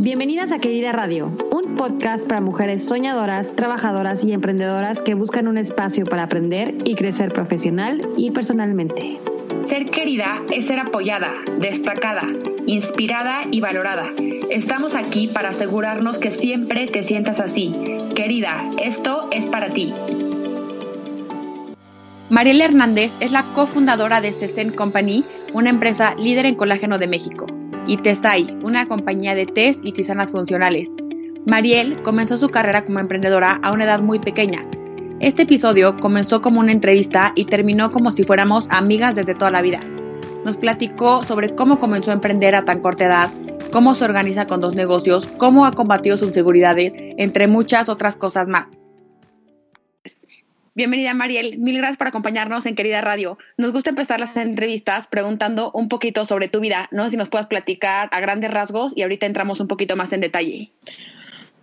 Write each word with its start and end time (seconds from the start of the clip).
Bienvenidas 0.00 0.52
a 0.52 0.60
Querida 0.60 0.92
Radio, 0.92 1.26
un 1.50 1.74
podcast 1.74 2.24
para 2.24 2.40
mujeres 2.40 2.84
soñadoras, 2.84 3.56
trabajadoras 3.56 4.22
y 4.22 4.32
emprendedoras 4.32 5.02
que 5.02 5.14
buscan 5.14 5.48
un 5.48 5.58
espacio 5.58 6.04
para 6.04 6.22
aprender 6.22 6.76
y 6.84 6.94
crecer 6.94 7.32
profesional 7.32 8.00
y 8.16 8.30
personalmente. 8.30 9.18
Ser 9.64 9.86
querida 9.86 10.40
es 10.52 10.68
ser 10.68 10.78
apoyada, 10.78 11.32
destacada, 11.58 12.28
inspirada 12.66 13.40
y 13.50 13.58
valorada. 13.58 14.06
Estamos 14.50 14.94
aquí 14.94 15.26
para 15.26 15.48
asegurarnos 15.48 16.18
que 16.18 16.30
siempre 16.30 16.86
te 16.86 17.02
sientas 17.02 17.40
así. 17.40 17.74
Querida, 18.14 18.70
esto 18.80 19.28
es 19.32 19.46
para 19.46 19.70
ti. 19.70 19.92
Mariela 22.30 22.66
Hernández 22.66 23.10
es 23.18 23.32
la 23.32 23.42
cofundadora 23.42 24.20
de 24.20 24.32
Cesen 24.32 24.70
Company, 24.70 25.24
una 25.54 25.70
empresa 25.70 26.14
líder 26.14 26.46
en 26.46 26.54
colágeno 26.54 26.98
de 26.98 27.08
México 27.08 27.57
y 27.88 27.96
Tesai, 27.96 28.56
una 28.62 28.86
compañía 28.86 29.34
de 29.34 29.46
test 29.46 29.84
y 29.84 29.92
tisanas 29.92 30.30
funcionales. 30.30 30.90
Mariel 31.46 32.02
comenzó 32.02 32.38
su 32.38 32.50
carrera 32.50 32.84
como 32.84 33.00
emprendedora 33.00 33.58
a 33.62 33.72
una 33.72 33.84
edad 33.84 34.00
muy 34.00 34.18
pequeña. 34.18 34.62
Este 35.20 35.42
episodio 35.42 35.96
comenzó 35.98 36.40
como 36.40 36.60
una 36.60 36.70
entrevista 36.70 37.32
y 37.34 37.46
terminó 37.46 37.90
como 37.90 38.10
si 38.10 38.22
fuéramos 38.22 38.66
amigas 38.68 39.16
desde 39.16 39.34
toda 39.34 39.50
la 39.50 39.62
vida. 39.62 39.80
Nos 40.44 40.56
platicó 40.56 41.24
sobre 41.24 41.54
cómo 41.54 41.78
comenzó 41.78 42.10
a 42.10 42.14
emprender 42.14 42.54
a 42.54 42.64
tan 42.64 42.80
corta 42.80 43.06
edad, 43.06 43.30
cómo 43.72 43.94
se 43.94 44.04
organiza 44.04 44.46
con 44.46 44.60
dos 44.60 44.76
negocios, 44.76 45.26
cómo 45.38 45.64
ha 45.64 45.72
combatido 45.72 46.16
sus 46.16 46.28
inseguridades, 46.28 46.92
entre 46.96 47.48
muchas 47.48 47.88
otras 47.88 48.14
cosas 48.14 48.46
más. 48.46 48.68
Bienvenida 50.78 51.12
Mariel, 51.12 51.58
mil 51.58 51.76
gracias 51.76 51.96
por 51.96 52.06
acompañarnos 52.06 52.64
en 52.64 52.76
Querida 52.76 53.00
Radio. 53.00 53.36
Nos 53.56 53.72
gusta 53.72 53.90
empezar 53.90 54.20
las 54.20 54.36
entrevistas 54.36 55.08
preguntando 55.08 55.72
un 55.74 55.88
poquito 55.88 56.24
sobre 56.24 56.46
tu 56.46 56.60
vida, 56.60 56.88
¿no? 56.92 57.10
Si 57.10 57.16
nos 57.16 57.30
puedes 57.30 57.48
platicar 57.48 58.08
a 58.12 58.20
grandes 58.20 58.52
rasgos 58.52 58.92
y 58.94 59.02
ahorita 59.02 59.26
entramos 59.26 59.58
un 59.58 59.66
poquito 59.66 59.96
más 59.96 60.12
en 60.12 60.20
detalle. 60.20 60.70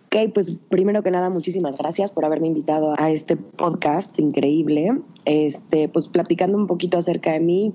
Ok, 0.08 0.34
pues 0.34 0.60
primero 0.68 1.02
que 1.02 1.12
nada, 1.12 1.30
muchísimas 1.30 1.78
gracias 1.78 2.12
por 2.12 2.26
haberme 2.26 2.48
invitado 2.48 2.94
a 3.00 3.10
este 3.10 3.38
podcast 3.38 4.20
increíble. 4.20 5.00
Este, 5.24 5.88
pues 5.88 6.10
platicando 6.10 6.58
un 6.58 6.68
poquito 6.68 6.98
acerca 6.98 7.32
de 7.32 7.40
mí, 7.40 7.74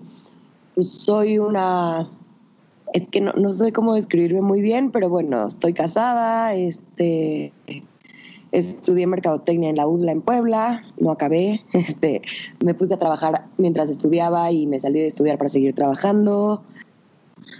pues 0.75 0.91
soy 0.91 1.39
una 1.39 2.07
es 2.93 3.09
que 3.09 3.23
no, 3.23 3.33
no 3.33 3.51
sé 3.53 3.73
cómo 3.73 3.95
describirme 3.95 4.43
muy 4.43 4.61
bien, 4.61 4.91
pero 4.91 5.09
bueno, 5.09 5.47
estoy 5.47 5.73
casada, 5.73 6.55
este, 6.55 7.55
Estudié 8.53 9.07
mercadotecnia 9.07 9.71
en 9.71 9.77
la 9.77 9.87
UDLA 9.87 10.13
en 10.13 10.23
Puebla, 10.23 10.85
no 10.99 11.11
acabé, 11.11 11.65
este, 11.73 12.23
me 12.61 12.75
puse 12.75 12.95
a 12.95 12.99
trabajar 12.99 13.47
mientras 13.59 13.91
estudiaba 13.91 14.51
y 14.51 14.67
me 14.67 14.81
salí 14.81 15.01
de 15.01 15.07
estudiar 15.07 15.39
para 15.39 15.49
seguir 15.49 15.75
trabajando. 15.75 16.63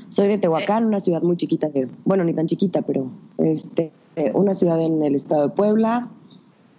Soy 0.09 0.29
de 0.29 0.39
Tehuacán, 0.39 0.87
una 0.87 1.01
ciudad 1.01 1.23
muy 1.23 1.37
chiquita, 1.37 1.69
de, 1.69 1.89
bueno, 2.05 2.25
ni 2.25 2.35
tan 2.35 2.47
chiquita, 2.47 2.83
pero 2.83 3.11
este, 3.39 3.93
una 4.35 4.55
ciudad 4.55 4.81
en 4.81 5.03
el 5.03 5.15
estado 5.15 5.49
de 5.49 5.55
Puebla. 5.55 6.09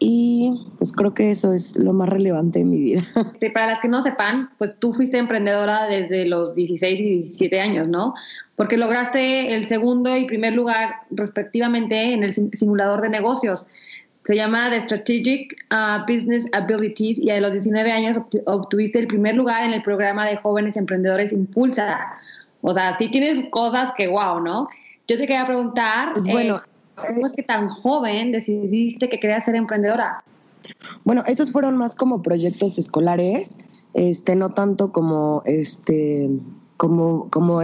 Y 0.03 0.59
pues 0.79 0.91
creo 0.93 1.13
que 1.13 1.29
eso 1.29 1.53
es 1.53 1.77
lo 1.77 1.93
más 1.93 2.09
relevante 2.09 2.59
en 2.59 2.71
mi 2.71 2.79
vida. 2.79 3.03
Para 3.53 3.67
las 3.67 3.81
que 3.81 3.87
no 3.87 4.01
sepan, 4.01 4.49
pues 4.57 4.75
tú 4.79 4.93
fuiste 4.93 5.19
emprendedora 5.19 5.85
desde 5.85 6.25
los 6.25 6.55
16 6.55 6.99
y 6.99 7.03
17 7.03 7.59
años, 7.59 7.87
¿no? 7.87 8.15
Porque 8.55 8.77
lograste 8.77 9.53
el 9.53 9.65
segundo 9.65 10.17
y 10.17 10.25
primer 10.25 10.53
lugar 10.53 11.01
respectivamente 11.11 12.13
en 12.13 12.23
el 12.23 12.33
simulador 12.33 13.01
de 13.01 13.09
negocios. 13.09 13.67
Se 14.25 14.35
llama 14.35 14.69
The 14.69 14.83
Strategic 14.83 15.65
uh, 15.71 16.01
Business 16.11 16.45
Abilities 16.53 17.17
y 17.17 17.31
a 17.31 17.41
los 17.41 17.53
19 17.53 17.91
años 17.91 18.17
obtuviste 18.45 18.99
el 18.99 19.07
primer 19.07 19.35
lugar 19.35 19.63
en 19.63 19.73
el 19.73 19.81
programa 19.81 20.27
de 20.27 20.37
jóvenes 20.37 20.77
emprendedores 20.77 21.33
Impulsa. 21.33 21.99
O 22.61 22.73
sea, 22.73 22.97
sí 22.97 23.09
tienes 23.09 23.43
cosas 23.49 23.91
que 23.97 24.07
wow, 24.07 24.39
¿no? 24.39 24.67
Yo 25.07 25.17
te 25.17 25.27
quería 25.27 25.45
preguntar, 25.45 26.13
pues 26.13 26.25
bueno, 26.27 26.57
eh, 26.57 27.07
¿cómo 27.07 27.25
es 27.25 27.33
que 27.33 27.43
tan 27.43 27.69
joven 27.69 28.31
decidiste 28.31 29.09
que 29.09 29.19
querías 29.19 29.45
ser 29.45 29.55
emprendedora? 29.55 30.23
Bueno, 31.03 31.23
esos 31.25 31.51
fueron 31.51 31.77
más 31.77 31.95
como 31.95 32.21
proyectos 32.21 32.77
escolares, 32.77 33.57
este, 33.93 34.35
no 34.35 34.51
tanto 34.51 34.91
como 34.91 35.41
este 35.45 36.29
como, 36.81 37.29
como, 37.29 37.59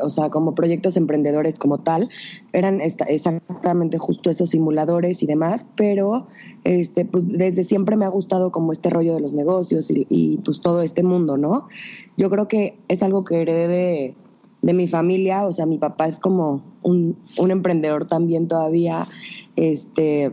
o 0.00 0.10
sea, 0.10 0.28
como 0.28 0.56
proyectos 0.56 0.96
emprendedores 0.96 1.56
como 1.56 1.78
tal, 1.78 2.08
eran 2.52 2.80
exactamente 2.80 3.96
justo 3.96 4.28
esos 4.28 4.50
simuladores 4.50 5.22
y 5.22 5.26
demás, 5.28 5.64
pero 5.76 6.26
este, 6.64 7.04
pues 7.04 7.28
desde 7.28 7.62
siempre 7.62 7.96
me 7.96 8.06
ha 8.06 8.08
gustado 8.08 8.50
como 8.50 8.72
este 8.72 8.90
rollo 8.90 9.14
de 9.14 9.20
los 9.20 9.34
negocios 9.34 9.86
y, 9.88 10.38
pues 10.44 10.60
todo 10.60 10.82
este 10.82 11.04
mundo, 11.04 11.36
¿no? 11.36 11.68
Yo 12.16 12.28
creo 12.28 12.48
que 12.48 12.76
es 12.88 13.04
algo 13.04 13.22
que 13.22 13.40
heredé 13.42 13.68
de, 13.68 14.14
de 14.62 14.74
mi 14.74 14.88
familia, 14.88 15.46
o 15.46 15.52
sea, 15.52 15.64
mi 15.64 15.78
papá 15.78 16.08
es 16.08 16.18
como 16.18 16.64
un, 16.82 17.16
un 17.38 17.52
emprendedor 17.52 18.08
también 18.08 18.48
todavía, 18.48 19.06
este, 19.54 20.32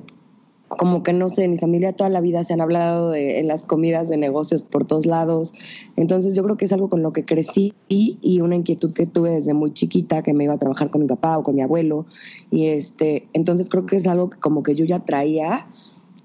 como 0.78 1.04
que 1.04 1.14
no 1.14 1.30
sé, 1.30 1.46
en 1.46 1.52
mi 1.52 1.58
familia 1.58 1.94
toda 1.94 2.10
la 2.10 2.22
vida 2.22 2.44
se 2.44 2.54
han 2.54 2.62
hablado 2.62 3.12
de, 3.12 3.40
en 3.40 3.48
las 3.48 3.66
comidas 3.66 4.10
de 4.10 4.18
negocios 4.18 4.64
por 4.64 4.86
todos 4.86 5.06
lados. 5.06 5.54
Entonces 5.96 6.36
yo 6.36 6.44
creo 6.44 6.58
que 6.58 6.66
es 6.66 6.74
algo 6.74 6.90
con 6.90 7.02
lo 7.02 7.14
que 7.14 7.26
crecí 7.26 7.74
y 7.88 8.42
una 8.42 8.56
inquietud 8.56 8.94
que 8.94 9.06
tuve 9.06 9.30
desde 9.32 9.54
muy 9.54 9.74
chiquita, 9.74 10.22
que 10.22 10.34
me 10.34 10.46
iba 10.46 10.54
a 10.54 10.58
trabajar 10.58 10.90
con 10.90 11.02
mi 11.02 11.08
papá 11.08 11.38
o 11.38 11.44
con 11.44 11.56
mi 11.56 11.62
abuelo. 11.62 12.06
Y 12.52 12.68
este, 12.68 13.28
entonces 13.34 13.70
creo 13.70 13.86
que 13.86 13.98
es 13.98 14.08
algo 14.08 14.30
que 14.30 14.40
como 14.40 14.64
que 14.64 14.76
yo 14.76 14.86
ya 14.86 15.00
traía. 15.00 15.68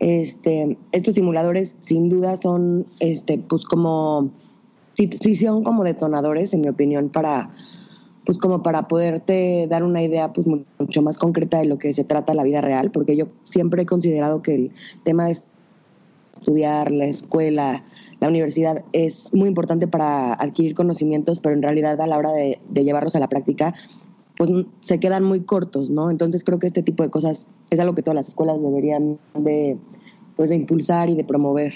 Este, 0.01 0.79
estos 0.93 1.15
simuladores 1.15 1.77
sin 1.81 2.09
duda 2.09 2.37
son, 2.37 2.87
este, 3.01 3.39
pues 3.39 3.65
como, 3.65 4.31
sí, 4.95 5.11
sí 5.21 5.35
son 5.35 5.65
como 5.65 5.85
detonadores, 5.85 6.55
en 6.55 6.61
mi 6.61 6.69
opinión, 6.69 7.09
para 7.09 7.51
pues 8.29 8.37
como 8.37 8.63
para 8.63 8.89
poderte 8.89 9.67
dar 9.71 9.83
una 9.83 10.03
idea 10.03 10.35
pues 10.35 10.47
mucho 10.47 11.01
más 11.01 11.17
concreta 11.17 11.61
de 11.61 11.65
lo 11.65 11.79
que 11.79 11.95
se 11.95 12.05
trata 12.05 12.35
la 12.35 12.43
vida 12.43 12.61
real, 12.61 12.91
porque 12.91 13.17
yo 13.17 13.29
siempre 13.43 13.85
he 13.85 13.87
considerado 13.87 14.43
que 14.43 14.55
el 14.55 14.73
tema 15.03 15.25
de 15.25 15.39
estudiar, 16.35 16.91
la 16.91 17.07
escuela, 17.07 17.83
la 18.21 18.29
universidad 18.29 18.85
es 18.93 19.33
muy 19.33 19.49
importante 19.49 19.89
para 19.89 20.35
adquirir 20.35 20.75
conocimientos, 20.75 21.41
pero 21.41 21.55
en 21.55 21.63
realidad 21.63 21.99
a 22.03 22.07
la 22.07 22.19
hora 22.19 22.33
de, 22.33 22.61
llevarlos 22.75 23.17
a 23.17 23.21
la 23.21 23.31
práctica, 23.31 23.73
pues 24.37 24.51
se 24.81 25.01
quedan 25.01 25.25
muy 25.25 25.41
cortos, 25.41 25.89
¿no? 25.89 26.11
Entonces 26.11 26.45
creo 26.45 26.59
que 26.59 26.67
este 26.67 26.83
tipo 26.83 27.03
de 27.05 27.09
cosas 27.09 27.47
es 27.71 27.81
algo 27.81 27.95
que 27.95 28.03
todas 28.03 28.17
las 28.17 28.29
escuelas 28.29 28.63
deberían 28.63 29.19
de, 29.37 29.79
pues, 30.37 30.51
de 30.51 30.57
impulsar 30.57 31.09
y 31.09 31.15
de 31.15 31.25
promover. 31.25 31.73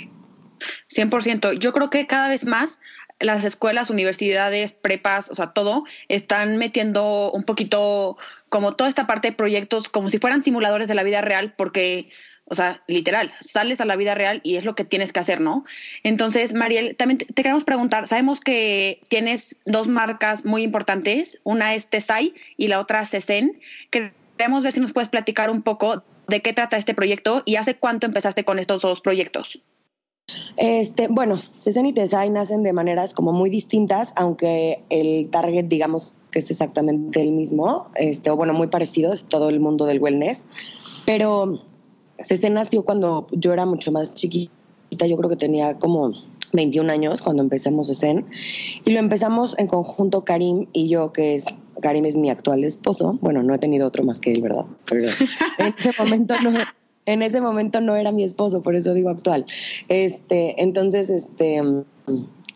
100%. 0.94 1.58
Yo 1.58 1.72
creo 1.72 1.90
que 1.90 2.06
cada 2.06 2.28
vez 2.28 2.44
más 2.44 2.78
las 3.22 3.44
escuelas, 3.44 3.90
universidades, 3.90 4.72
prepas, 4.72 5.30
o 5.30 5.34
sea, 5.34 5.48
todo, 5.48 5.84
están 6.08 6.56
metiendo 6.58 7.30
un 7.32 7.44
poquito 7.44 8.16
como 8.48 8.72
toda 8.72 8.88
esta 8.88 9.06
parte 9.06 9.28
de 9.28 9.36
proyectos 9.36 9.88
como 9.88 10.10
si 10.10 10.18
fueran 10.18 10.42
simuladores 10.42 10.88
de 10.88 10.94
la 10.94 11.02
vida 11.02 11.20
real, 11.20 11.54
porque, 11.56 12.10
o 12.44 12.54
sea, 12.54 12.82
literal, 12.86 13.32
sales 13.40 13.80
a 13.80 13.84
la 13.84 13.96
vida 13.96 14.14
real 14.14 14.40
y 14.44 14.56
es 14.56 14.64
lo 14.64 14.74
que 14.74 14.84
tienes 14.84 15.12
que 15.12 15.20
hacer, 15.20 15.40
¿no? 15.40 15.64
Entonces, 16.02 16.54
Mariel, 16.54 16.96
también 16.96 17.18
te, 17.18 17.26
queremos 17.26 17.64
preguntar, 17.64 18.08
sabemos 18.08 18.40
que 18.40 19.00
tienes 19.08 19.56
dos 19.64 19.88
marcas 19.88 20.44
muy 20.44 20.62
importantes, 20.62 21.40
una 21.44 21.74
es 21.74 21.88
Tesai 21.88 22.34
y 22.56 22.68
la 22.68 22.80
otra 22.80 23.06
Cesen. 23.06 23.60
Queremos 23.90 24.62
ver 24.62 24.72
si 24.72 24.80
nos 24.80 24.92
puedes 24.92 25.08
platicar 25.08 25.50
un 25.50 25.62
poco 25.62 26.04
de 26.28 26.40
qué 26.40 26.52
trata 26.52 26.76
este 26.76 26.94
proyecto 26.94 27.42
y 27.44 27.56
hace 27.56 27.76
cuánto 27.76 28.06
empezaste 28.06 28.44
con 28.44 28.58
estos 28.58 28.82
dos 28.82 29.00
proyectos. 29.00 29.62
Este, 30.56 31.08
bueno, 31.08 31.36
Cesen 31.58 31.86
y 31.86 31.92
Tesai 31.92 32.30
nacen 32.30 32.62
de 32.62 32.72
maneras 32.72 33.14
como 33.14 33.32
muy 33.32 33.50
distintas, 33.50 34.12
aunque 34.16 34.84
el 34.90 35.28
target, 35.28 35.64
digamos, 35.64 36.14
que 36.30 36.38
es 36.38 36.50
exactamente 36.50 37.20
el 37.20 37.32
mismo, 37.32 37.88
este, 37.94 38.30
o 38.30 38.36
bueno, 38.36 38.52
muy 38.54 38.68
parecido, 38.68 39.12
es 39.12 39.24
todo 39.24 39.48
el 39.48 39.60
mundo 39.60 39.86
del 39.86 40.00
wellness. 40.00 40.46
Pero 41.04 41.62
Cesen 42.22 42.54
nació 42.54 42.84
cuando 42.84 43.26
yo 43.32 43.52
era 43.52 43.66
mucho 43.66 43.92
más 43.92 44.14
chiquita, 44.14 45.06
yo 45.06 45.16
creo 45.16 45.30
que 45.30 45.36
tenía 45.36 45.78
como 45.78 46.12
21 46.52 46.92
años 46.92 47.22
cuando 47.22 47.42
empezamos 47.42 47.88
Cesen, 47.88 48.26
y 48.84 48.90
lo 48.92 49.00
empezamos 49.00 49.58
en 49.58 49.66
conjunto 49.66 50.24
Karim 50.24 50.66
y 50.72 50.88
yo, 50.88 51.12
que 51.12 51.34
es 51.34 51.46
Karim 51.80 52.04
es 52.04 52.14
mi 52.14 52.30
actual 52.30 52.62
esposo. 52.62 53.18
Bueno, 53.20 53.42
no 53.42 53.54
he 53.54 53.58
tenido 53.58 53.88
otro 53.88 54.04
más 54.04 54.20
que 54.20 54.32
él, 54.32 54.42
¿verdad? 54.42 54.66
Pero 54.84 55.08
en 55.58 55.74
ese 55.76 55.90
momento 55.98 56.34
no, 56.40 56.52
en 57.06 57.22
ese 57.22 57.40
momento 57.40 57.80
no 57.80 57.96
era 57.96 58.12
mi 58.12 58.24
esposo, 58.24 58.62
por 58.62 58.76
eso 58.76 58.94
digo 58.94 59.10
actual. 59.10 59.46
Este, 59.88 60.62
entonces, 60.62 61.10
este 61.10 61.60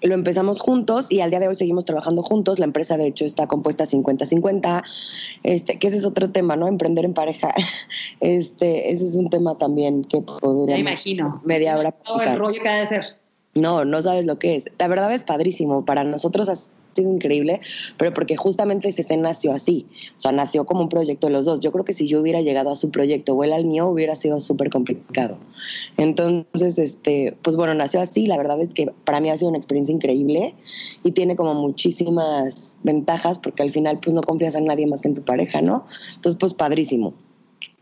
lo 0.03 0.15
empezamos 0.15 0.61
juntos 0.61 1.11
y 1.11 1.21
al 1.21 1.31
día 1.31 1.41
de 1.41 1.49
hoy 1.49 1.57
seguimos 1.57 1.85
trabajando 1.85 2.23
juntos. 2.23 2.59
La 2.59 2.65
empresa, 2.65 2.97
de 2.97 3.07
hecho, 3.07 3.25
está 3.25 3.47
compuesta 3.47 3.85
50-50, 3.85 4.83
este, 5.43 5.79
que 5.79 5.89
ese 5.89 5.99
es 5.99 6.07
otro 6.07 6.31
tema, 6.31 6.57
¿no? 6.57 6.69
Emprender 6.69 7.05
en 7.05 7.15
pareja. 7.15 7.53
Este, 8.21 8.91
ese 8.93 9.07
es 9.07 9.17
un 9.17 9.31
tema 9.31 9.59
también 9.59 10.03
que 10.03 10.21
podría. 10.21 10.77
Me 10.77 10.81
imagino. 10.81 11.41
Media 11.45 11.79
hora. 11.79 11.93
Todo 11.93 12.23
el 12.23 12.39
rollo 12.39 12.61
que 12.63 12.69
ha 12.69 12.81
de 12.81 12.87
ser. 12.87 13.05
No, 13.55 13.85
no 13.85 14.03
sabes 14.03 14.27
lo 14.27 14.39
que 14.39 14.57
es. 14.57 14.71
La 14.79 14.89
verdad 14.89 15.13
es 15.13 15.25
padrísimo. 15.25 15.85
Para 15.85 16.03
nosotros 16.03 16.49
sido 16.97 17.13
increíble, 17.13 17.61
pero 17.97 18.13
porque 18.13 18.37
justamente 18.37 18.89
ese 18.89 19.17
nació 19.17 19.53
así, 19.53 19.87
o 20.17 20.21
sea, 20.21 20.33
nació 20.33 20.67
como 20.67 20.83
un 20.83 20.89
proyecto 20.89 21.29
de 21.29 21.33
los 21.33 21.45
dos. 21.45 21.61
Yo 21.61 21.73
creo 21.73 21.85
que 21.85 21.93
si 21.93 22.07
yo 22.07 22.21
hubiera 22.21 22.41
llegado 22.41 22.71
a 22.71 22.77
su 22.77 22.91
proyecto 22.91 23.35
o 23.35 23.45
él 23.45 23.53
al 23.53 23.65
mío, 23.65 23.87
hubiera 23.87 24.15
sido 24.15 24.41
súper 24.41 24.71
complicado. 24.71 25.39
Entonces, 25.97 26.79
este, 26.79 27.37
pues 27.43 27.57
bueno, 27.57 27.75
nació 27.75 28.01
así, 28.01 28.27
la 28.27 28.37
verdad 28.37 28.61
es 28.61 28.75
que 28.75 28.91
para 29.05 29.21
mí 29.21 29.31
ha 29.31 29.39
sido 29.39 29.49
una 29.49 29.59
experiencia 29.59 29.95
increíble 29.95 30.55
y 31.03 31.13
tiene 31.13 31.37
como 31.37 31.55
muchísimas 31.55 32.77
ventajas 32.83 33.39
porque 33.39 33.63
al 33.63 33.71
final 33.71 33.99
pues 34.03 34.15
no 34.15 34.23
confías 34.23 34.55
en 34.55 34.65
nadie 34.67 34.87
más 34.87 35.03
que 35.03 35.09
en 35.09 35.15
tu 35.15 35.23
pareja, 35.23 35.63
¿no? 35.63 35.85
Entonces, 36.17 36.37
pues 36.39 36.55
padrísimo. 36.55 37.15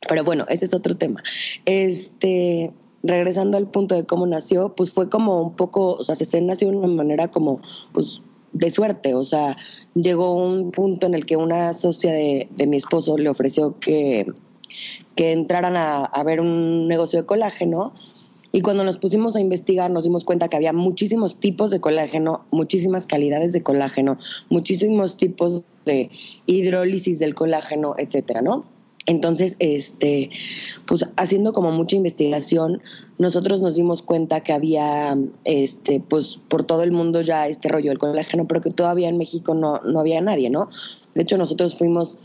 Pero 0.08 0.24
bueno, 0.24 0.44
ese 0.48 0.66
es 0.66 0.74
otro 0.74 0.96
tema. 0.96 1.22
Este, 1.64 2.72
regresando 3.02 3.58
al 3.58 3.68
punto 3.68 3.94
de 3.94 4.04
cómo 4.04 4.26
nació, 4.26 4.74
pues 4.74 4.90
fue 4.90 5.08
como 5.08 5.42
un 5.42 5.56
poco, 5.56 5.94
o 5.94 6.04
sea, 6.04 6.14
se 6.14 6.40
nació 6.40 6.70
de 6.70 6.76
una 6.76 6.88
manera 6.88 7.28
como, 7.28 7.60
pues, 7.92 8.20
de 8.54 8.70
suerte, 8.70 9.14
o 9.14 9.24
sea, 9.24 9.56
llegó 9.94 10.34
un 10.34 10.70
punto 10.70 11.06
en 11.06 11.14
el 11.14 11.26
que 11.26 11.36
una 11.36 11.72
socia 11.74 12.12
de, 12.12 12.48
mi 12.66 12.76
esposo 12.76 13.18
le 13.18 13.28
ofreció 13.28 13.78
que, 13.80 14.32
que 15.16 15.32
entraran 15.32 15.76
a, 15.76 16.04
a, 16.04 16.22
ver 16.22 16.40
un 16.40 16.88
negocio 16.88 17.20
de 17.20 17.26
colágeno 17.26 17.92
y 18.52 18.62
cuando 18.62 18.84
nos 18.84 18.98
pusimos 18.98 19.34
a 19.34 19.40
investigar 19.40 19.90
nos 19.90 20.04
dimos 20.04 20.24
cuenta 20.24 20.48
que 20.48 20.56
había 20.56 20.72
muchísimos 20.72 21.38
tipos 21.38 21.72
de 21.72 21.80
colágeno, 21.80 22.44
muchísimas 22.52 23.06
calidades 23.06 23.52
de 23.52 23.62
colágeno, 23.62 24.18
muchísimos 24.48 25.16
tipos 25.16 25.62
de 25.84 26.10
hidrólisis 26.46 27.18
del 27.18 27.34
colágeno, 27.34 27.96
etcétera, 27.98 28.40
¿no? 28.40 28.64
Entonces, 29.06 29.56
este, 29.58 30.30
pues 30.86 31.06
haciendo 31.16 31.52
como 31.52 31.72
mucha 31.72 31.96
investigación, 31.96 32.80
nosotros 33.18 33.60
nos 33.60 33.74
dimos 33.74 34.02
cuenta 34.02 34.40
que 34.40 34.52
había, 34.52 35.18
este, 35.44 36.00
pues 36.00 36.40
por 36.48 36.64
todo 36.64 36.82
el 36.82 36.92
mundo 36.92 37.20
ya 37.20 37.46
este 37.46 37.68
rollo 37.68 37.90
del 37.90 37.98
colágeno, 37.98 38.46
pero 38.46 38.62
que 38.62 38.70
todavía 38.70 39.08
en 39.08 39.18
México 39.18 39.54
no, 39.54 39.80
no 39.84 40.00
había 40.00 40.20
nadie, 40.22 40.48
¿no? 40.48 40.68
De 41.14 41.22
hecho, 41.22 41.36
nosotros 41.36 41.76
fuimos 41.76 42.16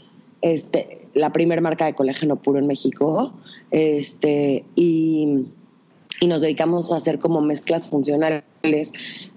este, 0.42 1.08
la 1.14 1.34
primera 1.34 1.62
marca 1.62 1.86
de 1.86 1.96
colágeno 1.96 2.38
puro 2.38 2.60
en 2.60 2.68
México, 2.68 3.34
este, 3.72 4.64
y 4.76 5.48
y 6.20 6.28
nos 6.28 6.42
dedicamos 6.42 6.92
a 6.92 6.98
hacer 6.98 7.20
como 7.20 7.42
mezclas 7.42 7.90
funcionales 7.90 8.44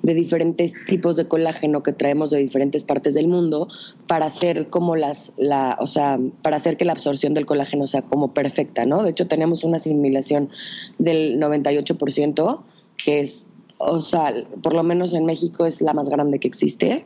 de 0.02 0.14
diferentes 0.14 0.73
tipos 0.87 1.17
de 1.17 1.29
colágeno 1.29 1.82
que 1.82 1.93
traemos 1.93 2.31
de 2.31 2.38
diferentes 2.38 2.82
partes 2.84 3.14
del 3.14 3.29
mundo 3.29 3.69
para 4.08 4.26
hacer 4.26 4.69
como 4.69 4.96
las, 4.96 5.32
la, 5.37 5.76
o 5.79 5.87
sea, 5.87 6.19
para 6.43 6.56
hacer 6.56 6.76
que 6.76 6.84
la 6.84 6.93
absorción 6.93 7.34
del 7.34 7.46
colágeno 7.46 7.87
sea 7.87 8.02
como 8.02 8.34
perfecta, 8.34 8.84
¿no? 8.84 9.02
De 9.02 9.11
hecho, 9.11 9.29
tenemos 9.29 9.62
una 9.62 9.76
asimilación 9.76 10.50
del 10.99 11.38
98%, 11.38 12.62
que 12.96 13.20
es, 13.20 13.46
o 13.79 14.00
sea, 14.00 14.34
por 14.62 14.75
lo 14.75 14.82
menos 14.82 15.14
en 15.14 15.25
México 15.25 15.67
es 15.67 15.81
la 15.81 15.93
más 15.93 16.08
grande 16.08 16.40
que 16.40 16.49
existe. 16.49 17.05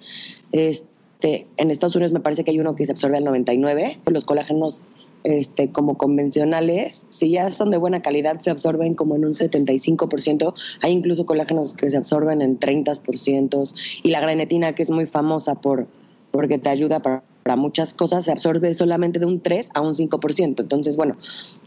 Este, 0.52 0.95
en 1.22 1.70
Estados 1.70 1.96
Unidos 1.96 2.12
me 2.12 2.20
parece 2.20 2.44
que 2.44 2.50
hay 2.50 2.60
uno 2.60 2.74
que 2.74 2.86
se 2.86 2.92
absorbe 2.92 3.16
al 3.16 3.24
99%. 3.24 4.10
Los 4.10 4.24
colágenos 4.24 4.80
este, 5.24 5.72
como 5.72 5.96
convencionales, 5.96 7.06
si 7.08 7.30
ya 7.30 7.50
son 7.50 7.70
de 7.70 7.78
buena 7.78 8.02
calidad, 8.02 8.38
se 8.40 8.50
absorben 8.50 8.94
como 8.94 9.16
en 9.16 9.24
un 9.24 9.34
75%. 9.34 10.54
Hay 10.82 10.92
incluso 10.92 11.26
colágenos 11.26 11.74
que 11.74 11.90
se 11.90 11.96
absorben 11.96 12.42
en 12.42 12.60
30%. 12.60 14.00
Y 14.02 14.10
la 14.10 14.20
granetina, 14.20 14.74
que 14.74 14.82
es 14.82 14.90
muy 14.90 15.06
famosa 15.06 15.56
por, 15.56 15.86
porque 16.30 16.58
te 16.58 16.68
ayuda 16.68 17.00
para, 17.00 17.22
muchas 17.56 17.94
cosas, 17.94 18.24
se 18.24 18.32
absorbe 18.32 18.74
solamente 18.74 19.20
de 19.20 19.26
un 19.26 19.40
3 19.40 19.70
a 19.74 19.80
un 19.80 19.94
5%. 19.94 20.60
Entonces, 20.60 20.96
bueno, 20.96 21.16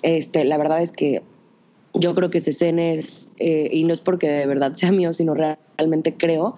este, 0.04 0.46
la 0.46 0.58
verdad 0.58 0.82
es 0.82 0.92
que 0.92 1.24
yo 1.94 2.14
creo 2.16 2.30
que 2.30 2.40
Cesen 2.40 2.80
es, 2.80 3.30
eh, 3.38 3.70
y 3.72 3.84
no 3.84 3.94
es 3.94 4.02
porque 4.02 4.30
de 4.30 4.46
verdad 4.46 4.74
sea 4.74 4.92
mío, 4.92 5.12
sino 5.14 5.34
realmente 5.34 6.16
creo 6.16 6.56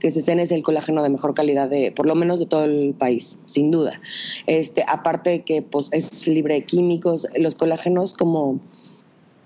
que 0.00 0.10
Cesen 0.10 0.40
es 0.40 0.50
el 0.50 0.62
colágeno 0.62 1.02
de 1.02 1.08
mejor 1.08 1.34
calidad 1.34 1.68
de, 1.68 1.92
por 1.92 2.06
lo 2.06 2.14
menos 2.14 2.40
de 2.40 2.46
todo 2.46 2.64
el 2.64 2.94
país, 2.98 3.38
sin 3.46 3.70
duda. 3.70 4.00
Este, 4.46 4.84
aparte 4.88 5.30
de 5.30 5.42
que 5.42 5.62
pues, 5.62 5.88
es 5.92 6.26
libre 6.26 6.54
de 6.54 6.64
químicos, 6.64 7.28
los 7.36 7.54
colágenos 7.54 8.14
como, 8.14 8.60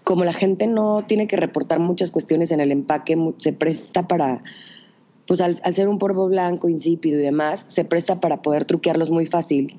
como 0.04 0.24
la 0.24 0.32
gente 0.32 0.66
no 0.66 1.04
tiene 1.06 1.26
que 1.26 1.36
reportar 1.36 1.80
muchas 1.80 2.10
cuestiones 2.10 2.50
en 2.50 2.60
el 2.60 2.72
empaque, 2.72 3.16
se 3.36 3.52
presta 3.52 4.08
para, 4.08 4.42
pues 5.26 5.40
al, 5.40 5.60
al 5.64 5.74
ser 5.74 5.88
un 5.88 5.98
polvo 5.98 6.28
blanco, 6.28 6.68
insípido 6.68 7.18
y 7.18 7.22
demás, 7.22 7.66
se 7.68 7.84
presta 7.84 8.20
para 8.20 8.40
poder 8.40 8.64
truquearlos 8.64 9.10
muy 9.10 9.26
fácil 9.26 9.78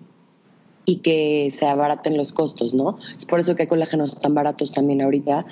y 0.89 0.97
que 0.97 1.49
se 1.51 1.67
abaraten 1.67 2.15
los 2.15 2.31
costos, 2.31 2.73
¿no? 2.73 2.97
Es 3.17 3.25
por 3.25 3.41
eso 3.41 3.55
que 3.55 3.63
hay 3.63 3.67
colágenos 3.67 4.17
tan 4.21 4.33
baratos 4.33 4.71
también 4.71 5.01
ahorita. 5.01 5.45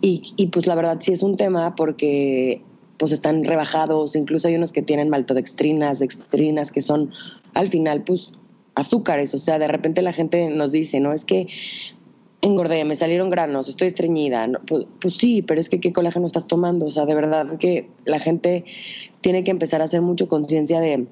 Y, 0.00 0.22
y 0.36 0.46
pues 0.46 0.66
la 0.66 0.74
verdad 0.74 0.96
sí 1.00 1.12
es 1.12 1.22
un 1.22 1.36
tema 1.36 1.76
porque 1.76 2.62
pues 2.96 3.12
están 3.12 3.44
rebajados, 3.44 4.16
incluso 4.16 4.48
hay 4.48 4.56
unos 4.56 4.72
que 4.72 4.80
tienen 4.80 5.10
maltodextrinas, 5.10 5.98
dextrinas, 5.98 6.72
que 6.72 6.80
son 6.80 7.12
al 7.52 7.68
final 7.68 8.04
pues 8.04 8.32
azúcares, 8.74 9.34
o 9.34 9.38
sea, 9.38 9.58
de 9.58 9.68
repente 9.68 10.00
la 10.00 10.14
gente 10.14 10.48
nos 10.48 10.72
dice, 10.72 10.98
¿no? 10.98 11.12
Es 11.12 11.26
que 11.26 11.46
engordé, 12.40 12.82
me 12.86 12.96
salieron 12.96 13.28
granos, 13.28 13.68
estoy 13.68 13.88
estreñida. 13.88 14.48
Pues, 14.66 14.86
pues, 14.98 15.14
sí, 15.14 15.42
pero 15.42 15.60
es 15.60 15.68
que 15.68 15.78
qué 15.78 15.92
colágeno 15.92 16.24
estás 16.26 16.46
tomando. 16.46 16.86
O 16.86 16.90
sea, 16.90 17.04
de 17.04 17.14
verdad 17.14 17.58
que 17.58 17.90
la 18.06 18.18
gente 18.18 18.64
tiene 19.20 19.44
que 19.44 19.50
empezar 19.50 19.82
a 19.82 19.84
hacer 19.84 20.00
mucho 20.00 20.26
conciencia 20.26 20.80
de 20.80 21.06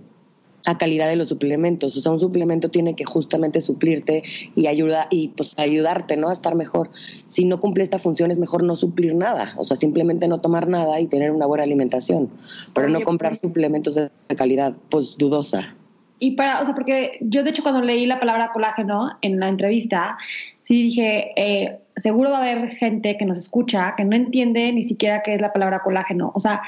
la 0.69 0.77
calidad 0.77 1.09
de 1.09 1.17
los 1.17 1.29
suplementos. 1.29 1.97
O 1.97 2.01
sea, 2.01 2.13
un 2.13 2.19
suplemento 2.19 2.69
tiene 2.69 2.95
que 2.95 3.05
justamente 3.05 3.63
suplirte 3.63 4.23
y 4.55 4.67
ayuda 4.67 5.07
y 5.11 5.29
pues 5.29 5.55
ayudarte, 5.59 6.19
¿no? 6.19 6.29
A 6.29 6.33
estar 6.35 6.55
mejor. 6.55 6.91
Si 7.29 7.47
no 7.47 7.59
cumple 7.59 7.85
esta 7.85 7.99
función 7.99 8.31
es 8.31 8.39
mejor 8.39 8.63
no 8.63 8.77
suplir 8.77 9.15
nada, 9.15 9.55
o 9.57 9.65
sea, 9.65 9.79
simplemente 9.79 10.29
no 10.29 10.43
tomar 10.43 10.69
nada 10.69 11.01
y 11.01 11.07
tener 11.07 11.31
una 11.31 11.47
buena 11.47 11.65
alimentación, 11.65 12.31
pero 12.75 12.91
no 12.91 13.01
comprar 13.01 13.37
suplementos 13.37 13.95
de 13.95 14.11
calidad 14.37 14.75
pues 14.91 15.17
dudosa. 15.17 15.75
Y 16.19 16.33
para, 16.33 16.61
o 16.61 16.65
sea, 16.67 16.75
porque 16.75 17.17
yo 17.23 17.45
de 17.45 17.51
hecho 17.51 17.63
cuando 17.63 17.81
leí 17.81 18.05
la 18.05 18.21
palabra 18.21 18.51
colágeno 18.53 19.17
en 19.23 19.41
la 19.41 19.49
entrevista, 19.49 20.19
sí 20.61 20.83
dije, 20.83 21.31
eh, 21.37 21.79
seguro 21.97 22.31
va 22.31 22.39
a 22.39 22.43
haber 22.43 22.77
gente 22.77 23.17
que 23.17 23.25
nos 23.25 23.39
escucha 23.39 23.95
que 23.97 24.05
no 24.05 24.17
entiende 24.17 24.71
ni 24.73 24.85
siquiera 24.85 25.23
qué 25.23 25.35
es 25.35 25.41
la 25.41 25.53
palabra 25.55 25.81
colágeno. 25.83 26.33
O 26.35 26.41
sea, 26.41 26.61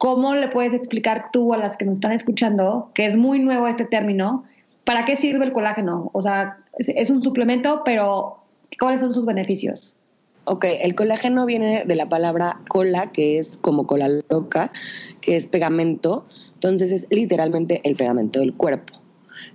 ¿Cómo 0.00 0.34
le 0.34 0.48
puedes 0.48 0.72
explicar 0.72 1.26
tú 1.30 1.52
a 1.52 1.58
las 1.58 1.76
que 1.76 1.84
nos 1.84 1.96
están 1.96 2.12
escuchando, 2.12 2.90
que 2.94 3.04
es 3.04 3.16
muy 3.16 3.38
nuevo 3.38 3.68
este 3.68 3.84
término, 3.84 4.44
para 4.84 5.04
qué 5.04 5.14
sirve 5.14 5.44
el 5.44 5.52
colágeno? 5.52 6.08
O 6.14 6.22
sea, 6.22 6.56
es 6.78 7.10
un 7.10 7.22
suplemento, 7.22 7.82
pero 7.84 8.38
¿cuáles 8.80 9.02
son 9.02 9.12
sus 9.12 9.26
beneficios? 9.26 9.98
Ok, 10.44 10.64
el 10.80 10.94
colágeno 10.94 11.44
viene 11.44 11.84
de 11.84 11.94
la 11.96 12.08
palabra 12.08 12.62
cola, 12.70 13.12
que 13.12 13.38
es 13.38 13.58
como 13.58 13.86
cola 13.86 14.08
loca, 14.30 14.72
que 15.20 15.36
es 15.36 15.46
pegamento. 15.46 16.24
Entonces 16.54 16.92
es 16.92 17.06
literalmente 17.10 17.82
el 17.84 17.94
pegamento 17.94 18.40
del 18.40 18.54
cuerpo. 18.54 18.94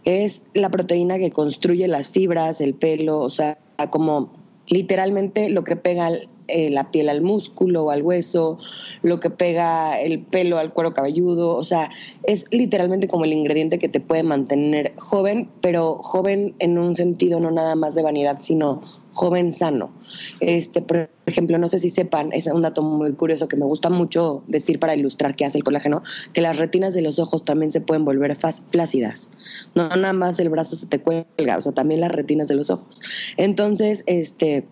Es 0.04 0.44
la 0.54 0.70
proteína 0.70 1.18
que 1.18 1.32
construye 1.32 1.88
las 1.88 2.10
fibras, 2.10 2.62
el 2.62 2.76
pelo, 2.76 3.18
o 3.18 3.32
sea, 3.32 3.58
como 3.90 4.32
literalmente 4.68 5.50
lo 5.50 5.64
que 5.64 5.76
pega 5.76 6.12
eh, 6.48 6.70
la 6.70 6.92
piel 6.92 7.10
al 7.10 7.22
músculo 7.22 7.86
o 7.86 7.92
al 7.92 8.04
hueso, 8.04 8.58
lo 9.02 9.20
que 9.20 9.30
pega 9.30 10.00
el 10.00 10.20
pelo 10.20 10.58
al 10.58 10.74
cuero 10.74 10.94
cabelludo, 10.94 11.56
o 11.56 11.64
sea, 11.64 11.90
es 12.24 12.46
literalmente 12.52 13.08
como 13.08 13.26
el 13.26 13.34
ingrediente 13.34 13.80
que 13.80 13.90
te 13.90 14.00
puede 14.00 14.24
mantener 14.24 14.94
joven, 14.98 15.50
pero 15.62 16.00
joven 16.04 16.56
en 16.60 16.78
un 16.78 16.96
sentido 16.96 17.40
no 17.40 17.52
nada 17.52 17.76
más 17.76 17.96
de 17.96 18.04
vanidad, 18.04 18.38
sino 18.42 18.82
joven 19.14 19.54
sano. 19.54 19.92
Este, 20.40 20.82
por 20.82 21.10
ejemplo, 21.26 21.58
no 21.58 21.68
sé 21.68 21.80
si 21.80 21.90
sepan, 21.90 22.32
es 22.34 22.48
un 22.48 22.62
dato 22.62 22.84
muy 22.84 23.14
curioso 23.14 23.48
que 23.48 23.58
me 23.58 23.66
gusta 23.66 23.90
mucho 23.90 24.44
decir 24.48 24.80
para 24.80 24.96
ilustrar 24.96 25.36
qué 25.36 25.46
hace 25.46 25.58
el 25.58 25.64
colágeno, 25.64 26.04
que 26.34 26.42
las 26.42 26.60
retinas 26.60 26.94
de 26.94 27.02
los 27.02 27.18
ojos 27.18 27.44
también 27.44 27.72
se 27.72 27.82
pueden 27.82 28.06
volver 28.06 28.36
flácidas. 28.70 29.30
No 29.74 29.88
nada 29.90 30.14
más 30.14 30.40
el 30.40 30.50
brazo 30.50 30.76
se 30.76 30.86
te 30.86 31.00
cuelga, 31.00 31.58
o 31.58 31.62
sea, 31.62 31.72
también 31.72 32.02
las 32.02 32.12
retinas 32.12 32.48
de 32.48 32.56
los 32.56 32.70
ojos. 32.70 33.02
Entonces, 33.38 34.04
este 34.06 34.68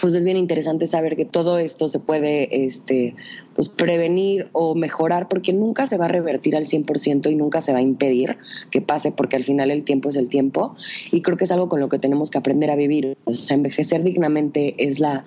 pues 0.00 0.14
es 0.14 0.24
bien 0.24 0.36
interesante 0.36 0.86
saber 0.86 1.16
que 1.16 1.24
todo 1.24 1.58
esto 1.58 1.88
se 1.88 1.98
puede 1.98 2.64
este, 2.66 3.14
pues 3.54 3.68
prevenir 3.68 4.48
o 4.52 4.74
mejorar 4.74 5.28
porque 5.28 5.52
nunca 5.52 5.86
se 5.86 5.96
va 5.96 6.06
a 6.06 6.08
revertir 6.08 6.56
al 6.56 6.64
100% 6.64 7.30
y 7.30 7.34
nunca 7.34 7.60
se 7.60 7.72
va 7.72 7.78
a 7.78 7.82
impedir 7.82 8.36
que 8.70 8.80
pase 8.80 9.12
porque 9.12 9.36
al 9.36 9.44
final 9.44 9.70
el 9.70 9.84
tiempo 9.84 10.08
es 10.08 10.16
el 10.16 10.28
tiempo 10.28 10.74
y 11.10 11.22
creo 11.22 11.36
que 11.36 11.44
es 11.44 11.52
algo 11.52 11.68
con 11.68 11.80
lo 11.80 11.88
que 11.88 11.98
tenemos 11.98 12.30
que 12.30 12.38
aprender 12.38 12.70
a 12.70 12.76
vivir. 12.76 13.16
O 13.24 13.34
sea, 13.34 13.56
envejecer 13.56 14.02
dignamente 14.02 14.74
es 14.78 14.98
la 14.98 15.24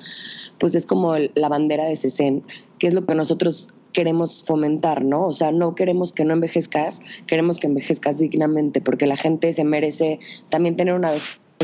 pues 0.60 0.76
es 0.76 0.86
como 0.86 1.16
la 1.18 1.48
bandera 1.48 1.86
de 1.86 1.96
CESEN, 1.96 2.44
que 2.80 2.88
es 2.88 2.94
lo 2.94 3.06
que 3.06 3.16
nosotros 3.16 3.70
queremos 3.94 4.44
fomentar, 4.44 5.04
¿no? 5.04 5.26
O 5.26 5.34
sea, 5.34 5.52
no 5.52 5.74
queremos 5.74 6.14
que 6.14 6.26
no 6.26 6.34
envejezcas, 6.34 7.00
queremos 7.28 7.60
que 7.60 7.68
envejezcas 7.68 8.18
dignamente 8.18 8.82
porque 8.82 9.08
la 9.08 9.18
gente 9.18 9.52
se 9.54 9.64
merece 9.64 10.20
también 10.50 10.76
tener 10.76 10.94
una 10.94 11.12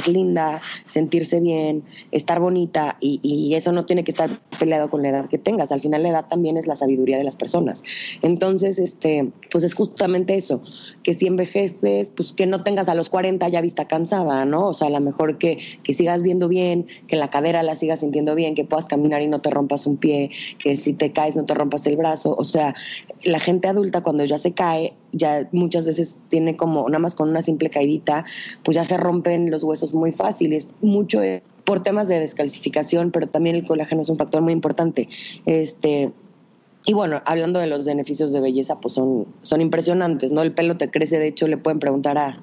linda, 0.07 0.61
sentirse 0.87 1.39
bien, 1.39 1.83
estar 2.11 2.39
bonita 2.39 2.97
y, 2.99 3.19
y, 3.23 3.55
eso 3.55 3.71
no 3.71 3.85
tiene 3.85 4.03
que 4.03 4.11
estar 4.11 4.29
peleado 4.59 4.89
con 4.89 5.01
la 5.01 5.09
edad 5.09 5.27
que 5.29 5.37
tengas. 5.37 5.71
Al 5.71 5.81
final 5.81 6.03
la 6.03 6.09
edad 6.09 6.25
también 6.27 6.57
es 6.57 6.67
la 6.67 6.75
sabiduría 6.75 7.17
de 7.17 7.23
las 7.23 7.35
personas. 7.37 7.83
Entonces, 8.21 8.77
este, 8.77 9.31
pues 9.51 9.63
es 9.63 9.73
justamente 9.73 10.35
eso, 10.35 10.61
que 11.03 11.13
si 11.13 11.27
envejeces, 11.27 12.11
pues 12.11 12.33
que 12.33 12.45
no 12.45 12.63
tengas 12.63 12.89
a 12.89 12.95
los 12.95 13.09
40 13.09 13.47
ya 13.47 13.61
vista 13.61 13.87
cansada, 13.87 14.45
¿no? 14.45 14.67
O 14.67 14.73
sea, 14.73 14.87
a 14.87 14.91
lo 14.91 14.99
mejor 14.99 15.37
que, 15.37 15.59
que 15.83 15.93
sigas 15.93 16.23
viendo 16.23 16.47
bien, 16.47 16.85
que 17.07 17.15
la 17.15 17.29
cadera 17.29 17.63
la 17.63 17.75
sigas 17.75 18.01
sintiendo 18.01 18.35
bien, 18.35 18.55
que 18.55 18.65
puedas 18.65 18.85
caminar 18.85 19.21
y 19.21 19.27
no 19.27 19.39
te 19.39 19.49
rompas 19.49 19.87
un 19.87 19.97
pie, 19.97 20.29
que 20.59 20.75
si 20.75 20.93
te 20.93 21.11
caes 21.11 21.35
no 21.35 21.45
te 21.45 21.53
rompas 21.53 21.87
el 21.87 21.95
brazo. 21.95 22.35
O 22.37 22.43
sea, 22.43 22.75
la 23.23 23.39
gente 23.39 23.67
adulta 23.67 24.01
cuando 24.01 24.25
ya 24.25 24.37
se 24.37 24.53
cae 24.53 24.93
ya 25.15 25.48
muchas 25.51 25.86
veces 25.86 26.17
tiene 26.29 26.55
como, 26.55 26.88
nada 26.89 27.00
más 27.00 27.15
con 27.15 27.29
una 27.29 27.41
simple 27.41 27.69
caidita, 27.69 28.25
pues 28.63 28.75
ya 28.75 28.84
se 28.84 28.98
rompen 28.98 29.50
los 29.50 29.63
huesos 29.63 29.93
muy 29.93 30.12
fáciles. 30.12 30.67
Mucho 30.81 31.22
por 31.63 31.81
temas 31.81 32.07
de 32.07 32.19
descalcificación, 32.19 33.12
pero 33.12 33.27
también 33.27 33.55
el 33.55 33.65
colágeno 33.65 34.01
es 34.01 34.10
un 34.10 34.17
factor 34.17 34.41
muy 34.41 34.53
importante. 34.53 35.10
Este, 35.45 36.12
y 36.86 36.93
bueno, 36.93 37.22
hablando 37.25 37.60
de 37.60 37.67
los 37.67 37.86
beneficios 37.86 38.31
de 38.31 38.39
belleza, 38.39 38.79
pues 38.79 38.93
son, 38.93 39.25
son 39.41 39.62
impresionantes, 39.62 40.31
¿no? 40.31 40.43
El 40.43 40.53
pelo 40.53 40.77
te 40.77 40.91
crece, 40.91 41.17
de 41.17 41.27
hecho 41.27 41.48
le 41.48 41.57
pueden 41.57 41.79
preguntar 41.79 42.17
a, 42.17 42.39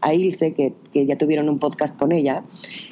a 0.00 0.14
Ilse, 0.14 0.54
que, 0.54 0.72
que 0.92 1.06
ya 1.06 1.16
tuvieron 1.16 1.48
un 1.48 1.58
podcast 1.58 1.98
con 1.98 2.12
ella, 2.12 2.44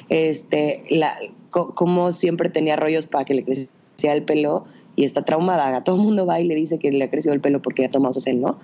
este, 0.09 0.83
la, 0.89 1.17
cómo 1.49 2.11
siempre 2.11 2.49
tenía 2.49 2.75
rollos 2.75 3.07
para 3.07 3.25
que 3.25 3.33
le 3.33 3.43
creciera 3.43 3.71
el 4.07 4.23
pelo 4.23 4.65
y 4.95 5.03
está 5.03 5.23
traumada. 5.23 5.75
A 5.75 5.83
todo 5.83 5.95
el 5.95 6.01
mundo 6.01 6.25
va 6.25 6.39
y 6.39 6.45
le 6.45 6.55
dice 6.55 6.79
que 6.79 6.91
le 6.91 7.03
ha 7.03 7.09
crecido 7.09 7.33
el 7.33 7.41
pelo 7.41 7.61
porque 7.61 7.83
ya 7.83 7.91
tomado 7.91 8.17
ese 8.17 8.33
¿no? 8.33 8.59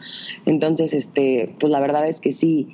Entonces, 0.45 0.93
este, 0.93 1.53
pues 1.59 1.71
la 1.71 1.79
verdad 1.79 2.07
es 2.07 2.19
que 2.19 2.31
sí, 2.31 2.67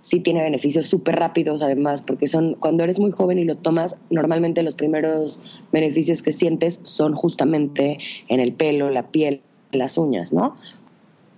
sí 0.00 0.20
tiene 0.20 0.42
beneficios 0.42 0.86
súper 0.86 1.16
rápidos 1.16 1.62
además, 1.62 2.02
porque 2.02 2.26
son, 2.26 2.54
cuando 2.54 2.84
eres 2.84 2.98
muy 2.98 3.10
joven 3.10 3.38
y 3.38 3.44
lo 3.44 3.56
tomas, 3.56 3.96
normalmente 4.10 4.62
los 4.62 4.74
primeros 4.74 5.62
beneficios 5.72 6.22
que 6.22 6.32
sientes 6.32 6.80
son 6.84 7.14
justamente 7.14 7.98
en 8.28 8.40
el 8.40 8.52
pelo, 8.52 8.90
la 8.90 9.10
piel, 9.10 9.42
las 9.72 9.98
uñas, 9.98 10.32
¿no? 10.32 10.54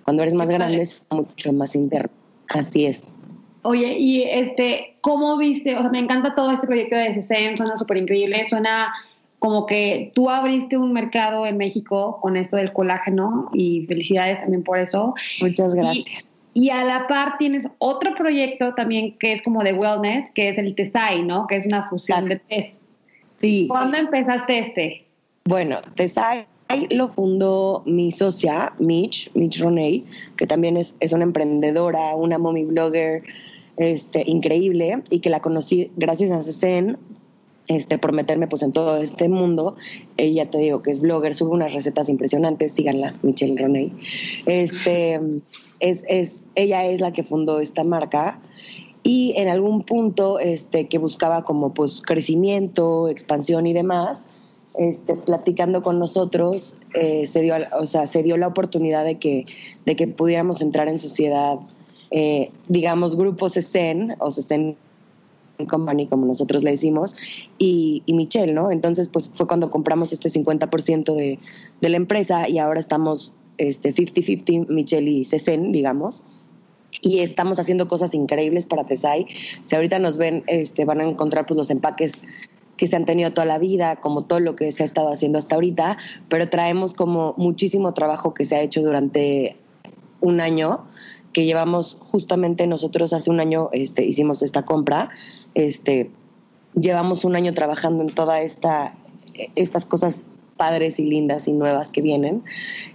Cuando 0.05 0.23
eres 0.23 0.35
más 0.35 0.49
grande 0.49 0.83
es 0.83 1.03
mucho 1.11 1.53
más 1.53 1.75
interno. 1.75 2.11
Así 2.49 2.87
es. 2.87 3.13
Oye, 3.63 3.99
y 3.99 4.23
este, 4.23 4.97
¿cómo 5.01 5.37
viste? 5.37 5.77
O 5.77 5.83
sea, 5.83 5.91
me 5.91 5.99
encanta 5.99 6.35
todo 6.35 6.53
este 6.53 6.67
proyecto 6.67 6.97
de 6.97 7.13
SSN, 7.13 7.57
suena 7.57 7.77
súper 7.77 7.99
increíble, 7.99 8.47
suena 8.47 8.93
como 9.39 9.67
que 9.67 10.11
tú 10.15 10.31
abriste 10.31 10.77
un 10.77 10.93
mercado 10.93 11.47
en 11.47 11.57
México 11.57 12.19
con 12.21 12.37
esto 12.37 12.57
del 12.57 12.73
colágeno 12.73 13.51
y 13.53 13.87
felicidades 13.87 14.41
también 14.41 14.65
por 14.65 14.79
eso. 14.79 15.15
Muchas 15.41 15.75
gracias. 15.75 16.29
Y, 16.55 16.71
a 16.71 16.85
la 16.85 17.07
par 17.07 17.39
tienes 17.39 17.69
otro 17.79 18.15
proyecto 18.17 18.75
también 18.75 19.17
que 19.19 19.33
es 19.33 19.43
como 19.43 19.63
de 19.63 19.75
wellness, 19.75 20.31
que 20.33 20.49
es 20.49 20.59
el 20.59 20.75
TESAI, 20.75 21.23
¿no? 21.23 21.47
Que 21.47 21.57
es 21.57 21.67
una 21.67 21.87
fusión 21.87 22.25
de 22.25 22.37
test. 22.37 22.81
Sí. 23.37 23.67
¿Cuándo 23.69 23.97
empezaste 23.97 24.59
este? 24.59 25.07
Bueno, 25.45 25.77
TESAI 25.95 26.47
lo 26.91 27.07
fundó 27.07 27.83
mi 27.87 28.11
socia, 28.11 28.73
Mitch, 28.79 29.31
Mitch 29.35 29.61
Roney, 29.61 30.05
que 30.37 30.47
también 30.47 30.77
es, 30.77 30.97
es 30.99 31.13
una 31.13 31.25
emprendedora, 31.25 32.17
una 32.17 32.39
mommy 32.39 32.65
blogger 32.65 33.23
este, 33.77 34.25
increíble 34.27 35.03
y 35.11 35.21
que 35.21 35.31
la 35.31 35.41
conocí 35.41 35.93
gracias 35.97 36.31
a 36.33 36.43
CEN, 36.53 36.99
este, 37.69 37.99
por 37.99 38.13
meterme 38.13 38.49
pues 38.49 38.63
en 38.63 38.73
todo 38.73 38.97
este 38.97 39.29
mundo. 39.29 39.77
Ella 40.17 40.51
te 40.51 40.59
digo 40.59 40.83
que 40.83 40.91
es 40.91 41.01
blogger, 41.01 41.35
sube 41.35 41.51
unas 41.51 41.75
recetas 41.75 42.09
impresionantes, 42.09 42.73
síganla, 42.73 43.15
Michelle 43.23 43.61
Roney. 43.61 43.93
Este, 44.47 45.21
es, 45.81 46.05
es, 46.09 46.45
ella 46.55 46.87
es 46.87 47.01
la 47.01 47.13
que 47.13 47.23
fundó 47.23 47.61
esta 47.61 47.85
marca 47.85 48.41
y 49.03 49.35
en 49.37 49.49
algún 49.49 49.85
punto 49.85 50.39
este, 50.39 50.89
que 50.89 50.99
buscaba 50.99 51.45
como 51.45 51.73
pues 51.73 52.03
crecimiento, 52.03 53.09
expansión 53.09 53.67
y 53.67 53.73
demás, 53.73 54.25
este, 54.77 55.17
platicando 55.17 55.83
con 55.83 55.99
nosotros, 55.99 56.77
eh, 56.95 57.27
se, 57.27 57.41
dio, 57.43 57.55
o 57.79 57.87
sea, 57.87 58.07
se 58.07 58.23
dio 58.23 58.37
la 58.37 58.49
oportunidad 58.49 59.05
de 59.05 59.19
que, 59.19 59.47
de 59.87 59.97
que 59.97 60.07
pudiéramos 60.09 60.61
entrar 60.63 60.89
en 60.89 60.99
sociedad, 60.99 61.59
eh, 62.11 62.51
digamos, 62.69 63.17
grupos 63.17 63.55
CEN 63.55 64.17
o 64.19 64.31
CEN 64.31 64.77
Company, 65.67 66.07
como 66.07 66.27
nosotros 66.27 66.63
le 66.65 66.71
decimos, 66.71 67.17
y, 67.59 68.03
Michelle, 68.09 68.53
¿no? 68.53 68.71
Entonces, 68.71 69.09
pues 69.09 69.31
fue 69.35 69.47
cuando 69.47 69.71
compramos 69.71 70.13
este 70.13 70.29
50% 70.29 71.15
de, 71.15 71.39
de 71.81 71.89
la 71.89 71.97
empresa 71.97 72.49
y 72.49 72.59
ahora 72.59 72.81
estamos 72.81 73.35
este 73.59 73.93
50-50, 73.93 74.69
Michelle 74.69 75.11
y 75.11 75.25
Cesen, 75.25 75.73
digamos. 75.73 76.25
Y 77.03 77.21
estamos 77.21 77.59
haciendo 77.59 77.87
cosas 77.87 78.15
increíbles 78.15 78.67
para 78.67 78.85
Tesai. 78.85 79.27
Si 79.29 79.75
ahorita 79.75 79.99
nos 79.99 80.17
ven, 80.17 80.43
este, 80.47 80.85
van 80.85 81.01
a 81.01 81.05
encontrar 81.05 81.47
pues, 81.47 81.57
los 81.59 81.71
empaques 81.71 82.23
que 82.77 82.87
se 82.87 82.97
han 82.97 83.05
tenido 83.05 83.33
toda 83.33 83.45
la 83.45 83.59
vida, 83.59 83.97
como 83.97 84.23
todo 84.23 84.41
lo 84.41 84.57
que 84.57 84.73
se 84.73 84.85
ha 84.85 84.87
estado 84.87 85.13
haciendo 85.13 85.39
hasta 85.39 85.57
ahorita, 85.57 85.99
pero 86.29 86.49
traemos 86.49 86.95
como 86.95 87.35
muchísimo 87.37 87.93
trabajo 87.93 88.33
que 88.33 88.45
se 88.45 88.57
ha 88.57 88.63
hecho 88.63 88.81
durante 88.83 89.57
un 90.21 90.41
año, 90.41 90.87
que 91.33 91.45
llevamos 91.45 91.99
justamente 92.01 92.67
nosotros 92.67 93.13
hace 93.13 93.31
un 93.31 93.41
año 93.41 93.69
este, 93.73 94.05
hicimos 94.05 94.43
esta 94.43 94.65
compra 94.65 95.11
este, 95.59 96.11
llevamos 96.81 97.25
un 97.25 97.35
año 97.35 97.53
trabajando 97.53 98.05
en 98.05 98.15
todas 98.15 98.45
esta, 98.45 98.95
estas 99.57 99.85
cosas 99.85 100.23
padres 100.57 101.01
y 101.01 101.05
lindas 101.05 101.49
y 101.49 101.53
nuevas 101.53 101.91
que 101.91 102.01
vienen. 102.01 102.45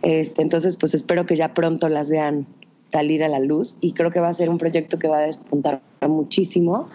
Este, 0.02 0.42
entonces, 0.42 0.78
pues 0.78 0.94
espero 0.94 1.26
que 1.26 1.36
ya 1.36 1.54
pronto 1.54 1.90
las 1.90 2.10
vean 2.10 2.48
salir 2.90 3.24
a 3.24 3.28
la 3.28 3.40
luz 3.40 3.76
y 3.82 3.92
creo 3.94 4.12
que 4.12 4.20
va 4.20 4.30
a 4.30 4.34
ser 4.34 4.50
un 4.50 4.60
proyecto 4.60 4.98
que 4.98 5.08
va 5.08 5.18
a 5.18 5.22
despuntar 5.22 5.82
muchísimo. 6.08 6.88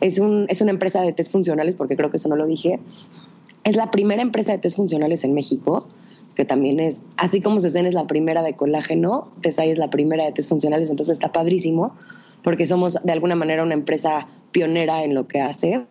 Es, 0.00 0.20
un, 0.20 0.46
es 0.48 0.60
una 0.60 0.70
empresa 0.70 1.02
de 1.02 1.12
test 1.12 1.32
funcionales, 1.32 1.74
porque 1.74 1.96
creo 1.96 2.10
que 2.10 2.18
eso 2.18 2.28
no 2.28 2.36
lo 2.36 2.46
dije. 2.46 2.78
Es 3.64 3.74
la 3.74 3.90
primera 3.90 4.22
empresa 4.22 4.52
de 4.52 4.58
test 4.58 4.76
funcionales 4.76 5.24
en 5.24 5.34
México, 5.34 5.88
que 6.36 6.44
también 6.44 6.78
es, 6.78 7.02
así 7.16 7.40
como 7.40 7.58
Cesen 7.58 7.86
es 7.86 7.94
la 7.94 8.06
primera 8.06 8.42
de 8.42 8.52
colágeno, 8.54 9.32
Tesai 9.40 9.70
es 9.70 9.78
la 9.78 9.90
primera 9.90 10.24
de 10.24 10.30
test 10.30 10.50
funcionales, 10.50 10.90
entonces 10.90 11.14
está 11.14 11.32
padrísimo, 11.32 11.96
porque 12.42 12.66
somos 12.66 12.98
de 13.02 13.12
alguna 13.12 13.34
manera 13.34 13.64
una 13.64 13.74
empresa 13.74 14.28
pionera 14.56 15.04
en 15.04 15.14
lo 15.14 15.28
que 15.28 15.42
hace. 15.42 15.84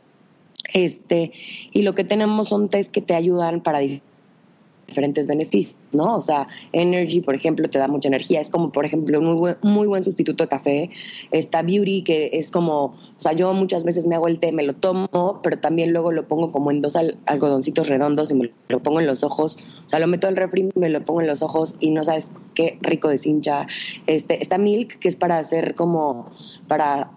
Este, 0.74 1.32
y 1.72 1.84
lo 1.84 1.94
que 1.94 2.04
tenemos 2.04 2.50
son 2.50 2.68
test 2.68 2.92
que 2.92 3.00
te 3.00 3.14
ayudan 3.14 3.62
para 3.62 3.78
diferentes 3.78 5.28
beneficios, 5.28 5.78
¿no? 5.94 6.16
O 6.16 6.22
sea, 6.22 6.48
Energy, 6.72 7.22
por 7.22 7.36
ejemplo, 7.36 7.70
te 7.70 7.78
da 7.78 7.88
mucha 7.88 8.08
energía. 8.08 8.42
Es 8.42 8.50
como, 8.50 8.72
por 8.72 8.84
ejemplo, 8.84 9.20
un 9.20 9.26
muy 9.28 9.36
buen, 9.36 9.58
muy 9.62 9.86
buen 9.86 10.04
sustituto 10.04 10.46
de 10.46 10.48
café. 10.48 10.90
Está 11.30 11.62
Beauty, 11.62 12.02
que 12.02 12.32
es 12.34 12.50
como, 12.50 12.86
o 12.86 13.18
sea, 13.18 13.34
yo 13.34 13.54
muchas 13.54 13.84
veces 13.84 14.08
me 14.08 14.16
hago 14.16 14.28
el 14.28 14.40
té, 14.40 14.52
me 14.52 14.64
lo 14.64 14.74
tomo, 14.74 15.42
pero 15.44 15.60
también 15.60 15.94
luego 15.94 16.12
lo 16.12 16.28
pongo 16.28 16.52
como 16.52 16.72
en 16.72 16.82
dos 16.82 16.96
algodoncitos 16.96 17.88
redondos 17.88 18.32
y 18.32 18.34
me 18.34 18.52
lo 18.70 18.82
pongo 18.82 19.00
en 19.00 19.06
los 19.06 19.24
ojos. 19.24 19.84
O 19.86 19.90
sea, 19.90 20.00
lo 20.00 20.08
meto 20.08 20.28
al 20.28 20.38
refri, 20.38 20.72
me 20.74 20.90
lo 20.90 21.06
pongo 21.06 21.22
en 21.22 21.28
los 21.28 21.44
ojos 21.44 21.76
y 21.80 21.92
no 21.92 22.04
sabes 22.04 22.32
qué 22.56 22.80
rico 22.82 23.10
deshincha. 23.10 23.68
Este, 24.08 24.42
está 24.42 24.58
Milk, 24.58 24.98
que 24.98 25.08
es 25.08 25.16
para 25.16 25.38
hacer 25.38 25.76
como, 25.76 26.32
para... 26.68 27.12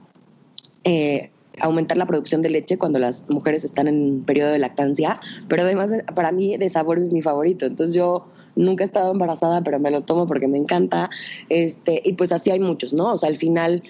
Eh, 0.84 1.30
aumentar 1.60 1.96
la 1.96 2.06
producción 2.06 2.42
de 2.42 2.50
leche 2.50 2.78
cuando 2.78 2.98
las 2.98 3.28
mujeres 3.28 3.64
están 3.64 3.88
en 3.88 4.22
periodo 4.24 4.50
de 4.50 4.58
lactancia, 4.58 5.20
pero 5.48 5.62
además 5.62 5.90
para 6.14 6.32
mí 6.32 6.56
de 6.56 6.68
sabor 6.68 6.98
es 6.98 7.10
mi 7.10 7.22
favorito, 7.22 7.66
entonces 7.66 7.94
yo 7.94 8.26
nunca 8.56 8.84
he 8.84 8.86
estado 8.86 9.12
embarazada, 9.12 9.62
pero 9.62 9.78
me 9.78 9.90
lo 9.90 10.02
tomo 10.02 10.26
porque 10.26 10.48
me 10.48 10.58
encanta, 10.58 11.08
este, 11.48 12.02
y 12.04 12.14
pues 12.14 12.32
así 12.32 12.50
hay 12.50 12.60
muchos, 12.60 12.92
¿no? 12.92 13.12
O 13.12 13.18
sea, 13.18 13.28
al 13.28 13.36
final 13.36 13.82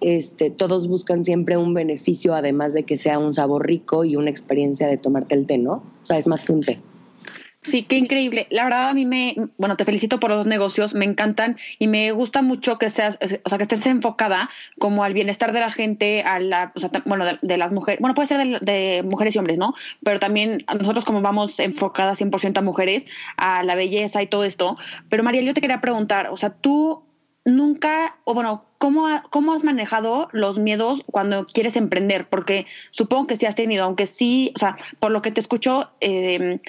este, 0.00 0.50
todos 0.50 0.88
buscan 0.88 1.24
siempre 1.24 1.56
un 1.56 1.74
beneficio, 1.74 2.34
además 2.34 2.74
de 2.74 2.82
que 2.82 2.96
sea 2.96 3.18
un 3.18 3.32
sabor 3.32 3.66
rico 3.66 4.04
y 4.04 4.16
una 4.16 4.30
experiencia 4.30 4.86
de 4.86 4.96
tomarte 4.96 5.34
el 5.34 5.46
té, 5.46 5.58
¿no? 5.58 5.72
O 5.72 6.06
sea, 6.06 6.18
es 6.18 6.26
más 6.26 6.44
que 6.44 6.52
un 6.52 6.60
té. 6.60 6.80
Sí, 7.64 7.82
qué 7.82 7.96
increíble. 7.96 8.46
La 8.50 8.64
verdad 8.64 8.90
a 8.90 8.94
mí 8.94 9.06
me, 9.06 9.34
bueno, 9.56 9.76
te 9.78 9.86
felicito 9.86 10.20
por 10.20 10.28
los 10.30 10.44
negocios, 10.44 10.94
me 10.94 11.06
encantan 11.06 11.56
y 11.78 11.88
me 11.88 12.12
gusta 12.12 12.42
mucho 12.42 12.78
que 12.78 12.90
seas, 12.90 13.18
o 13.42 13.48
sea, 13.48 13.56
que 13.56 13.64
estés 13.64 13.86
enfocada 13.86 14.50
como 14.78 15.02
al 15.02 15.14
bienestar 15.14 15.52
de 15.52 15.60
la 15.60 15.70
gente, 15.70 16.22
a 16.24 16.40
la, 16.40 16.72
o 16.74 16.80
sea, 16.80 16.90
bueno, 17.06 17.24
de, 17.40 17.56
las 17.56 17.72
mujeres, 17.72 18.00
bueno, 18.00 18.14
puede 18.14 18.28
ser 18.28 18.60
de, 18.60 19.02
mujeres 19.02 19.34
y 19.34 19.38
hombres, 19.38 19.58
¿no? 19.58 19.72
Pero 20.02 20.20
también 20.20 20.62
nosotros 20.78 21.06
como 21.06 21.22
vamos 21.22 21.58
enfocadas 21.58 22.20
100% 22.20 22.58
a 22.58 22.62
mujeres, 22.62 23.06
a 23.38 23.62
la 23.62 23.74
belleza 23.76 24.20
y 24.22 24.26
todo 24.26 24.44
esto. 24.44 24.76
Pero 25.08 25.22
María, 25.22 25.40
yo 25.40 25.54
te 25.54 25.62
quería 25.62 25.80
preguntar, 25.80 26.28
o 26.30 26.36
sea, 26.36 26.50
tú 26.50 27.02
nunca, 27.46 28.18
o 28.24 28.34
bueno, 28.34 28.66
¿cómo, 28.76 29.08
¿cómo 29.30 29.54
has 29.54 29.64
manejado 29.64 30.28
los 30.32 30.58
miedos 30.58 31.02
cuando 31.06 31.46
quieres 31.46 31.76
emprender? 31.76 32.28
Porque 32.28 32.66
supongo 32.90 33.26
que 33.26 33.36
sí 33.36 33.46
has 33.46 33.54
tenido, 33.54 33.84
aunque 33.84 34.06
sí, 34.06 34.52
o 34.54 34.58
sea, 34.58 34.76
por 34.98 35.12
lo 35.12 35.22
que 35.22 35.30
te 35.30 35.40
escucho, 35.40 35.90
eh, 36.00 36.60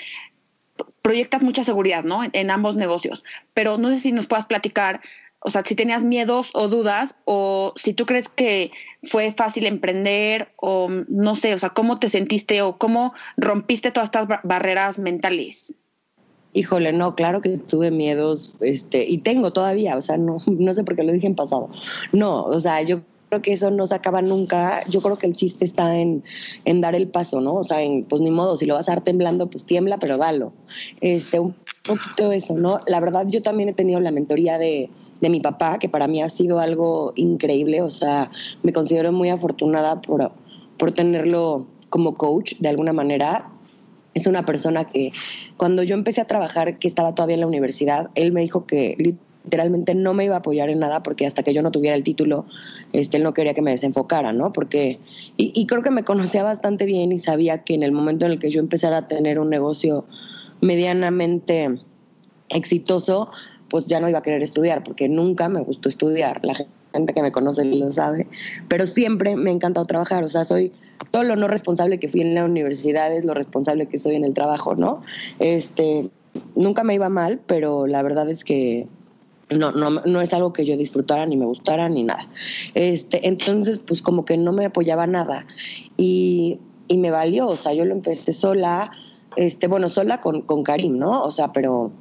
proyectas 1.05 1.43
mucha 1.43 1.63
seguridad, 1.63 2.03
¿no? 2.03 2.21
En, 2.33 2.49
ambos 2.49 2.77
negocios. 2.77 3.23
Pero 3.53 3.77
no 3.77 3.91
sé 3.91 3.99
si 3.99 4.11
nos 4.11 4.25
puedas 4.25 4.45
platicar, 4.45 5.01
o 5.39 5.51
sea, 5.51 5.61
si 5.63 5.75
tenías 5.75 6.03
miedos 6.03 6.49
o 6.55 6.67
dudas, 6.67 7.13
o 7.25 7.73
si 7.75 7.93
tú 7.93 8.07
crees 8.07 8.27
que 8.27 8.71
fue 9.03 9.31
fácil 9.31 9.67
emprender, 9.67 10.51
o 10.55 10.89
no 11.07 11.35
sé, 11.35 11.53
o 11.53 11.59
sea, 11.59 11.69
cómo 11.69 11.99
te 11.99 12.09
sentiste 12.09 12.63
o 12.63 12.79
cómo 12.79 13.13
rompiste 13.37 13.91
todas 13.91 14.07
estas 14.07 14.27
barreras 14.43 14.97
mentales. 14.97 15.75
Híjole, 16.53 16.91
no, 16.91 17.13
claro 17.13 17.39
que 17.39 17.59
tuve 17.59 17.91
miedos, 17.91 18.55
este, 18.61 19.05
y 19.07 19.19
tengo 19.19 19.53
todavía, 19.53 19.97
o 19.97 20.01
sea, 20.01 20.17
no, 20.17 20.39
no 20.47 20.73
sé 20.73 20.83
por 20.83 20.95
qué 20.95 21.03
lo 21.03 21.13
dije 21.13 21.27
en 21.27 21.35
pasado. 21.35 21.69
No, 22.13 22.45
o 22.45 22.59
sea, 22.59 22.81
yo 22.81 23.03
creo 23.29 23.41
que 23.41 23.53
eso 23.53 23.71
no 23.71 23.87
se 23.87 23.95
acaba 23.95 24.21
nunca. 24.21 24.83
Yo 24.87 25.01
creo 25.01 25.17
que 25.17 25.27
el 25.27 25.35
chiste 25.35 25.65
está 25.65 25.97
en, 25.97 26.23
en 26.65 26.81
dar 26.81 26.95
el 26.95 27.07
paso, 27.07 27.41
¿no? 27.41 27.55
O 27.55 27.63
sea, 27.63 27.81
en, 27.81 28.03
pues 28.03 28.21
ni 28.21 28.31
modo, 28.31 28.57
si 28.57 28.65
lo 28.65 28.75
vas 28.75 28.89
a 28.89 28.93
dar 28.93 29.03
temblando, 29.03 29.47
pues 29.47 29.65
tiembla, 29.65 29.97
pero 29.97 30.17
dalo. 30.17 30.53
Este, 31.01 31.39
un 31.39 31.55
poquito 31.83 32.31
eso, 32.31 32.55
¿no? 32.55 32.79
La 32.87 32.99
verdad, 32.99 33.25
yo 33.27 33.41
también 33.41 33.69
he 33.69 33.73
tenido 33.73 33.99
la 33.99 34.11
mentoría 34.11 34.57
de, 34.57 34.89
de 35.21 35.29
mi 35.29 35.39
papá, 35.39 35.79
que 35.79 35.89
para 35.89 36.07
mí 36.07 36.21
ha 36.21 36.29
sido 36.29 36.59
algo 36.59 37.13
increíble. 37.15 37.81
O 37.81 37.89
sea, 37.89 38.31
me 38.63 38.73
considero 38.73 39.11
muy 39.11 39.29
afortunada 39.29 40.01
por, 40.01 40.31
por 40.77 40.91
tenerlo 40.91 41.67
como 41.89 42.15
coach 42.15 42.55
de 42.59 42.69
alguna 42.69 42.93
manera 42.93 43.51
es 44.15 44.27
una 44.27 44.45
persona 44.45 44.85
que 44.85 45.11
cuando 45.57 45.83
yo 45.83 45.93
empecé 45.93 46.21
a 46.21 46.25
trabajar, 46.25 46.79
que 46.79 46.87
estaba 46.87 47.13
todavía 47.13 47.35
en 47.35 47.41
la 47.41 47.47
universidad, 47.47 48.09
él 48.15 48.31
me 48.31 48.41
dijo 48.41 48.65
que 48.65 48.95
literalmente 49.45 49.95
no 49.95 50.13
me 50.13 50.25
iba 50.25 50.35
a 50.35 50.39
apoyar 50.39 50.69
en 50.69 50.79
nada 50.79 51.03
porque 51.03 51.25
hasta 51.25 51.43
que 51.43 51.53
yo 51.53 51.61
no 51.61 51.71
tuviera 51.71 51.95
el 51.95 52.03
título, 52.03 52.45
este, 52.93 53.17
él 53.17 53.23
no 53.23 53.33
quería 53.33 53.53
que 53.53 53.61
me 53.61 53.71
desenfocara, 53.71 54.33
¿no? 54.33 54.51
Porque, 54.51 54.99
y, 55.37 55.65
creo 55.67 55.83
que 55.83 55.91
me 55.91 56.03
conocía 56.03 56.43
bastante 56.43 56.85
bien 56.85 57.11
y 57.11 57.19
sabía 57.19 57.63
que 57.63 57.75
en 57.75 57.83
el 57.83 57.91
momento 57.91 58.25
en 58.25 58.33
el 58.33 58.39
que 58.39 58.49
yo 58.49 58.59
empezara 58.59 58.97
a 58.97 59.07
tener 59.07 59.39
un 59.39 59.49
negocio 59.49 60.05
medianamente 60.61 61.79
exitoso, 62.49 63.29
pues 63.69 63.85
ya 63.85 63.99
no 63.99 64.09
iba 64.09 64.19
a 64.19 64.21
querer 64.21 64.43
estudiar, 64.43 64.83
porque 64.83 65.07
nunca 65.07 65.47
me 65.47 65.61
gustó 65.61 65.89
estudiar. 65.89 66.43
La 66.43 66.55
gente 66.93 67.13
que 67.13 67.21
me 67.21 67.31
conoce 67.31 67.65
lo 67.65 67.91
sabe, 67.91 68.27
pero 68.67 68.87
siempre 68.87 69.35
me 69.35 69.51
ha 69.51 69.53
encantado 69.53 69.85
trabajar, 69.85 70.23
o 70.23 70.29
sea, 70.29 70.43
soy 70.43 70.71
todo 71.11 71.23
lo 71.23 71.35
no 71.35 71.47
responsable 71.47 71.99
que 71.99 72.07
fui 72.07 72.21
en 72.21 72.33
la 72.33 72.45
universidad 72.45 73.13
es 73.13 73.25
lo 73.25 73.33
responsable 73.33 73.85
que 73.87 73.99
soy 73.99 74.15
en 74.15 74.23
el 74.23 74.33
trabajo, 74.33 74.75
¿no? 74.75 75.01
Este, 75.39 76.09
nunca 76.55 76.83
me 76.83 76.95
iba 76.95 77.09
mal, 77.09 77.39
pero 77.45 77.87
la 77.87 78.01
verdad 78.01 78.29
es 78.29 78.43
que 78.43 78.87
no, 79.49 79.71
no, 79.71 79.89
no 79.89 80.21
es 80.21 80.33
algo 80.33 80.53
que 80.53 80.65
yo 80.65 80.77
disfrutara 80.77 81.25
ni 81.25 81.37
me 81.37 81.45
gustara 81.45 81.89
ni 81.89 82.03
nada. 82.03 82.27
Este, 82.73 83.27
entonces, 83.27 83.79
pues 83.79 84.01
como 84.01 84.25
que 84.25 84.37
no 84.37 84.51
me 84.51 84.65
apoyaba 84.65 85.07
nada 85.07 85.45
y, 85.97 86.59
y 86.87 86.97
me 86.97 87.11
valió, 87.11 87.47
o 87.47 87.55
sea, 87.55 87.73
yo 87.73 87.85
lo 87.85 87.93
empecé 87.93 88.33
sola, 88.33 88.91
este, 89.35 89.67
bueno, 89.67 89.89
sola 89.89 90.21
con, 90.21 90.41
con 90.41 90.63
Karim, 90.63 90.97
¿no? 90.97 91.23
O 91.23 91.31
sea, 91.31 91.51
pero 91.53 91.91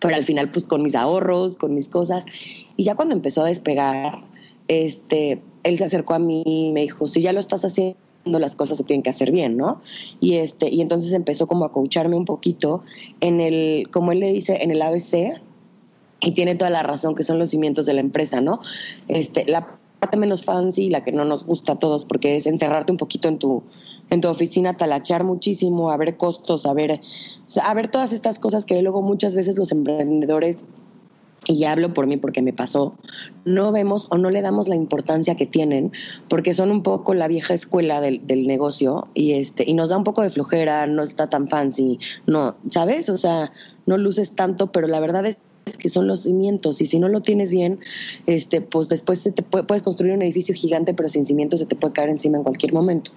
pero 0.00 0.14
al 0.14 0.24
final 0.24 0.50
pues 0.50 0.64
con 0.64 0.82
mis 0.82 0.94
ahorros, 0.94 1.56
con 1.56 1.74
mis 1.74 1.88
cosas. 1.88 2.24
Y 2.76 2.84
ya 2.84 2.94
cuando 2.94 3.14
empezó 3.14 3.42
a 3.42 3.46
despegar, 3.46 4.22
este, 4.68 5.42
él 5.64 5.78
se 5.78 5.84
acercó 5.84 6.14
a 6.14 6.18
mí 6.18 6.42
y 6.44 6.72
me 6.72 6.82
dijo, 6.82 7.06
si 7.06 7.20
ya 7.20 7.32
lo 7.32 7.40
estás 7.40 7.64
haciendo, 7.64 7.98
las 8.24 8.54
cosas 8.54 8.78
se 8.78 8.84
tienen 8.84 9.02
que 9.02 9.10
hacer 9.10 9.32
bien, 9.32 9.56
¿no? 9.56 9.80
Y 10.20 10.34
este, 10.34 10.68
y 10.68 10.82
entonces 10.82 11.12
empezó 11.12 11.46
como 11.46 11.64
a 11.64 11.72
coacharme 11.72 12.14
un 12.14 12.26
poquito 12.26 12.82
en 13.20 13.40
el, 13.40 13.88
como 13.90 14.12
él 14.12 14.20
le 14.20 14.32
dice, 14.32 14.58
en 14.62 14.70
el 14.70 14.82
ABC, 14.82 15.40
y 16.20 16.32
tiene 16.32 16.54
toda 16.54 16.70
la 16.70 16.82
razón 16.82 17.14
que 17.14 17.22
son 17.22 17.38
los 17.38 17.50
cimientos 17.50 17.86
de 17.86 17.94
la 17.94 18.00
empresa, 18.00 18.40
¿no? 18.40 18.60
Este, 19.08 19.44
la 19.46 19.78
parte 19.98 20.16
menos 20.16 20.44
fancy, 20.44 20.90
la 20.90 21.04
que 21.04 21.12
no 21.12 21.24
nos 21.24 21.44
gusta 21.44 21.72
a 21.72 21.78
todos, 21.78 22.04
porque 22.04 22.36
es 22.36 22.46
encerrarte 22.46 22.92
un 22.92 22.98
poquito 22.98 23.28
en 23.28 23.38
tu, 23.38 23.62
en 24.10 24.20
tu 24.20 24.28
oficina, 24.28 24.76
talachar 24.76 25.24
muchísimo, 25.24 25.90
a 25.90 25.96
ver 25.96 26.16
costos, 26.16 26.66
a 26.66 26.72
ver, 26.72 26.92
o 26.92 27.50
sea, 27.50 27.68
a 27.70 27.74
ver 27.74 27.88
todas 27.88 28.12
estas 28.12 28.38
cosas 28.38 28.64
que 28.64 28.80
luego 28.82 29.02
muchas 29.02 29.34
veces 29.34 29.58
los 29.58 29.72
emprendedores 29.72 30.64
y 31.46 31.56
ya 31.56 31.72
hablo 31.72 31.94
por 31.94 32.06
mí 32.06 32.16
porque 32.16 32.42
me 32.42 32.52
pasó, 32.52 32.94
no 33.44 33.72
vemos 33.72 34.06
o 34.10 34.18
no 34.18 34.28
le 34.28 34.42
damos 34.42 34.68
la 34.68 34.74
importancia 34.74 35.34
que 35.34 35.46
tienen, 35.46 35.92
porque 36.28 36.52
son 36.52 36.70
un 36.70 36.82
poco 36.82 37.14
la 37.14 37.26
vieja 37.26 37.54
escuela 37.54 38.00
del, 38.00 38.26
del, 38.26 38.46
negocio 38.46 39.08
y 39.14 39.32
este 39.32 39.64
y 39.66 39.72
nos 39.72 39.88
da 39.88 39.96
un 39.96 40.04
poco 40.04 40.22
de 40.22 40.30
flojera, 40.30 40.86
no 40.86 41.02
está 41.02 41.28
tan 41.28 41.48
fancy, 41.48 41.98
no, 42.26 42.56
¿sabes? 42.68 43.08
O 43.08 43.16
sea, 43.16 43.52
no 43.86 43.96
luces 43.96 44.32
tanto, 44.32 44.72
pero 44.72 44.88
la 44.88 45.00
verdad 45.00 45.24
es 45.24 45.38
que 45.76 45.88
son 45.88 46.06
los 46.06 46.22
cimientos 46.22 46.80
y 46.80 46.86
si 46.86 46.98
no 46.98 47.08
lo 47.08 47.20
tienes 47.20 47.50
bien, 47.50 47.80
este, 48.26 48.60
pues 48.60 48.88
después 48.88 49.22
te 49.22 49.42
puede, 49.42 49.64
puedes 49.64 49.82
construir 49.82 50.14
un 50.14 50.22
edificio 50.22 50.54
gigante, 50.54 50.94
pero 50.94 51.08
sin 51.08 51.26
cimientos 51.26 51.60
se 51.60 51.66
te 51.66 51.76
puede 51.76 51.92
caer 51.92 52.08
encima 52.10 52.38
en 52.38 52.44
cualquier 52.44 52.72
momento. 52.72 53.10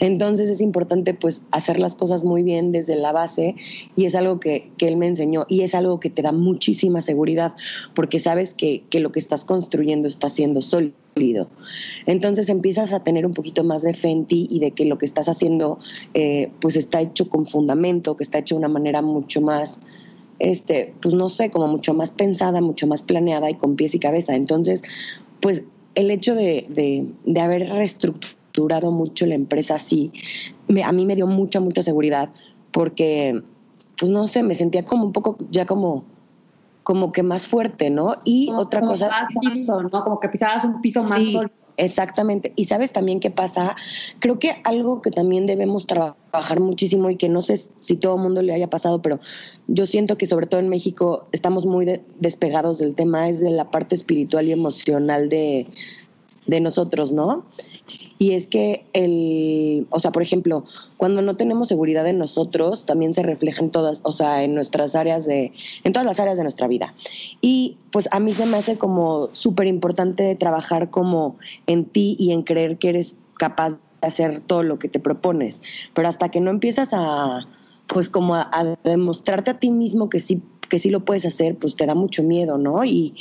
Entonces 0.00 0.48
es 0.48 0.60
importante 0.60 1.14
pues 1.14 1.42
hacer 1.50 1.78
las 1.78 1.94
cosas 1.94 2.24
muy 2.24 2.42
bien 2.42 2.72
desde 2.72 2.96
la 2.96 3.12
base 3.12 3.54
y 3.96 4.04
es 4.04 4.14
algo 4.14 4.40
que, 4.40 4.70
que 4.76 4.88
él 4.88 4.96
me 4.96 5.06
enseñó 5.06 5.46
y 5.48 5.60
es 5.60 5.74
algo 5.74 6.00
que 6.00 6.10
te 6.10 6.22
da 6.22 6.32
muchísima 6.32 7.00
seguridad 7.00 7.54
porque 7.94 8.18
sabes 8.18 8.54
que, 8.54 8.84
que 8.90 9.00
lo 9.00 9.12
que 9.12 9.18
estás 9.18 9.44
construyendo 9.44 10.08
está 10.08 10.28
siendo 10.28 10.62
sólido. 10.62 10.94
Entonces 12.06 12.48
empiezas 12.48 12.92
a 12.92 13.04
tener 13.04 13.26
un 13.26 13.34
poquito 13.34 13.64
más 13.64 13.82
de 13.82 13.92
fe 13.94 14.08
en 14.08 14.24
ti 14.24 14.46
y 14.50 14.60
de 14.60 14.70
que 14.70 14.86
lo 14.86 14.98
que 14.98 15.06
estás 15.06 15.28
haciendo 15.28 15.78
eh, 16.14 16.50
pues 16.60 16.76
está 16.76 17.00
hecho 17.00 17.28
con 17.28 17.46
fundamento, 17.46 18.16
que 18.16 18.24
está 18.24 18.38
hecho 18.38 18.54
de 18.54 18.60
una 18.60 18.68
manera 18.68 19.02
mucho 19.02 19.40
más 19.40 19.80
este, 20.42 20.92
pues 21.00 21.14
no 21.14 21.28
sé, 21.28 21.50
como 21.50 21.68
mucho 21.68 21.94
más 21.94 22.10
pensada, 22.10 22.60
mucho 22.60 22.88
más 22.88 23.00
planeada 23.00 23.48
y 23.48 23.54
con 23.54 23.76
pies 23.76 23.94
y 23.94 24.00
cabeza. 24.00 24.34
Entonces, 24.34 24.82
pues 25.40 25.62
el 25.94 26.10
hecho 26.10 26.34
de, 26.34 26.66
de, 26.68 27.06
de 27.24 27.40
haber 27.40 27.68
reestructurado 27.70 28.90
mucho 28.90 29.24
la 29.24 29.36
empresa 29.36 29.76
así, 29.76 30.10
me, 30.66 30.82
a 30.82 30.90
mí 30.90 31.06
me 31.06 31.14
dio 31.14 31.28
mucha, 31.28 31.60
mucha 31.60 31.84
seguridad 31.84 32.30
porque, 32.72 33.40
pues 33.96 34.10
no 34.10 34.26
sé, 34.26 34.42
me 34.42 34.56
sentía 34.56 34.84
como 34.84 35.04
un 35.04 35.12
poco 35.12 35.36
ya 35.50 35.64
como 35.64 36.04
como 36.82 37.12
que 37.12 37.22
más 37.22 37.46
fuerte, 37.46 37.90
¿no? 37.90 38.16
Y 38.24 38.48
como, 38.48 38.62
otra 38.62 38.80
como 38.80 38.92
cosa... 38.92 39.08
Más 39.08 39.28
piso, 39.40 39.84
¿no? 39.84 40.02
Como 40.02 40.18
que 40.18 40.28
pisabas 40.28 40.64
un 40.64 40.80
piso 40.80 41.00
más 41.04 41.20
sí, 41.20 41.38
Exactamente. 41.76 42.52
Y 42.56 42.66
sabes 42.66 42.92
también 42.92 43.20
qué 43.20 43.30
pasa. 43.30 43.76
Creo 44.18 44.38
que 44.38 44.56
algo 44.64 45.00
que 45.00 45.10
también 45.10 45.46
debemos 45.46 45.86
trabajar 45.86 46.60
muchísimo 46.60 47.10
y 47.10 47.16
que 47.16 47.28
no 47.28 47.42
sé 47.42 47.56
si 47.56 47.96
todo 47.96 48.16
el 48.16 48.22
mundo 48.22 48.42
le 48.42 48.52
haya 48.52 48.68
pasado, 48.68 49.00
pero 49.02 49.20
yo 49.68 49.86
siento 49.86 50.18
que 50.18 50.26
sobre 50.26 50.46
todo 50.46 50.60
en 50.60 50.68
México 50.68 51.28
estamos 51.32 51.66
muy 51.66 51.84
de, 51.86 52.04
despegados 52.18 52.78
del 52.78 52.94
tema, 52.94 53.28
es 53.28 53.40
de 53.40 53.50
la 53.50 53.70
parte 53.70 53.94
espiritual 53.94 54.46
y 54.48 54.52
emocional 54.52 55.28
de, 55.28 55.66
de 56.46 56.60
nosotros, 56.60 57.12
¿no? 57.12 57.46
Y 58.22 58.34
es 58.34 58.46
que 58.46 58.84
el, 58.92 59.88
o 59.90 59.98
sea, 59.98 60.12
por 60.12 60.22
ejemplo, 60.22 60.62
cuando 60.96 61.22
no 61.22 61.34
tenemos 61.34 61.66
seguridad 61.66 62.06
en 62.06 62.18
nosotros, 62.18 62.86
también 62.86 63.14
se 63.14 63.24
refleja 63.24 63.64
en 63.64 63.72
todas, 63.72 64.00
o 64.04 64.12
sea, 64.12 64.44
en 64.44 64.54
nuestras 64.54 64.94
áreas 64.94 65.26
de, 65.26 65.52
en 65.82 65.92
todas 65.92 66.06
las 66.06 66.20
áreas 66.20 66.36
de 66.36 66.44
nuestra 66.44 66.68
vida. 66.68 66.94
Y 67.40 67.78
pues 67.90 68.08
a 68.12 68.20
mí 68.20 68.32
se 68.32 68.46
me 68.46 68.58
hace 68.58 68.78
como 68.78 69.28
súper 69.32 69.66
importante 69.66 70.36
trabajar 70.36 70.88
como 70.88 71.36
en 71.66 71.84
ti 71.84 72.14
y 72.16 72.30
en 72.30 72.44
creer 72.44 72.78
que 72.78 72.90
eres 72.90 73.16
capaz 73.38 73.70
de 73.70 73.78
hacer 74.02 74.38
todo 74.38 74.62
lo 74.62 74.78
que 74.78 74.86
te 74.86 75.00
propones. 75.00 75.60
Pero 75.92 76.06
hasta 76.06 76.28
que 76.28 76.40
no 76.40 76.52
empiezas 76.52 76.90
a, 76.92 77.48
pues 77.88 78.08
como 78.08 78.36
a, 78.36 78.48
a 78.52 78.76
demostrarte 78.88 79.50
a 79.50 79.58
ti 79.58 79.72
mismo 79.72 80.08
que 80.08 80.20
sí, 80.20 80.40
que 80.68 80.78
sí 80.78 80.90
lo 80.90 81.04
puedes 81.04 81.24
hacer, 81.24 81.56
pues 81.56 81.74
te 81.74 81.86
da 81.86 81.96
mucho 81.96 82.22
miedo, 82.22 82.56
¿no? 82.56 82.84
Y, 82.84 83.16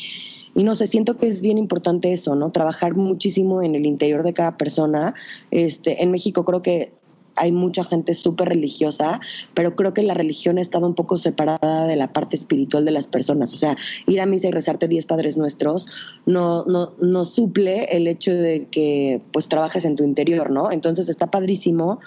y 0.55 0.63
no 0.63 0.75
sé, 0.75 0.87
siento 0.87 1.17
que 1.17 1.27
es 1.27 1.41
bien 1.41 1.57
importante 1.57 2.11
eso, 2.11 2.35
¿no? 2.35 2.51
Trabajar 2.51 2.95
muchísimo 2.95 3.61
en 3.61 3.75
el 3.75 3.85
interior 3.85 4.23
de 4.23 4.33
cada 4.33 4.57
persona. 4.57 5.13
Este, 5.49 6.03
en 6.03 6.11
México 6.11 6.43
creo 6.43 6.61
que 6.61 6.93
hay 7.35 7.51
mucha 7.51 7.83
gente 7.83 8.13
súper 8.13 8.49
religiosa, 8.49 9.19
pero 9.53 9.75
creo 9.75 9.93
que 9.93 10.03
la 10.03 10.13
religión 10.13 10.57
ha 10.57 10.61
estado 10.61 10.85
un 10.85 10.95
poco 10.95 11.17
separada 11.17 11.87
de 11.87 11.95
la 11.95 12.11
parte 12.11 12.35
espiritual 12.35 12.85
de 12.85 12.91
las 12.91 13.07
personas. 13.07 13.53
O 13.53 13.57
sea, 13.57 13.75
ir 14.07 14.21
a 14.21 14.25
misa 14.25 14.49
y 14.49 14.51
rezarte 14.51 14.87
diez 14.87 15.05
padres 15.05 15.37
nuestros 15.37 15.87
no, 16.25 16.65
no, 16.65 16.93
no 16.99 17.25
suple 17.25 17.85
el 17.85 18.07
hecho 18.07 18.33
de 18.33 18.67
que 18.69 19.21
pues 19.31 19.47
trabajes 19.47 19.85
en 19.85 19.95
tu 19.95 20.03
interior, 20.03 20.51
¿no? 20.51 20.71
Entonces 20.71 21.09
está 21.09 21.31
padrísimo 21.31 21.99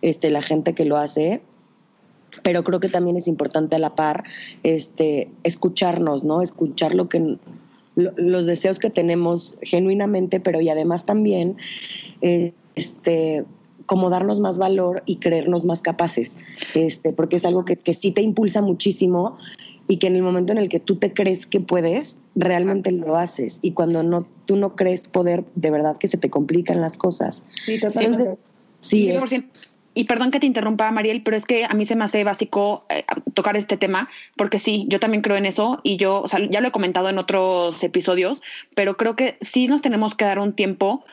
este, 0.00 0.30
la 0.30 0.42
gente 0.42 0.74
que 0.74 0.84
lo 0.84 0.96
hace, 0.96 1.42
pero 2.42 2.64
creo 2.64 2.80
que 2.80 2.88
también 2.88 3.16
es 3.16 3.28
importante 3.28 3.76
a 3.76 3.78
la 3.78 3.94
par 3.94 4.24
este, 4.62 5.30
escucharnos, 5.44 6.24
¿no? 6.24 6.42
Escuchar 6.42 6.94
lo 6.94 7.08
que 7.08 7.38
los 7.94 8.46
deseos 8.46 8.78
que 8.78 8.90
tenemos 8.90 9.56
genuinamente, 9.62 10.40
pero 10.40 10.60
y 10.60 10.68
además 10.68 11.04
también 11.04 11.56
eh, 12.22 12.52
este 12.74 13.44
como 13.86 14.10
darnos 14.10 14.40
más 14.40 14.58
valor 14.58 15.02
y 15.06 15.16
creernos 15.16 15.64
más 15.64 15.82
capaces, 15.82 16.36
este, 16.74 17.12
porque 17.12 17.36
es 17.36 17.44
algo 17.44 17.64
que, 17.64 17.76
que 17.76 17.94
sí 17.94 18.12
te 18.12 18.22
impulsa 18.22 18.62
muchísimo 18.62 19.36
y 19.88 19.98
que 19.98 20.06
en 20.06 20.16
el 20.16 20.22
momento 20.22 20.52
en 20.52 20.58
el 20.58 20.68
que 20.68 20.80
tú 20.80 20.96
te 20.96 21.12
crees 21.12 21.46
que 21.46 21.60
puedes, 21.60 22.18
realmente 22.34 22.92
lo 22.92 23.16
haces. 23.16 23.58
Y 23.62 23.72
cuando 23.72 24.02
no, 24.02 24.26
tú 24.46 24.56
no 24.56 24.76
crees 24.76 25.08
poder, 25.08 25.44
de 25.54 25.70
verdad 25.70 25.98
que 25.98 26.08
se 26.08 26.16
te 26.16 26.30
complican 26.30 26.80
las 26.80 26.96
cosas. 26.96 27.44
Sí, 27.66 27.78
totalmente. 27.80 28.20
Entonces, 28.22 28.44
sí, 28.80 29.10
es, 29.10 29.22
y 29.94 30.04
perdón 30.04 30.30
que 30.30 30.40
te 30.40 30.46
interrumpa, 30.46 30.90
Mariel, 30.90 31.22
pero 31.22 31.36
es 31.36 31.44
que 31.44 31.64
a 31.64 31.74
mí 31.74 31.86
se 31.86 31.96
me 31.96 32.04
hace 32.04 32.24
básico 32.24 32.86
eh, 32.88 33.04
tocar 33.34 33.56
este 33.56 33.76
tema, 33.76 34.08
porque 34.36 34.58
sí, 34.58 34.86
yo 34.88 35.00
también 35.00 35.22
creo 35.22 35.36
en 35.36 35.46
eso 35.46 35.80
y 35.82 35.96
yo, 35.96 36.22
o 36.22 36.28
sea, 36.28 36.40
ya 36.50 36.60
lo 36.60 36.68
he 36.68 36.72
comentado 36.72 37.08
en 37.08 37.18
otros 37.18 37.82
episodios, 37.82 38.40
pero 38.74 38.96
creo 38.96 39.16
que 39.16 39.38
sí 39.40 39.68
nos 39.68 39.82
tenemos 39.82 40.14
que 40.14 40.24
dar 40.24 40.38
un 40.38 40.54
tiempo 40.54 41.04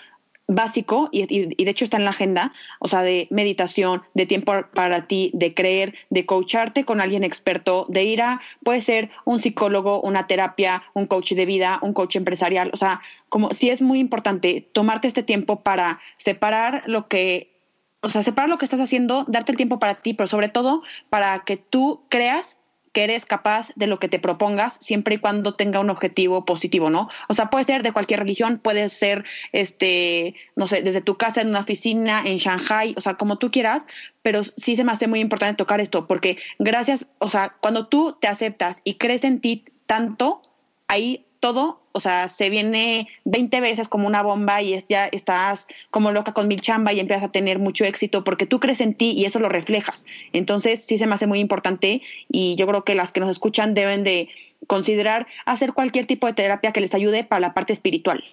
básico 0.50 1.10
y, 1.12 1.22
y, 1.34 1.54
y, 1.58 1.64
de 1.64 1.72
hecho 1.72 1.86
está 1.86 1.98
en 1.98 2.06
la 2.06 2.10
agenda, 2.10 2.52
o 2.80 2.88
sea, 2.88 3.04
de 3.04 3.28
meditación, 3.30 4.02
de 4.16 4.26
tiempo 4.26 4.54
para 4.74 5.06
ti, 5.08 5.30
de 5.36 5.54
creer, 5.54 5.94
de 6.10 6.26
coacharte 6.26 6.86
con 6.86 7.02
alguien 7.02 7.24
experto, 7.24 7.86
de 7.88 8.04
ir 8.04 8.24
a, 8.24 8.42
puede 8.64 8.82
ser 8.82 9.12
un 9.26 9.40
psicólogo, 9.40 10.02
una 10.02 10.26
terapia, 10.26 10.82
un 10.96 11.06
coach 11.06 11.34
de 11.34 11.46
vida, 11.46 11.80
un 11.84 11.94
coach 11.94 12.16
empresarial, 12.16 12.72
o 12.74 12.78
sea, 12.78 13.00
como 13.30 13.52
sí 13.52 13.70
es 13.70 13.84
muy 13.84 14.00
importante 14.00 14.68
tomarte 14.74 15.08
este 15.08 15.22
tiempo 15.22 15.62
para 15.62 16.00
separar 16.18 16.84
lo 16.88 17.08
que 17.08 17.59
o 18.02 18.10
sea, 18.10 18.24
separar 18.24 18.50
lo 18.50 18.58
que 18.58 18.66
estás 18.66 18.80
haciendo, 18.80 19.26
darte 19.28 19.52
el 19.52 19.58
tiempo 19.58 19.80
para 19.80 19.96
ti, 19.96 20.14
pero 20.14 20.28
sobre 20.28 20.50
todo 20.50 20.82
para 21.10 21.40
que 21.40 21.58
tú 21.58 22.04
creas 22.10 22.58
que 22.94 23.04
eres 23.04 23.26
capaz 23.26 23.72
de 23.76 23.88
lo 23.88 24.00
que 24.00 24.08
te 24.08 24.20
propongas 24.20 24.78
siempre 24.82 25.16
y 25.16 25.18
cuando 25.20 25.54
tenga 25.54 25.80
un 25.80 25.90
objetivo 25.90 26.46
positivo, 26.46 26.90
¿no? 26.90 27.08
O 27.28 27.34
sea, 27.34 27.50
puede 27.50 27.66
ser 27.66 27.84
de 27.84 27.92
cualquier 27.92 28.22
religión, 28.22 28.60
puede 28.60 28.90
ser, 28.90 29.26
este, 29.52 30.36
no 30.56 30.68
sé, 30.68 30.82
desde 30.82 31.02
tu 31.02 31.18
casa 31.18 31.42
en 31.42 31.50
una 31.50 31.60
oficina 31.60 32.24
en 32.26 32.38
Shanghai, 32.38 32.96
o 32.98 33.02
sea, 33.02 33.16
como 33.16 33.38
tú 33.38 33.52
quieras, 33.52 33.86
pero 34.22 34.42
sí 34.44 34.76
se 34.76 34.84
me 34.84 34.92
hace 34.92 35.08
muy 35.08 35.20
importante 35.20 35.56
tocar 35.56 35.80
esto, 35.82 36.08
porque 36.08 36.38
gracias, 36.58 37.08
o 37.20 37.30
sea, 37.30 37.56
cuando 37.62 37.88
tú 37.88 38.18
te 38.20 38.28
aceptas 38.28 38.82
y 38.84 38.96
crees 38.96 39.24
en 39.24 39.40
ti 39.40 39.66
tanto, 39.86 40.42
ahí 40.88 41.26
todo, 41.40 41.79
o 42.00 42.02
sea, 42.02 42.30
se 42.30 42.50
viene 42.50 43.10
20 43.26 43.60
veces 43.60 43.90
como 43.90 44.08
una 44.08 44.22
bomba 44.22 44.62
y 44.62 44.74
es, 44.74 44.86
ya 44.88 45.08
estás 45.08 45.68
como 45.92 46.14
loca 46.14 46.34
con 46.34 46.48
mil 46.48 46.62
chamba 46.62 46.94
y 46.94 47.02
empiezas 47.02 47.26
a 47.26 47.32
tener 47.34 47.60
mucho 47.60 47.84
éxito 47.84 48.24
porque 48.24 48.46
tú 48.46 48.62
crees 48.62 48.80
en 48.80 48.94
ti 48.94 49.12
y 49.12 49.26
eso 49.26 49.40
lo 49.40 49.50
reflejas. 49.50 50.06
Entonces, 50.32 50.86
sí 50.86 50.98
se 50.98 51.08
me 51.08 51.16
hace 51.16 51.28
muy 51.28 51.40
importante 51.40 52.02
y 52.30 52.56
yo 52.56 52.68
creo 52.68 52.86
que 52.86 52.96
las 52.96 53.12
que 53.12 53.20
nos 53.20 53.30
escuchan 53.30 53.74
deben 53.74 54.06
de 54.06 54.30
considerar 54.66 55.28
hacer 55.46 55.74
cualquier 55.74 56.06
tipo 56.06 56.26
de 56.26 56.32
terapia 56.32 56.72
que 56.72 56.80
les 56.80 56.94
ayude 56.94 57.26
para 57.26 57.42
la 57.42 57.54
parte 57.54 57.74
espiritual. 57.74 58.24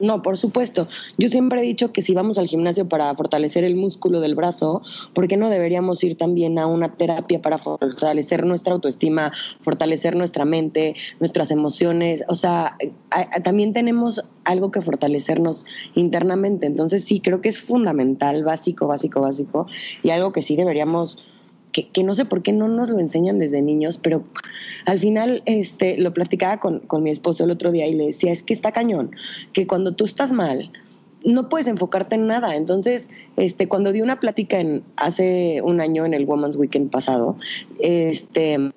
No, 0.00 0.22
por 0.22 0.38
supuesto. 0.38 0.88
Yo 1.18 1.28
siempre 1.28 1.60
he 1.60 1.62
dicho 1.62 1.92
que 1.92 2.00
si 2.00 2.14
vamos 2.14 2.38
al 2.38 2.46
gimnasio 2.46 2.88
para 2.88 3.14
fortalecer 3.14 3.64
el 3.64 3.76
músculo 3.76 4.20
del 4.20 4.34
brazo, 4.34 4.80
¿por 5.12 5.28
qué 5.28 5.36
no 5.36 5.50
deberíamos 5.50 6.02
ir 6.02 6.16
también 6.16 6.58
a 6.58 6.66
una 6.66 6.94
terapia 6.96 7.42
para 7.42 7.58
fortalecer 7.58 8.46
nuestra 8.46 8.72
autoestima, 8.72 9.30
fortalecer 9.60 10.16
nuestra 10.16 10.46
mente, 10.46 10.94
nuestras 11.20 11.50
emociones? 11.50 12.24
O 12.28 12.34
sea, 12.34 12.78
también 13.44 13.74
tenemos 13.74 14.22
algo 14.44 14.70
que 14.70 14.80
fortalecernos 14.80 15.66
internamente. 15.94 16.66
Entonces 16.66 17.04
sí, 17.04 17.20
creo 17.20 17.42
que 17.42 17.50
es 17.50 17.60
fundamental, 17.60 18.42
básico, 18.42 18.86
básico, 18.86 19.20
básico, 19.20 19.66
y 20.02 20.10
algo 20.10 20.32
que 20.32 20.40
sí 20.40 20.56
deberíamos 20.56 21.18
que, 21.72 21.88
que, 21.88 22.02
no 22.04 22.14
sé 22.14 22.24
por 22.24 22.42
qué 22.42 22.52
no 22.52 22.68
nos 22.68 22.90
lo 22.90 22.98
enseñan 22.98 23.38
desde 23.38 23.62
niños, 23.62 23.98
pero 23.98 24.24
al 24.86 24.98
final 24.98 25.42
este, 25.46 25.98
lo 25.98 26.12
platicaba 26.12 26.58
con, 26.58 26.80
con 26.80 27.02
mi 27.02 27.10
esposo 27.10 27.44
el 27.44 27.50
otro 27.50 27.72
día 27.72 27.86
y 27.86 27.94
le 27.94 28.06
decía, 28.06 28.32
es 28.32 28.42
que 28.42 28.52
está 28.52 28.72
cañón, 28.72 29.12
que 29.52 29.66
cuando 29.66 29.94
tú 29.94 30.04
estás 30.04 30.32
mal, 30.32 30.70
no 31.24 31.48
puedes 31.48 31.66
enfocarte 31.66 32.14
en 32.14 32.26
nada. 32.26 32.56
Entonces, 32.56 33.10
este, 33.36 33.68
cuando 33.68 33.92
di 33.92 34.00
una 34.00 34.20
plática 34.20 34.58
en, 34.58 34.82
hace 34.96 35.60
un 35.62 35.80
año 35.80 36.06
en 36.06 36.14
el 36.14 36.24
Women's 36.24 36.56
Weekend 36.56 36.90
pasado, 36.90 37.36
este, 37.80 38.72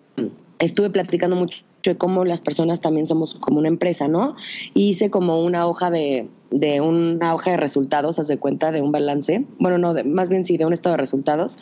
estuve 0.59 0.89
platicando 0.89 1.35
mucho 1.35 1.63
de 1.83 1.97
cómo 1.97 2.25
las 2.25 2.41
personas 2.41 2.81
también 2.81 3.07
somos 3.07 3.35
como 3.35 3.59
una 3.59 3.67
empresa, 3.67 4.07
¿no? 4.07 4.35
Y 4.73 4.89
hice 4.89 5.09
como 5.09 5.43
una 5.43 5.67
hoja 5.67 5.91
de, 5.91 6.29
de 6.51 6.81
una 6.81 7.33
hoja 7.33 7.51
de 7.51 7.57
resultados, 7.57 8.19
haz 8.19 8.27
de 8.27 8.37
cuenta, 8.37 8.71
de 8.71 8.81
un 8.81 8.91
balance, 8.91 9.45
bueno, 9.59 9.77
no, 9.77 9.93
más 10.05 10.29
bien 10.29 10.45
sí, 10.45 10.57
de 10.57 10.65
un 10.65 10.73
estado 10.73 10.93
de 10.93 11.01
resultados, 11.01 11.59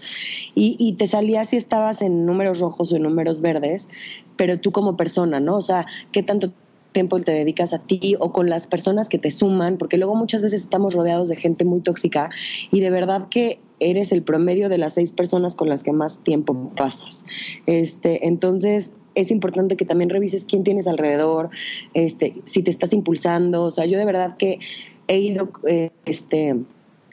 y, 0.53 0.75
y, 0.79 0.93
te 0.93 1.07
salía 1.07 1.45
si 1.45 1.55
estabas 1.55 2.01
en 2.01 2.25
números 2.25 2.59
rojos 2.59 2.91
o 2.93 2.95
en 2.95 3.03
números 3.03 3.41
verdes, 3.41 3.87
pero 4.35 4.59
tú 4.59 4.71
como 4.71 4.97
persona, 4.97 5.39
¿no? 5.39 5.57
O 5.57 5.61
sea, 5.61 5.85
¿qué 6.11 6.23
tanto 6.23 6.51
tiempo 6.91 7.19
te 7.19 7.31
dedicas 7.31 7.73
a 7.73 7.79
ti 7.79 8.15
o 8.19 8.31
con 8.31 8.49
las 8.49 8.67
personas 8.67 9.09
que 9.09 9.17
te 9.17 9.31
suman? 9.31 9.77
Porque 9.77 9.97
luego 9.97 10.15
muchas 10.15 10.41
veces 10.41 10.61
estamos 10.61 10.93
rodeados 10.93 11.29
de 11.29 11.35
gente 11.35 11.65
muy 11.65 11.81
tóxica 11.81 12.29
y 12.71 12.81
de 12.81 12.89
verdad 12.89 13.29
que 13.29 13.59
eres 13.79 14.11
el 14.11 14.21
promedio 14.23 14.69
de 14.69 14.77
las 14.77 14.93
seis 14.93 15.11
personas 15.11 15.55
con 15.55 15.69
las 15.69 15.83
que 15.83 15.91
más 15.91 16.19
tiempo 16.19 16.71
pasas. 16.75 17.25
Este, 17.65 18.27
entonces, 18.27 18.91
es 19.15 19.31
importante 19.31 19.75
que 19.75 19.85
también 19.85 20.09
revises 20.09 20.45
quién 20.45 20.63
tienes 20.63 20.87
alrededor, 20.87 21.49
este, 21.93 22.33
si 22.45 22.63
te 22.63 22.71
estás 22.71 22.93
impulsando. 22.93 23.63
O 23.63 23.71
sea, 23.71 23.85
yo 23.85 23.97
de 23.97 24.05
verdad 24.05 24.37
que 24.37 24.59
he 25.07 25.19
ido 25.19 25.51
eh, 25.67 25.91
este, 26.05 26.55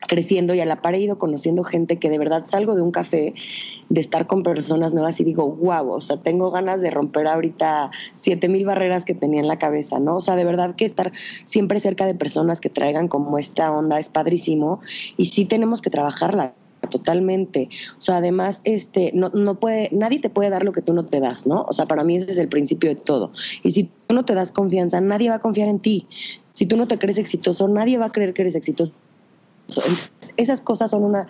creciendo 0.06 0.54
y 0.54 0.60
a 0.60 0.64
la 0.64 0.80
par 0.80 0.94
he 0.94 1.00
ido 1.00 1.18
conociendo 1.18 1.64
gente 1.64 1.98
que 1.98 2.10
de 2.10 2.18
verdad 2.18 2.44
salgo 2.46 2.74
de 2.74 2.82
un 2.82 2.92
café, 2.92 3.34
de 3.88 4.00
estar 4.00 4.26
con 4.26 4.42
personas 4.42 4.92
nuevas 4.92 5.18
y 5.20 5.24
digo, 5.24 5.50
wow, 5.50 5.90
o 5.90 6.00
sea, 6.00 6.18
tengo 6.18 6.50
ganas 6.50 6.80
de 6.80 6.90
romper 6.90 7.26
ahorita 7.26 7.90
siete 8.16 8.48
mil 8.48 8.64
barreras 8.64 9.04
que 9.04 9.14
tenía 9.14 9.40
en 9.40 9.48
la 9.48 9.58
cabeza, 9.58 9.98
¿no? 9.98 10.16
O 10.16 10.20
sea, 10.20 10.36
de 10.36 10.44
verdad 10.44 10.76
que 10.76 10.84
estar 10.84 11.12
siempre 11.46 11.80
cerca 11.80 12.06
de 12.06 12.14
personas 12.14 12.60
que 12.60 12.70
traigan 12.70 13.08
como 13.08 13.38
esta 13.38 13.70
onda 13.72 13.98
es 13.98 14.08
padrísimo 14.08 14.80
y 15.16 15.26
sí 15.26 15.44
tenemos 15.46 15.82
que 15.82 15.90
trabajarla 15.90 16.54
totalmente. 16.90 17.68
O 17.98 18.00
sea, 18.00 18.18
además, 18.18 18.60
este, 18.64 19.10
no, 19.14 19.30
no 19.34 19.58
puede, 19.58 19.88
nadie 19.92 20.20
te 20.20 20.30
puede 20.30 20.50
dar 20.50 20.64
lo 20.64 20.72
que 20.72 20.82
tú 20.82 20.92
no 20.92 21.04
te 21.04 21.20
das, 21.20 21.46
¿no? 21.46 21.66
O 21.68 21.72
sea, 21.72 21.86
para 21.86 22.04
mí 22.04 22.16
ese 22.16 22.32
es 22.32 22.38
el 22.38 22.48
principio 22.48 22.90
de 22.90 22.96
todo. 22.96 23.32
Y 23.62 23.70
si 23.72 23.90
tú 24.06 24.14
no 24.14 24.24
te 24.24 24.34
das 24.34 24.52
confianza, 24.52 25.00
nadie 25.00 25.28
va 25.28 25.36
a 25.36 25.40
confiar 25.40 25.68
en 25.68 25.80
ti. 25.80 26.06
Si 26.52 26.66
tú 26.66 26.76
no 26.76 26.86
te 26.86 26.98
crees 26.98 27.18
exitoso, 27.18 27.68
nadie 27.68 27.98
va 27.98 28.06
a 28.06 28.12
creer 28.12 28.34
que 28.34 28.42
eres 28.42 28.54
exitoso. 28.54 28.92
esas 30.36 30.62
cosas 30.62 30.90
son 30.90 31.04
una, 31.04 31.26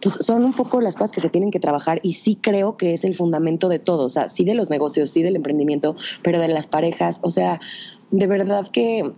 pues 0.00 0.16
son 0.20 0.44
un 0.44 0.52
poco 0.52 0.80
las 0.80 0.94
cosas 0.94 1.12
que 1.12 1.20
se 1.20 1.30
tienen 1.30 1.50
que 1.50 1.60
trabajar 1.60 2.00
y 2.02 2.14
sí 2.14 2.36
creo 2.36 2.76
que 2.76 2.92
es 2.94 3.04
el 3.04 3.14
fundamento 3.14 3.68
de 3.68 3.78
todo, 3.78 4.04
o 4.04 4.08
sea, 4.08 4.28
sí 4.28 4.44
de 4.44 4.54
los 4.54 4.70
negocios, 4.70 5.10
sí 5.10 5.22
del 5.22 5.36
emprendimiento, 5.36 5.96
pero 6.22 6.38
de 6.38 6.48
las 6.48 6.66
parejas, 6.66 7.20
o 7.22 7.30
sea, 7.30 7.60
de 8.10 8.26
verdad 8.26 8.66
que 8.68 9.12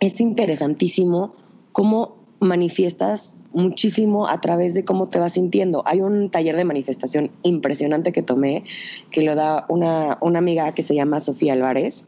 es 0.00 0.20
interesantísimo 0.20 1.34
cómo 1.72 2.16
manifiestas 2.40 3.34
muchísimo 3.54 4.26
a 4.28 4.40
través 4.40 4.74
de 4.74 4.84
cómo 4.84 5.08
te 5.08 5.18
vas 5.18 5.34
sintiendo. 5.34 5.82
Hay 5.86 6.00
un 6.00 6.30
taller 6.30 6.56
de 6.56 6.64
manifestación 6.64 7.30
impresionante 7.42 8.12
que 8.12 8.22
tomé, 8.22 8.64
que 9.10 9.22
lo 9.22 9.34
da 9.34 9.66
una, 9.68 10.18
una 10.20 10.38
amiga 10.38 10.72
que 10.72 10.82
se 10.82 10.94
llama 10.94 11.20
Sofía 11.20 11.52
Álvarez. 11.52 12.06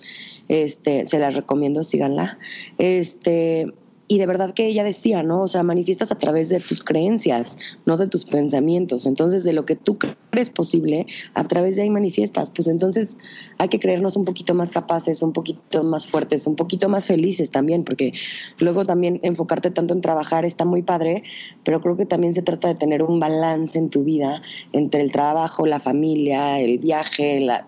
Este, 0.48 1.06
se 1.06 1.18
las 1.18 1.34
recomiendo, 1.34 1.82
síganla. 1.82 2.38
Este, 2.78 3.72
y 4.06 4.18
de 4.18 4.26
verdad 4.26 4.52
que 4.52 4.66
ella 4.66 4.84
decía, 4.84 5.22
¿no? 5.22 5.42
O 5.42 5.48
sea, 5.48 5.62
manifiestas 5.62 6.12
a 6.12 6.18
través 6.18 6.50
de 6.50 6.60
tus 6.60 6.84
creencias, 6.84 7.56
no 7.86 7.96
de 7.96 8.06
tus 8.06 8.24
pensamientos. 8.26 9.06
Entonces, 9.06 9.44
de 9.44 9.54
lo 9.54 9.64
que 9.64 9.76
tú 9.76 9.98
crees 10.30 10.50
posible, 10.50 11.06
a 11.34 11.44
través 11.44 11.76
de 11.76 11.82
ahí 11.82 11.90
manifiestas. 11.90 12.50
Pues 12.50 12.68
entonces 12.68 13.16
hay 13.58 13.68
que 13.68 13.80
creernos 13.80 14.16
un 14.16 14.26
poquito 14.26 14.54
más 14.54 14.70
capaces, 14.70 15.22
un 15.22 15.32
poquito 15.32 15.82
más 15.84 16.06
fuertes, 16.06 16.46
un 16.46 16.54
poquito 16.54 16.88
más 16.90 17.06
felices 17.06 17.50
también, 17.50 17.84
porque 17.84 18.12
luego 18.58 18.84
también 18.84 19.20
enfocarte 19.22 19.70
tanto 19.70 19.94
en 19.94 20.02
trabajar 20.02 20.44
está 20.44 20.66
muy 20.66 20.82
padre, 20.82 21.22
pero 21.64 21.80
creo 21.80 21.96
que 21.96 22.06
también 22.06 22.34
se 22.34 22.42
trata 22.42 22.68
de 22.68 22.74
tener 22.74 23.02
un 23.02 23.18
balance 23.18 23.78
en 23.78 23.88
tu 23.88 24.04
vida 24.04 24.42
entre 24.72 25.00
el 25.00 25.12
trabajo, 25.12 25.66
la 25.66 25.80
familia, 25.80 26.60
el 26.60 26.78
viaje, 26.78 27.40
la, 27.40 27.66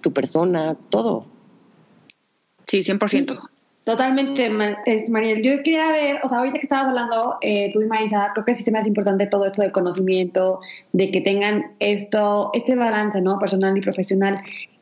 tu 0.00 0.12
persona, 0.12 0.76
todo. 0.90 1.26
Sí, 2.68 2.84
100%. 2.84 3.51
Totalmente, 3.84 4.48
Mariel. 4.48 5.42
Yo 5.42 5.56
quería 5.64 5.90
ver, 5.90 6.20
o 6.22 6.28
sea, 6.28 6.38
ahorita 6.38 6.58
que 6.58 6.64
estabas 6.64 6.86
hablando, 6.86 7.38
eh, 7.40 7.70
tú 7.72 7.82
y 7.82 7.86
Marisa, 7.86 8.30
creo 8.32 8.44
que 8.44 8.54
sí 8.54 8.64
hace 8.72 8.88
importante 8.88 9.26
todo 9.26 9.44
esto 9.44 9.60
del 9.62 9.72
conocimiento, 9.72 10.60
de 10.92 11.10
que 11.10 11.20
tengan 11.20 11.72
esto, 11.80 12.50
este 12.54 12.76
balance, 12.76 13.20
¿no? 13.20 13.40
Personal 13.40 13.76
y 13.76 13.80
profesional. 13.80 14.36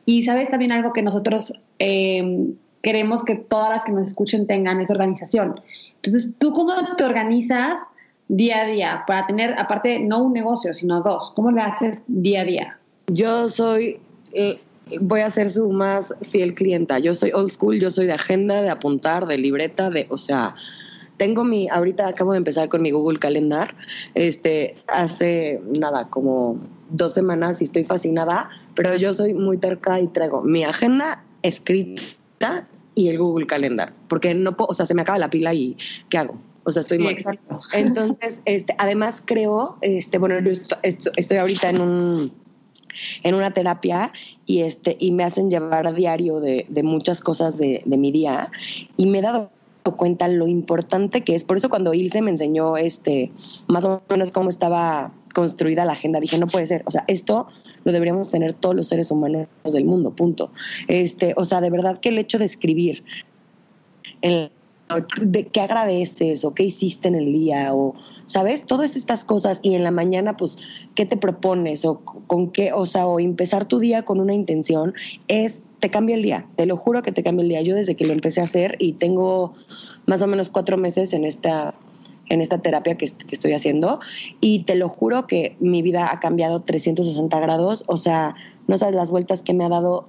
Y 0.05 0.23
sabes 0.23 0.51
también 0.51 0.71
algo 0.71 0.93
que 0.93 1.01
nosotros 1.01 1.51
em, 1.79 2.53
queremos 2.83 3.23
que 3.23 3.35
todas 3.35 3.71
las 3.71 3.85
que 3.85 3.91
nos 3.91 4.07
escuchen 4.07 4.45
tengan 4.45 4.79
es 4.81 4.91
organización. 4.91 5.59
Entonces, 5.95 6.29
¿tú 6.37 6.53
cómo 6.53 6.73
te 6.95 7.03
organizas 7.03 7.79
día 8.27 8.61
a 8.61 8.65
día 8.65 9.03
para 9.07 9.25
tener, 9.25 9.55
aparte, 9.57 9.99
no 9.99 10.23
un 10.23 10.33
negocio, 10.33 10.75
sino 10.75 11.01
dos? 11.01 11.31
¿Cómo 11.35 11.49
le 11.49 11.61
haces 11.61 12.03
día 12.05 12.41
a 12.41 12.45
día? 12.45 12.79
Yo 13.07 13.49
soy... 13.49 13.99
Eh, 14.33 14.61
voy 14.99 15.21
a 15.21 15.29
ser 15.29 15.51
su 15.51 15.71
más 15.71 16.13
fiel 16.21 16.53
clienta. 16.53 16.99
Yo 16.99 17.13
soy 17.13 17.31
old 17.31 17.51
school, 17.51 17.79
yo 17.79 17.89
soy 17.89 18.05
de 18.07 18.13
agenda, 18.13 18.61
de 18.61 18.69
apuntar, 18.69 19.27
de 19.27 19.37
libreta, 19.37 19.89
de, 19.89 20.07
o 20.09 20.17
sea, 20.17 20.53
tengo 21.17 21.43
mi, 21.43 21.69
ahorita 21.69 22.07
acabo 22.07 22.31
de 22.31 22.39
empezar 22.39 22.67
con 22.69 22.81
mi 22.81 22.91
Google 22.91 23.19
Calendar, 23.19 23.75
este, 24.15 24.73
hace 24.87 25.61
nada, 25.79 26.09
como 26.09 26.59
dos 26.89 27.13
semanas 27.13 27.61
y 27.61 27.65
estoy 27.65 27.83
fascinada, 27.83 28.49
pero 28.75 28.95
yo 28.95 29.13
soy 29.13 29.33
muy 29.33 29.57
terca 29.57 29.99
y 29.99 30.07
traigo 30.07 30.41
mi 30.41 30.63
agenda 30.63 31.23
escrita 31.43 32.67
y 32.95 33.09
el 33.09 33.19
Google 33.19 33.45
Calendar, 33.45 33.93
porque 34.07 34.33
no 34.33 34.57
puedo, 34.57 34.69
o 34.69 34.73
sea, 34.73 34.85
se 34.85 34.93
me 34.93 35.03
acaba 35.03 35.19
la 35.19 35.29
pila 35.29 35.53
y 35.53 35.77
¿qué 36.09 36.17
hago? 36.17 36.35
O 36.63 36.71
sea, 36.71 36.81
estoy 36.81 36.99
muy... 36.99 37.15
Entonces, 37.73 38.41
este, 38.45 38.75
además 38.77 39.23
creo, 39.23 39.77
este, 39.81 40.17
bueno, 40.17 40.39
yo 40.39 40.59
estoy 40.81 41.37
ahorita 41.37 41.69
en 41.69 41.81
un 41.81 42.41
en 43.23 43.35
una 43.35 43.51
terapia 43.51 44.11
y, 44.51 44.63
este, 44.63 44.97
y 44.99 45.13
me 45.13 45.23
hacen 45.23 45.49
llevar 45.49 45.87
a 45.87 45.93
diario 45.93 46.41
de, 46.41 46.65
muchas 46.83 47.21
cosas 47.21 47.57
de, 47.57 47.81
de, 47.85 47.97
mi 47.97 48.11
día 48.11 48.51
y 48.97 49.05
me 49.05 49.19
he 49.19 49.21
dado 49.21 49.49
cuenta 49.95 50.27
lo 50.27 50.45
importante 50.45 51.21
que 51.21 51.35
es. 51.35 51.45
Por 51.45 51.55
eso 51.55 51.69
cuando 51.69 51.93
Ilse 51.93 52.21
me 52.21 52.31
enseñó 52.31 52.75
este, 52.75 53.31
más 53.67 53.85
o 53.85 54.01
menos 54.09 54.31
cómo 54.31 54.49
estaba 54.49 55.13
construida 55.33 55.85
la 55.85 55.93
agenda, 55.93 56.19
dije, 56.19 56.37
no 56.37 56.47
puede 56.47 56.67
ser. 56.67 56.83
O 56.85 56.91
sea, 56.91 57.05
esto 57.07 57.47
lo 57.85 57.93
deberíamos 57.93 58.29
tener 58.29 58.51
todos 58.51 58.75
los 58.75 58.89
seres 58.89 59.09
humanos 59.09 59.47
del 59.63 59.85
mundo, 59.85 60.11
punto. 60.11 60.51
Este, 60.89 61.33
o 61.37 61.45
sea, 61.45 61.61
de 61.61 61.69
verdad 61.69 61.97
que 61.97 62.09
el 62.09 62.17
hecho 62.17 62.37
de 62.37 62.45
escribir 62.45 63.05
en 64.21 64.51
de 65.21 65.47
qué 65.47 65.61
agradeces 65.61 66.43
o 66.45 66.53
qué 66.53 66.63
hiciste 66.63 67.07
en 67.07 67.15
el 67.15 67.31
día 67.31 67.73
o, 67.73 67.95
¿sabes? 68.25 68.65
Todas 68.65 68.95
estas 68.95 69.23
cosas 69.23 69.59
y 69.61 69.75
en 69.75 69.83
la 69.83 69.91
mañana, 69.91 70.37
pues, 70.37 70.57
¿qué 70.95 71.05
te 71.05 71.17
propones 71.17 71.85
o 71.85 71.99
con 71.99 72.51
qué, 72.51 72.73
o 72.73 72.85
sea, 72.85 73.07
o 73.07 73.19
empezar 73.19 73.65
tu 73.65 73.79
día 73.79 74.03
con 74.03 74.19
una 74.19 74.33
intención 74.33 74.93
es, 75.27 75.63
te 75.79 75.89
cambia 75.89 76.15
el 76.15 76.21
día, 76.21 76.47
te 76.55 76.65
lo 76.65 76.77
juro 76.77 77.01
que 77.01 77.11
te 77.11 77.23
cambia 77.23 77.43
el 77.43 77.49
día. 77.49 77.61
Yo 77.61 77.75
desde 77.75 77.95
que 77.95 78.05
lo 78.05 78.13
empecé 78.13 78.41
a 78.41 78.45
hacer 78.45 78.75
y 78.79 78.93
tengo 78.93 79.53
más 80.05 80.21
o 80.21 80.27
menos 80.27 80.49
cuatro 80.49 80.77
meses 80.77 81.13
en 81.13 81.25
esta 81.25 81.75
en 82.29 82.39
esta 82.39 82.59
terapia 82.59 82.95
que, 82.95 83.05
que, 83.07 83.35
estoy 83.35 83.51
haciendo 83.51 83.99
y 84.39 84.63
te 84.63 84.75
lo 84.75 84.87
juro 84.87 85.27
que 85.27 85.57
mi 85.59 85.81
vida 85.81 86.13
ha 86.13 86.21
cambiado 86.21 86.61
360 86.61 87.37
grados, 87.41 87.83
o 87.87 87.97
sea, 87.97 88.35
no 88.67 88.77
sabes 88.77 88.95
las 88.95 89.11
vueltas 89.11 89.41
que 89.41 89.53
me 89.53 89.65
ha 89.65 89.69
dado 89.69 90.07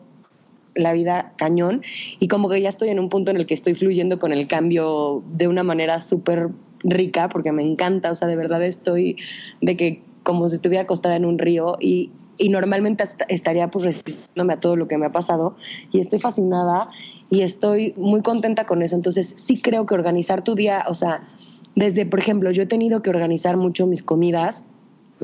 la 0.74 0.92
vida 0.92 1.32
cañón 1.37 1.82
y 2.18 2.28
como 2.28 2.48
que 2.48 2.61
ya 2.61 2.68
estoy 2.68 2.88
en 2.88 2.98
un 2.98 3.08
punto 3.08 3.30
en 3.30 3.37
el 3.37 3.46
que 3.46 3.54
estoy 3.54 3.74
fluyendo 3.74 4.18
con 4.18 4.32
el 4.32 4.46
cambio 4.46 5.22
de 5.32 5.48
una 5.48 5.62
manera 5.62 6.00
súper 6.00 6.48
rica 6.85 7.28
porque 7.28 7.52
me 7.52 7.62
encanta, 7.62 8.11
o 8.11 8.14
sea, 8.14 8.28
de 8.28 8.37
verdad 8.37 8.62
estoy 8.62 9.16
de 9.61 9.76
que 9.76 10.02
como 10.22 10.48
si 10.48 10.56
estuviera 10.56 10.85
acostada 10.85 11.16
en 11.16 11.24
un 11.24 11.38
río 11.38 11.76
y, 11.80 12.11
y 12.38 12.48
normalmente 12.48 13.04
estaría 13.28 13.70
pues 13.70 13.85
resistiéndome 13.85 14.54
a 14.54 14.61
todo 14.61 14.76
lo 14.76 14.88
que 14.88 14.98
me 14.98 15.06
ha 15.06 15.12
pasado 15.12 15.56
y 15.90 16.00
estoy 16.00 16.18
fascinada 16.18 16.88
y 17.28 17.40
estoy 17.40 17.94
muy 17.96 18.20
contenta 18.22 18.66
con 18.66 18.82
eso. 18.82 18.94
Entonces, 18.94 19.35
sí 19.37 19.61
creo 19.61 19.87
que 19.87 19.94
organizar 19.94 20.44
tu 20.44 20.54
día, 20.54 20.85
o 20.87 20.94
sea, 20.94 21.26
desde, 21.74 22.04
por 22.04 22.18
ejemplo, 22.18 22.50
yo 22.50 22.64
he 22.64 22.66
tenido 22.66 23.00
que 23.00 23.11
organizar 23.11 23.56
mucho 23.56 23.87
mis 23.87 24.02
comidas 24.02 24.64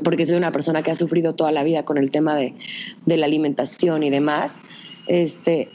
porque 0.03 0.25
soy 0.25 0.37
una 0.37 0.51
persona 0.51 0.81
que 0.81 0.91
ha 0.91 0.95
sufrido 0.95 1.35
toda 1.35 1.51
la 1.51 1.63
vida 1.63 1.85
con 1.85 1.97
el 1.97 2.09
tema 2.09 2.35
de, 2.35 2.55
de 3.05 3.17
la 3.17 3.25
alimentación 3.25 4.03
y 4.03 4.09
demás. 4.09 4.55
Este, 5.09 5.69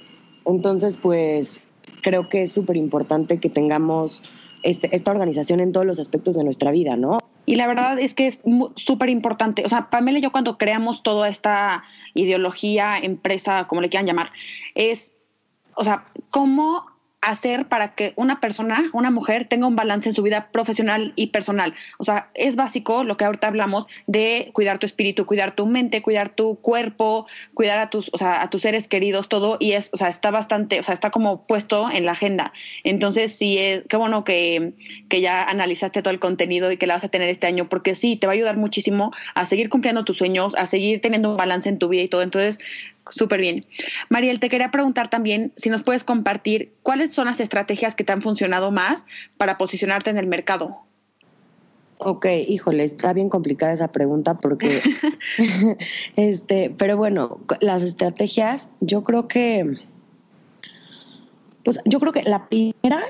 entonces, 0.46 0.96
pues 0.96 1.66
creo 2.02 2.28
que 2.28 2.44
es 2.44 2.52
súper 2.52 2.76
importante 2.76 3.40
que 3.40 3.50
tengamos 3.50 4.22
este, 4.62 4.94
esta 4.94 5.10
organización 5.10 5.58
en 5.60 5.72
todos 5.72 5.84
los 5.84 5.98
aspectos 5.98 6.36
de 6.36 6.44
nuestra 6.44 6.70
vida, 6.70 6.96
¿no? 6.96 7.18
Y 7.44 7.56
la 7.56 7.66
verdad 7.66 7.98
es 7.98 8.14
que 8.14 8.28
es 8.28 8.40
súper 8.76 9.10
importante. 9.10 9.64
O 9.66 9.68
sea, 9.68 9.90
Pamela 9.90 10.18
y 10.18 10.22
yo 10.22 10.30
cuando 10.30 10.56
creamos 10.56 11.02
toda 11.02 11.28
esta 11.28 11.82
ideología, 12.14 12.96
empresa, 12.96 13.66
como 13.66 13.80
le 13.82 13.88
quieran 13.88 14.06
llamar, 14.06 14.30
es, 14.76 15.12
o 15.74 15.82
sea, 15.82 16.06
cómo 16.30 16.86
hacer 17.24 17.66
para 17.66 17.94
que 17.94 18.12
una 18.16 18.40
persona, 18.40 18.90
una 18.92 19.10
mujer, 19.10 19.46
tenga 19.46 19.66
un 19.66 19.76
balance 19.76 20.08
en 20.08 20.14
su 20.14 20.22
vida 20.22 20.50
profesional 20.52 21.12
y 21.16 21.28
personal. 21.28 21.74
O 21.98 22.04
sea, 22.04 22.30
es 22.34 22.56
básico 22.56 23.04
lo 23.04 23.16
que 23.16 23.24
ahorita 23.24 23.48
hablamos 23.48 23.86
de 24.06 24.50
cuidar 24.52 24.78
tu 24.78 24.86
espíritu, 24.86 25.26
cuidar 25.26 25.52
tu 25.52 25.66
mente, 25.66 26.02
cuidar 26.02 26.28
tu 26.28 26.56
cuerpo, 26.56 27.26
cuidar 27.54 27.78
a 27.78 27.90
tus, 27.90 28.10
o 28.12 28.18
sea, 28.18 28.42
a 28.42 28.50
tus 28.50 28.62
seres 28.62 28.88
queridos, 28.88 29.28
todo. 29.28 29.56
Y 29.58 29.72
es, 29.72 29.90
o 29.92 29.96
sea, 29.96 30.08
está 30.08 30.30
bastante, 30.30 30.80
o 30.80 30.82
sea, 30.82 30.94
está 30.94 31.10
como 31.10 31.46
puesto 31.46 31.90
en 31.90 32.04
la 32.04 32.12
agenda. 32.12 32.52
Entonces, 32.82 33.34
sí, 33.34 33.58
es, 33.58 33.84
qué 33.88 33.96
bueno 33.96 34.24
que, 34.24 34.74
que 35.08 35.20
ya 35.20 35.42
analizaste 35.44 36.02
todo 36.02 36.12
el 36.12 36.20
contenido 36.20 36.70
y 36.70 36.76
que 36.76 36.86
la 36.86 36.94
vas 36.94 37.04
a 37.04 37.08
tener 37.08 37.28
este 37.28 37.46
año, 37.46 37.68
porque 37.68 37.94
sí, 37.94 38.16
te 38.16 38.26
va 38.26 38.32
a 38.32 38.34
ayudar 38.34 38.56
muchísimo 38.56 39.12
a 39.34 39.46
seguir 39.46 39.68
cumpliendo 39.68 40.04
tus 40.04 40.18
sueños, 40.18 40.54
a 40.56 40.66
seguir 40.66 41.00
teniendo 41.00 41.30
un 41.30 41.36
balance 41.36 41.68
en 41.68 41.78
tu 41.78 41.88
vida 41.88 42.02
y 42.02 42.08
todo. 42.08 42.22
Entonces, 42.22 42.58
Súper 43.08 43.40
bien. 43.40 43.66
Mariel, 44.08 44.40
te 44.40 44.48
quería 44.48 44.70
preguntar 44.70 45.08
también 45.08 45.52
si 45.56 45.68
nos 45.68 45.82
puedes 45.82 46.04
compartir 46.04 46.74
cuáles 46.82 47.12
son 47.12 47.26
las 47.26 47.40
estrategias 47.40 47.94
que 47.94 48.04
te 48.04 48.12
han 48.12 48.22
funcionado 48.22 48.70
más 48.70 49.04
para 49.36 49.58
posicionarte 49.58 50.10
en 50.10 50.16
el 50.16 50.26
mercado. 50.26 50.80
Ok, 51.98 52.26
híjole, 52.48 52.84
está 52.84 53.12
bien 53.12 53.28
complicada 53.28 53.72
esa 53.72 53.92
pregunta 53.92 54.34
porque, 54.38 54.80
este, 56.16 56.74
pero 56.76 56.96
bueno, 56.96 57.40
las 57.60 57.82
estrategias, 57.82 58.68
yo 58.80 59.02
creo 59.02 59.28
que, 59.28 59.78
pues 61.62 61.78
yo 61.84 62.00
creo 62.00 62.12
que 62.12 62.22
la 62.22 62.48
primera 62.48 63.00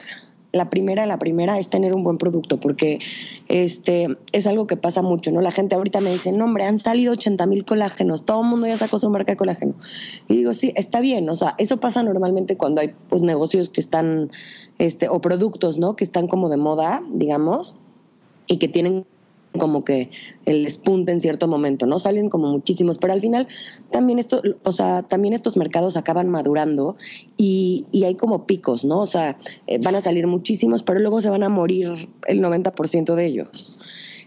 la 0.55 0.71
primera, 0.71 1.05
la 1.05 1.19
primera 1.19 1.59
es 1.59 1.69
tener 1.69 1.95
un 1.95 2.05
buen 2.05 2.17
producto, 2.17 2.61
porque 2.61 3.01
este 3.49 4.07
es 4.33 4.47
algo 4.47 4.67
que 4.67 4.77
pasa 4.77 5.03
mucho, 5.03 5.33
¿no? 5.33 5.41
La 5.41 5.51
gente 5.51 5.75
ahorita 5.75 6.01
me 6.01 6.11
dice, 6.11 6.33
no, 6.33 6.45
hombre, 6.45 6.65
han 6.65 6.79
salido 6.79 7.13
80 7.13 7.47
mil 7.47 7.65
colágenos, 7.65 8.25
todo 8.25 8.43
el 8.43 8.49
mundo 8.49 8.67
ya 8.67 8.79
sacó 8.79 8.99
su 8.99 9.11
marca 9.11 9.33
de 9.33 9.37
colágeno. 9.37 9.75
Y 10.29 10.37
digo, 10.37 10.55
sí, 10.55 10.73
está 10.77 11.01
bien, 11.01 11.29
o 11.29 11.35
sea, 11.35 11.55
eso 11.59 11.79
pasa 11.79 12.03
normalmente 12.03 12.57
cuando 12.57 12.81
hay 12.81 12.95
pues 13.09 13.23
negocios 13.23 13.69
que 13.69 13.81
están, 13.81 14.31
este, 14.79 15.09
o 15.09 15.21
productos, 15.21 15.79
¿no? 15.79 15.97
Que 15.97 16.05
están 16.05 16.29
como 16.29 16.49
de 16.49 16.57
moda, 16.57 17.03
digamos, 17.13 17.77
y 18.47 18.59
que 18.59 18.69
tienen 18.69 19.07
como 19.59 19.85
que 19.85 20.11
el 20.47 20.65
despunte 20.65 21.13
en 21.13 21.21
cierto 21.21 21.47
momento, 21.49 21.87
¿no? 21.87 21.99
Salen 21.99 22.29
como 22.29 22.51
muchísimos, 22.51 22.99
pero 22.99 23.13
al 23.13 23.21
final 23.21 23.47
también 23.91 24.19
esto, 24.19 24.43
o 24.63 24.73
sea, 24.73 25.03
también 25.03 25.35
estos 25.35 25.57
mercados 25.57 25.97
acaban 25.97 26.29
madurando 26.29 26.97
y, 27.37 27.87
y 27.93 28.05
hay 28.05 28.15
como 28.17 28.47
picos, 28.47 28.85
¿no? 28.85 29.01
O 29.01 29.07
sea, 29.07 29.37
eh, 29.67 29.79
van 29.79 29.95
a 29.95 30.01
salir 30.01 30.27
muchísimos, 30.27 30.83
pero 30.83 31.01
luego 31.01 31.21
se 31.21 31.31
van 31.31 31.43
a 31.43 31.49
morir 31.49 32.09
el 32.27 32.41
90% 32.41 33.15
de 33.15 33.27
ellos. 33.27 33.79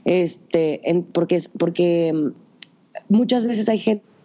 Este, 0.06 0.90
en, 0.90 1.04
porque, 1.04 1.42
porque 1.58 2.14
mm, 2.14 3.14
muchas 3.14 3.46
veces 3.46 3.68
hay 3.68 3.80
gente 3.80 4.17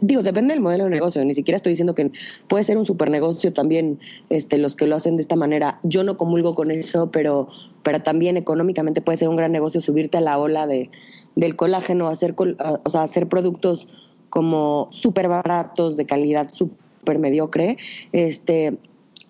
digo, 0.00 0.22
depende 0.22 0.54
del 0.54 0.62
modelo 0.62 0.84
de 0.84 0.90
negocio, 0.90 1.24
ni 1.24 1.34
siquiera 1.34 1.56
estoy 1.56 1.72
diciendo 1.72 1.94
que 1.94 2.10
puede 2.48 2.64
ser 2.64 2.76
un 2.76 2.84
super 2.84 3.10
negocio 3.10 3.52
también 3.52 3.98
este, 4.28 4.58
los 4.58 4.76
que 4.76 4.86
lo 4.86 4.96
hacen 4.96 5.16
de 5.16 5.22
esta 5.22 5.36
manera. 5.36 5.78
Yo 5.82 6.04
no 6.04 6.16
comulgo 6.16 6.54
con 6.54 6.70
eso, 6.70 7.10
pero, 7.10 7.48
pero 7.82 8.02
también 8.02 8.36
económicamente 8.36 9.00
puede 9.00 9.16
ser 9.16 9.28
un 9.28 9.36
gran 9.36 9.52
negocio 9.52 9.80
subirte 9.80 10.18
a 10.18 10.20
la 10.20 10.38
ola 10.38 10.66
de, 10.66 10.90
del 11.34 11.56
colágeno, 11.56 12.08
hacer, 12.08 12.34
o 12.38 12.90
sea, 12.90 13.02
hacer 13.02 13.28
productos 13.28 13.88
como 14.28 14.88
súper 14.90 15.28
baratos, 15.28 15.96
de 15.96 16.04
calidad 16.04 16.50
súper 16.52 17.18
mediocre, 17.18 17.78
este, 18.12 18.76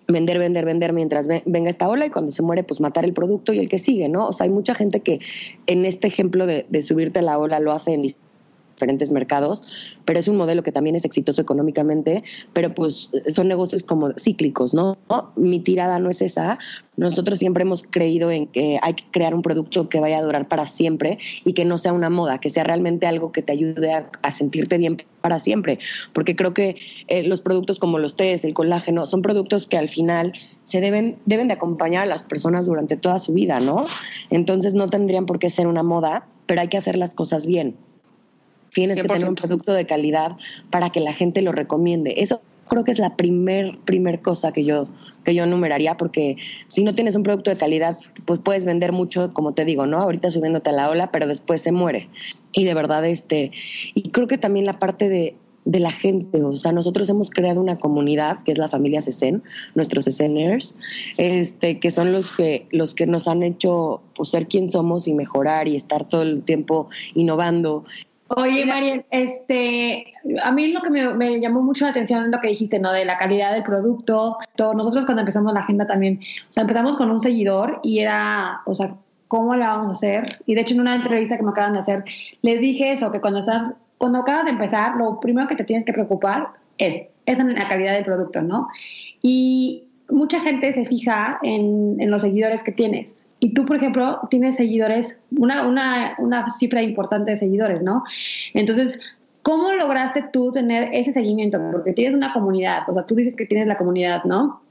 vender, 0.09 0.39
vender, 0.39 0.65
vender 0.65 0.91
mientras 0.91 1.27
venga 1.45 1.69
esta 1.69 1.87
ola 1.87 2.05
y 2.05 2.09
cuando 2.09 2.33
se 2.33 2.41
muere, 2.41 2.63
pues 2.63 2.81
matar 2.81 3.05
el 3.05 3.13
producto 3.13 3.53
y 3.53 3.59
el 3.59 3.69
que 3.69 3.79
sigue, 3.79 4.09
¿no? 4.09 4.27
O 4.27 4.33
sea, 4.33 4.43
hay 4.45 4.49
mucha 4.49 4.75
gente 4.75 4.99
que 4.99 5.19
en 5.67 5.85
este 5.85 6.07
ejemplo 6.07 6.45
de, 6.45 6.65
de 6.67 6.81
subirte 6.81 7.19
a 7.19 7.21
la 7.21 7.37
ola 7.37 7.61
lo 7.61 7.71
hace 7.71 7.93
en 7.93 8.01
diferentes 8.79 9.11
mercados, 9.11 9.63
pero 10.05 10.19
es 10.19 10.29
un 10.29 10.37
modelo 10.37 10.63
que 10.63 10.71
también 10.71 10.95
es 10.95 11.03
exitoso 11.03 11.41
económicamente, 11.41 12.23
pero 12.53 12.73
pues 12.73 13.11
son 13.33 13.49
negocios 13.49 13.83
como 13.83 14.13
cíclicos, 14.17 14.73
¿no? 14.73 14.97
Mi 15.35 15.59
tirada 15.59 15.99
no 15.99 16.09
es 16.09 16.21
esa. 16.21 16.57
Nosotros 16.95 17.39
siempre 17.39 17.63
hemos 17.63 17.83
creído 17.83 18.31
en 18.31 18.47
que 18.47 18.79
hay 18.81 18.93
que 18.93 19.03
crear 19.11 19.33
un 19.33 19.41
producto 19.41 19.89
que 19.89 19.99
vaya 19.99 20.19
a 20.19 20.21
durar 20.21 20.47
para 20.47 20.65
siempre 20.65 21.17
y 21.43 21.53
que 21.53 21.65
no 21.65 21.77
sea 21.77 21.91
una 21.91 22.09
moda, 22.09 22.39
que 22.39 22.49
sea 22.49 22.63
realmente 22.63 23.05
algo 23.05 23.33
que 23.33 23.41
te 23.41 23.51
ayude 23.51 23.91
a, 23.93 24.31
sentirte 24.31 24.77
bien 24.77 24.95
para 25.19 25.39
siempre, 25.39 25.79
porque 26.13 26.37
creo 26.37 26.53
que 26.53 26.77
eh, 27.07 27.23
los 27.23 27.41
productos 27.41 27.79
como 27.79 27.99
los 27.99 28.15
tés, 28.15 28.45
el 28.45 28.53
colágeno, 28.53 29.05
son 29.05 29.21
productos 29.21 29.67
que 29.67 29.77
al 29.77 29.89
final 29.89 30.31
se 30.63 30.79
deben, 30.79 31.17
deben 31.25 31.49
de 31.49 31.55
acompañar 31.55 32.03
a 32.03 32.05
las 32.05 32.23
personas 32.23 32.67
durante 32.67 32.95
toda 32.95 33.19
su 33.19 33.33
vida, 33.33 33.59
¿no? 33.59 33.85
Entonces 34.29 34.73
no 34.73 34.87
tendrían 34.87 35.25
por 35.25 35.39
qué 35.39 35.49
ser 35.49 35.67
una 35.67 35.83
moda, 35.83 36.27
pero 36.45 36.61
hay 36.61 36.67
que 36.67 36.77
hacer 36.77 36.95
las 36.95 37.13
cosas 37.13 37.45
bien. 37.45 37.75
Tienes 38.73 39.01
que 39.01 39.07
tener 39.07 39.27
un 39.27 39.35
producto 39.35 39.73
de 39.73 39.85
calidad 39.85 40.37
para 40.69 40.89
que 40.89 40.99
la 40.99 41.13
gente 41.13 41.41
lo 41.41 41.51
recomiende. 41.51 42.15
Eso 42.17 42.41
creo 42.69 42.83
que 42.83 42.91
es 42.91 42.99
la 42.99 43.17
primer, 43.17 43.77
primer 43.79 44.21
cosa 44.21 44.53
que 44.53 44.63
yo, 44.63 44.87
que 45.25 45.35
yo 45.35 45.45
numeraría, 45.45 45.97
porque 45.97 46.37
si 46.67 46.83
no 46.83 46.95
tienes 46.95 47.15
un 47.15 47.23
producto 47.23 47.49
de 47.49 47.57
calidad, 47.57 47.97
pues 48.25 48.39
puedes 48.39 48.63
vender 48.63 48.93
mucho, 48.93 49.33
como 49.33 49.53
te 49.53 49.65
digo, 49.65 49.85
¿no? 49.85 49.99
Ahorita 49.99 50.31
subiéndote 50.31 50.69
a 50.69 50.73
la 50.73 50.89
ola, 50.89 51.11
pero 51.11 51.27
después 51.27 51.61
se 51.61 51.71
muere. 51.71 52.07
Y 52.53 52.63
de 52.63 52.73
verdad, 52.73 53.05
este, 53.05 53.51
y 53.93 54.03
creo 54.11 54.27
que 54.27 54.37
también 54.37 54.65
la 54.65 54.79
parte 54.79 55.09
de, 55.09 55.35
de 55.65 55.79
la 55.79 55.91
gente, 55.91 56.41
o 56.41 56.55
sea, 56.55 56.71
nosotros 56.71 57.09
hemos 57.09 57.29
creado 57.29 57.59
una 57.59 57.77
comunidad 57.77 58.43
que 58.43 58.51
es 58.51 58.57
la 58.57 58.67
familia 58.67 59.01
Cesen, 59.01 59.43
nuestros 59.75 60.05
Ceseners, 60.05 60.75
este, 61.17 61.79
que 61.79 61.91
son 61.91 62.11
los 62.11 62.31
que, 62.31 62.67
los 62.71 62.93
que 62.93 63.05
nos 63.05 63.27
han 63.27 63.43
hecho 63.43 64.01
pues, 64.15 64.29
ser 64.29 64.47
quien 64.47 64.71
somos 64.71 65.07
y 65.07 65.13
mejorar 65.13 65.67
y 65.67 65.75
estar 65.75 66.07
todo 66.07 66.21
el 66.21 66.43
tiempo 66.43 66.87
innovando 67.13 67.83
Oye, 68.35 68.63
Mariel, 68.65 69.05
este, 69.09 70.13
a 70.43 70.51
mí 70.51 70.67
lo 70.67 70.81
que 70.81 70.91
me, 70.91 71.39
llamó 71.39 71.63
mucho 71.63 71.85
la 71.85 71.91
atención 71.91 72.25
es 72.25 72.31
lo 72.31 72.39
que 72.39 72.49
dijiste, 72.49 72.77
¿no? 72.77 72.91
De 72.91 73.03
la 73.03 73.17
calidad 73.17 73.53
del 73.53 73.63
producto. 73.63 74.37
Todo. 74.55 74.73
Nosotros 74.75 75.05
cuando 75.05 75.21
empezamos 75.21 75.51
la 75.51 75.61
agenda 75.61 75.87
también, 75.87 76.19
o 76.47 76.53
sea, 76.53 76.61
empezamos 76.61 76.95
con 76.95 77.09
un 77.09 77.21
seguidor 77.21 77.79
y 77.81 77.99
era, 77.99 78.61
o 78.65 78.75
sea, 78.75 78.95
¿cómo 79.27 79.55
la 79.55 79.69
vamos 79.69 79.89
a 79.89 79.93
hacer? 79.93 80.43
Y 80.45 80.53
de 80.53 80.61
hecho 80.61 80.75
en 80.75 80.81
una 80.81 80.95
entrevista 80.95 81.37
que 81.37 81.43
me 81.43 81.49
acaban 81.49 81.73
de 81.73 81.79
hacer, 81.79 82.05
les 82.43 82.59
dije 82.59 82.91
eso, 82.91 83.11
que 83.11 83.19
cuando 83.19 83.39
estás, 83.39 83.71
cuando 83.97 84.19
acabas 84.19 84.45
de 84.45 84.51
empezar, 84.51 84.95
lo 84.95 85.19
primero 85.19 85.47
que 85.47 85.55
te 85.55 85.63
tienes 85.63 85.83
que 85.83 85.93
preocupar 85.93 86.49
es, 86.77 87.07
es 87.25 87.39
en 87.39 87.55
la 87.55 87.67
calidad 87.67 87.93
del 87.93 88.05
producto, 88.05 88.43
¿no? 88.43 88.67
Y 89.23 89.85
mucha 90.07 90.39
gente 90.39 90.71
se 90.71 90.85
fija 90.85 91.39
en, 91.41 91.95
en 91.99 92.11
los 92.11 92.21
seguidores 92.21 92.61
que 92.63 92.71
tienes 92.71 93.15
y 93.39 93.53
tú, 93.53 93.65
por 93.65 93.77
ejemplo, 93.77 94.19
tienes 94.29 94.57
seguidores, 94.57 95.17
una, 95.31 95.67
una, 95.67 96.15
una 96.17 96.49
cifra 96.49 96.81
importante 96.81 97.31
de 97.31 97.37
seguidores, 97.37 97.81
¿no? 97.81 98.03
Entonces, 98.53 98.99
¿cómo 99.43 99.73
lograste 99.73 100.25
tú 100.33 100.51
tener 100.51 100.89
ese 100.93 101.13
seguimiento? 101.13 101.59
Porque 101.71 101.93
tienes 101.93 102.13
una 102.13 102.33
comunidad, 102.33 102.83
o 102.87 102.93
sea, 102.93 103.03
tú 103.03 103.15
dices 103.15 103.35
que 103.35 103.45
tienes 103.45 103.67
la 103.67 103.77
comunidad, 103.77 104.23
¿no? 104.25 104.61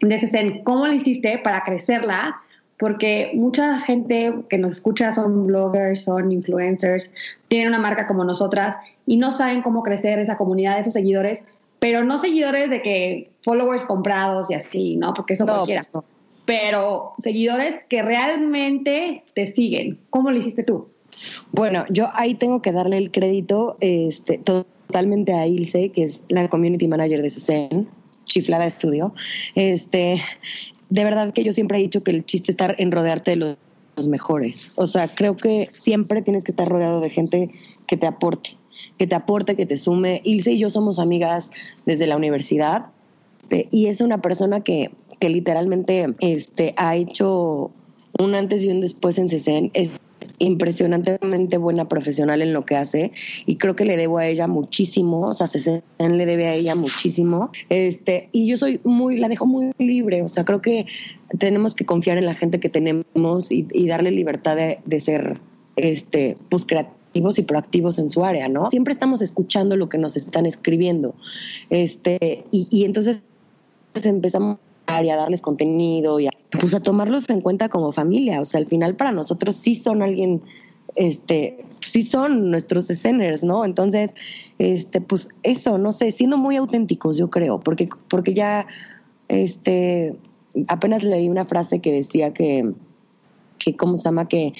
De 0.00 0.14
ese 0.14 0.60
¿cómo 0.62 0.86
lo 0.86 0.92
hiciste 0.92 1.38
para 1.42 1.64
crecerla? 1.64 2.36
Porque 2.78 3.32
mucha 3.34 3.78
gente 3.78 4.34
que 4.48 4.58
nos 4.58 4.72
escucha 4.72 5.12
son 5.12 5.46
bloggers, 5.46 6.04
son 6.04 6.30
influencers, 6.30 7.12
tienen 7.48 7.68
una 7.68 7.78
marca 7.78 8.06
como 8.06 8.24
nosotras 8.24 8.76
y 9.06 9.16
no 9.16 9.32
saben 9.32 9.62
cómo 9.62 9.82
crecer 9.82 10.18
esa 10.18 10.36
comunidad, 10.36 10.78
esos 10.78 10.92
seguidores, 10.92 11.42
pero 11.80 12.04
no 12.04 12.18
seguidores 12.18 12.70
de 12.70 12.82
que 12.82 13.30
followers 13.42 13.84
comprados 13.84 14.50
y 14.50 14.54
así, 14.54 14.96
¿no? 14.96 15.14
Porque 15.14 15.34
eso 15.34 15.44
no, 15.44 15.54
cualquiera. 15.54 15.82
Pues 15.90 16.04
pero 16.48 17.12
seguidores 17.18 17.74
que 17.90 18.00
realmente 18.00 19.22
te 19.34 19.44
siguen. 19.44 20.00
¿Cómo 20.08 20.30
lo 20.30 20.38
hiciste 20.38 20.62
tú? 20.62 20.88
Bueno, 21.52 21.84
yo 21.90 22.08
ahí 22.14 22.34
tengo 22.36 22.62
que 22.62 22.72
darle 22.72 22.96
el 22.96 23.10
crédito 23.10 23.76
este, 23.82 24.38
totalmente 24.38 25.34
a 25.34 25.46
Ilse, 25.46 25.90
que 25.90 26.04
es 26.04 26.22
la 26.30 26.48
community 26.48 26.88
manager 26.88 27.20
de 27.20 27.28
CEN, 27.28 27.86
Chiflada 28.24 28.64
Estudio. 28.64 29.12
Este, 29.56 30.22
de 30.88 31.04
verdad 31.04 31.34
que 31.34 31.44
yo 31.44 31.52
siempre 31.52 31.76
he 31.76 31.82
dicho 31.82 32.02
que 32.02 32.12
el 32.12 32.24
chiste 32.24 32.44
es 32.44 32.54
estar 32.54 32.76
en 32.78 32.92
rodearte 32.92 33.32
de 33.32 33.36
los, 33.36 33.56
los 33.96 34.08
mejores. 34.08 34.72
O 34.76 34.86
sea, 34.86 35.06
creo 35.06 35.36
que 35.36 35.68
siempre 35.76 36.22
tienes 36.22 36.44
que 36.44 36.52
estar 36.52 36.66
rodeado 36.66 37.02
de 37.02 37.10
gente 37.10 37.50
que 37.86 37.98
te 37.98 38.06
aporte, 38.06 38.56
que 38.96 39.06
te 39.06 39.14
aporte, 39.14 39.54
que 39.54 39.66
te 39.66 39.76
sume. 39.76 40.22
Ilse 40.24 40.52
y 40.52 40.58
yo 40.58 40.70
somos 40.70 40.98
amigas 40.98 41.50
desde 41.84 42.06
la 42.06 42.16
universidad 42.16 42.86
este, 43.48 43.68
y 43.70 43.86
es 43.86 44.02
una 44.02 44.20
persona 44.20 44.60
que, 44.60 44.90
que 45.20 45.30
literalmente 45.30 46.06
este, 46.20 46.74
ha 46.76 46.96
hecho 46.96 47.70
un 48.18 48.34
antes 48.34 48.62
y 48.64 48.68
un 48.68 48.80
después 48.80 49.18
en 49.18 49.28
CECEN. 49.28 49.70
Es 49.72 49.90
impresionantemente 50.40 51.56
buena 51.56 51.88
profesional 51.88 52.42
en 52.42 52.52
lo 52.52 52.64
que 52.64 52.76
hace 52.76 53.10
y 53.46 53.56
creo 53.56 53.74
que 53.74 53.84
le 53.84 53.96
debo 53.96 54.18
a 54.18 54.26
ella 54.26 54.46
muchísimo, 54.46 55.28
o 55.28 55.34
sea, 55.34 55.46
se 55.46 55.82
le 55.98 56.26
debe 56.26 56.46
a 56.46 56.54
ella 56.54 56.74
muchísimo. 56.74 57.50
Este, 57.70 58.28
y 58.32 58.46
yo 58.46 58.56
soy 58.56 58.80
muy, 58.84 59.16
la 59.16 59.28
dejo 59.28 59.46
muy 59.46 59.72
libre, 59.78 60.22
o 60.22 60.28
sea, 60.28 60.44
creo 60.44 60.60
que 60.60 60.86
tenemos 61.38 61.74
que 61.74 61.86
confiar 61.86 62.18
en 62.18 62.26
la 62.26 62.34
gente 62.34 62.60
que 62.60 62.68
tenemos 62.68 63.50
y, 63.50 63.64
darle 63.88 64.10
libertad 64.10 64.56
de, 64.56 65.00
ser 65.00 65.40
este, 65.76 66.36
pues 66.50 66.66
creativos 66.66 67.38
y 67.38 67.42
proactivos 67.42 67.98
en 67.98 68.10
su 68.10 68.24
área, 68.24 68.48
¿no? 68.48 68.70
Siempre 68.70 68.92
estamos 68.92 69.22
escuchando 69.22 69.76
lo 69.76 69.88
que 69.88 69.98
nos 69.98 70.16
están 70.16 70.44
escribiendo. 70.46 71.14
Este, 71.70 72.44
y, 72.52 72.68
y 72.70 72.84
entonces 72.84 73.22
empezamos 73.94 74.58
a 74.86 75.02
darles 75.02 75.42
contenido 75.42 76.18
y 76.18 76.26
a, 76.26 76.30
pues 76.50 76.74
a 76.74 76.80
tomarlos 76.80 77.28
en 77.30 77.40
cuenta 77.40 77.68
como 77.68 77.92
familia. 77.92 78.40
O 78.40 78.44
sea, 78.44 78.60
al 78.60 78.66
final 78.66 78.96
para 78.96 79.12
nosotros 79.12 79.56
sí 79.56 79.74
son 79.74 80.02
alguien, 80.02 80.42
este, 80.96 81.64
sí 81.80 82.02
son 82.02 82.50
nuestros 82.50 82.90
esceners, 82.90 83.44
¿no? 83.44 83.64
Entonces, 83.64 84.14
este, 84.58 85.00
pues 85.00 85.28
eso, 85.42 85.78
no 85.78 85.92
sé, 85.92 86.10
siendo 86.10 86.38
muy 86.38 86.56
auténticos, 86.56 87.18
yo 87.18 87.30
creo, 87.30 87.60
porque, 87.60 87.88
porque 88.08 88.32
ya, 88.32 88.66
este, 89.28 90.16
apenas 90.68 91.04
leí 91.04 91.28
una 91.28 91.44
frase 91.44 91.80
que 91.80 91.92
decía 91.92 92.32
que, 92.32 92.72
que, 93.58 93.76
¿cómo 93.76 93.96
se 93.96 94.04
llama? 94.04 94.26
Que 94.28 94.54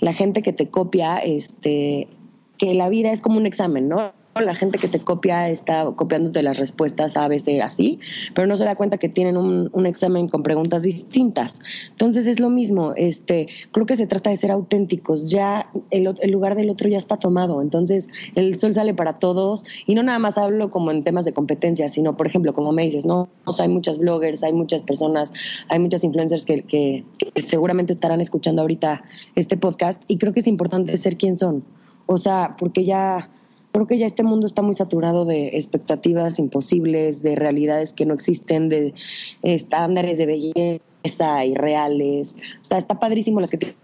la 0.00 0.12
gente 0.12 0.42
que 0.42 0.52
te 0.52 0.68
copia, 0.68 1.18
este, 1.18 2.08
que 2.56 2.74
la 2.74 2.88
vida 2.88 3.12
es 3.12 3.20
como 3.20 3.38
un 3.38 3.46
examen, 3.46 3.88
¿no? 3.88 4.12
La 4.40 4.54
gente 4.54 4.78
que 4.78 4.88
te 4.88 5.00
copia 5.00 5.48
está 5.48 5.84
copiándote 5.96 6.42
las 6.42 6.58
respuestas 6.58 7.16
a 7.16 7.28
veces 7.28 7.62
así, 7.62 7.98
pero 8.34 8.46
no 8.46 8.56
se 8.56 8.64
da 8.64 8.74
cuenta 8.74 8.98
que 8.98 9.08
tienen 9.08 9.36
un, 9.36 9.86
examen 9.86 10.28
con 10.28 10.42
preguntas 10.42 10.82
distintas. 10.82 11.60
Entonces 11.90 12.26
es 12.26 12.40
lo 12.40 12.50
mismo, 12.50 12.92
este, 12.96 13.48
creo 13.72 13.86
que 13.86 13.96
se 13.96 14.06
trata 14.06 14.30
de 14.30 14.36
ser 14.36 14.50
auténticos, 14.50 15.30
ya 15.30 15.70
el, 15.90 16.04
lugar 16.30 16.56
del 16.56 16.68
otro 16.68 16.88
ya 16.88 16.98
está 16.98 17.16
tomado, 17.16 17.62
entonces 17.62 18.08
el 18.34 18.58
sol 18.58 18.74
sale 18.74 18.92
para 18.92 19.14
todos 19.14 19.64
y 19.86 19.94
no 19.94 20.02
nada 20.02 20.18
más 20.18 20.36
hablo 20.36 20.68
como 20.70 20.90
en 20.90 21.04
temas 21.04 21.24
de 21.24 21.32
competencia, 21.32 21.88
sino 21.88 22.16
por 22.16 22.26
ejemplo, 22.26 22.52
como 22.52 22.72
me 22.72 22.82
dices, 22.82 23.06
no, 23.06 23.28
hay 23.58 23.68
muchas 23.68 23.98
bloggers, 23.98 24.42
hay 24.42 24.52
muchas 24.52 24.82
personas, 24.82 25.32
hay 25.68 25.78
muchas 25.78 26.04
influencers 26.04 26.44
que, 26.44 26.62
que 26.62 27.04
seguramente 27.40 27.92
estarán 27.92 28.20
escuchando 28.20 28.62
ahorita 28.62 29.04
este 29.36 29.56
podcast 29.56 30.02
y 30.08 30.18
creo 30.18 30.32
que 30.32 30.40
es 30.40 30.46
importante 30.46 30.96
ser 30.96 31.16
quien 31.16 31.38
son. 31.38 31.64
O 32.06 32.16
sea, 32.16 32.56
porque 32.58 32.84
ya 32.84 33.30
creo 33.72 33.86
que 33.86 33.98
ya 33.98 34.06
este 34.06 34.22
mundo 34.22 34.46
está 34.46 34.62
muy 34.62 34.74
saturado 34.74 35.24
de 35.24 35.48
expectativas 35.48 36.38
imposibles, 36.38 37.22
de 37.22 37.36
realidades 37.36 37.92
que 37.92 38.06
no 38.06 38.14
existen, 38.14 38.68
de 38.68 38.94
estándares 39.42 40.18
de 40.18 40.26
belleza 40.26 41.44
irreales. 41.44 42.36
O 42.60 42.64
sea, 42.64 42.78
está 42.78 42.98
padrísimo 42.98 43.40
las 43.40 43.50
que 43.50 43.74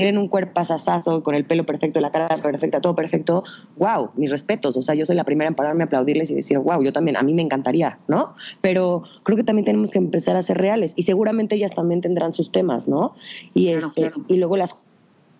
tienen 0.00 0.18
un 0.18 0.28
cuerpo 0.28 0.60
asasazo, 0.60 1.22
con 1.22 1.34
el 1.34 1.44
pelo 1.44 1.66
perfecto, 1.66 2.00
la 2.00 2.10
cara 2.10 2.28
perfecta, 2.38 2.80
todo 2.80 2.94
perfecto. 2.94 3.44
¡Wow! 3.76 4.10
Mis 4.16 4.30
respetos. 4.30 4.76
O 4.76 4.82
sea, 4.82 4.94
yo 4.94 5.04
soy 5.04 5.16
la 5.16 5.24
primera 5.24 5.48
en 5.48 5.54
pararme 5.54 5.82
a 5.82 5.86
aplaudirles 5.86 6.30
y 6.30 6.34
decir, 6.34 6.58
wow, 6.58 6.82
yo 6.82 6.92
también, 6.92 7.18
a 7.18 7.22
mí 7.22 7.34
me 7.34 7.42
encantaría, 7.42 7.98
¿no? 8.08 8.34
Pero 8.60 9.02
creo 9.24 9.36
que 9.36 9.44
también 9.44 9.66
tenemos 9.66 9.90
que 9.90 9.98
empezar 9.98 10.36
a 10.36 10.42
ser 10.42 10.58
reales. 10.58 10.94
Y 10.96 11.02
seguramente 11.02 11.56
ellas 11.56 11.74
también 11.74 12.00
tendrán 12.00 12.32
sus 12.32 12.50
temas, 12.50 12.88
¿no? 12.88 13.14
Y, 13.52 13.68
este, 13.68 14.12
y 14.28 14.36
luego 14.36 14.56
las 14.56 14.76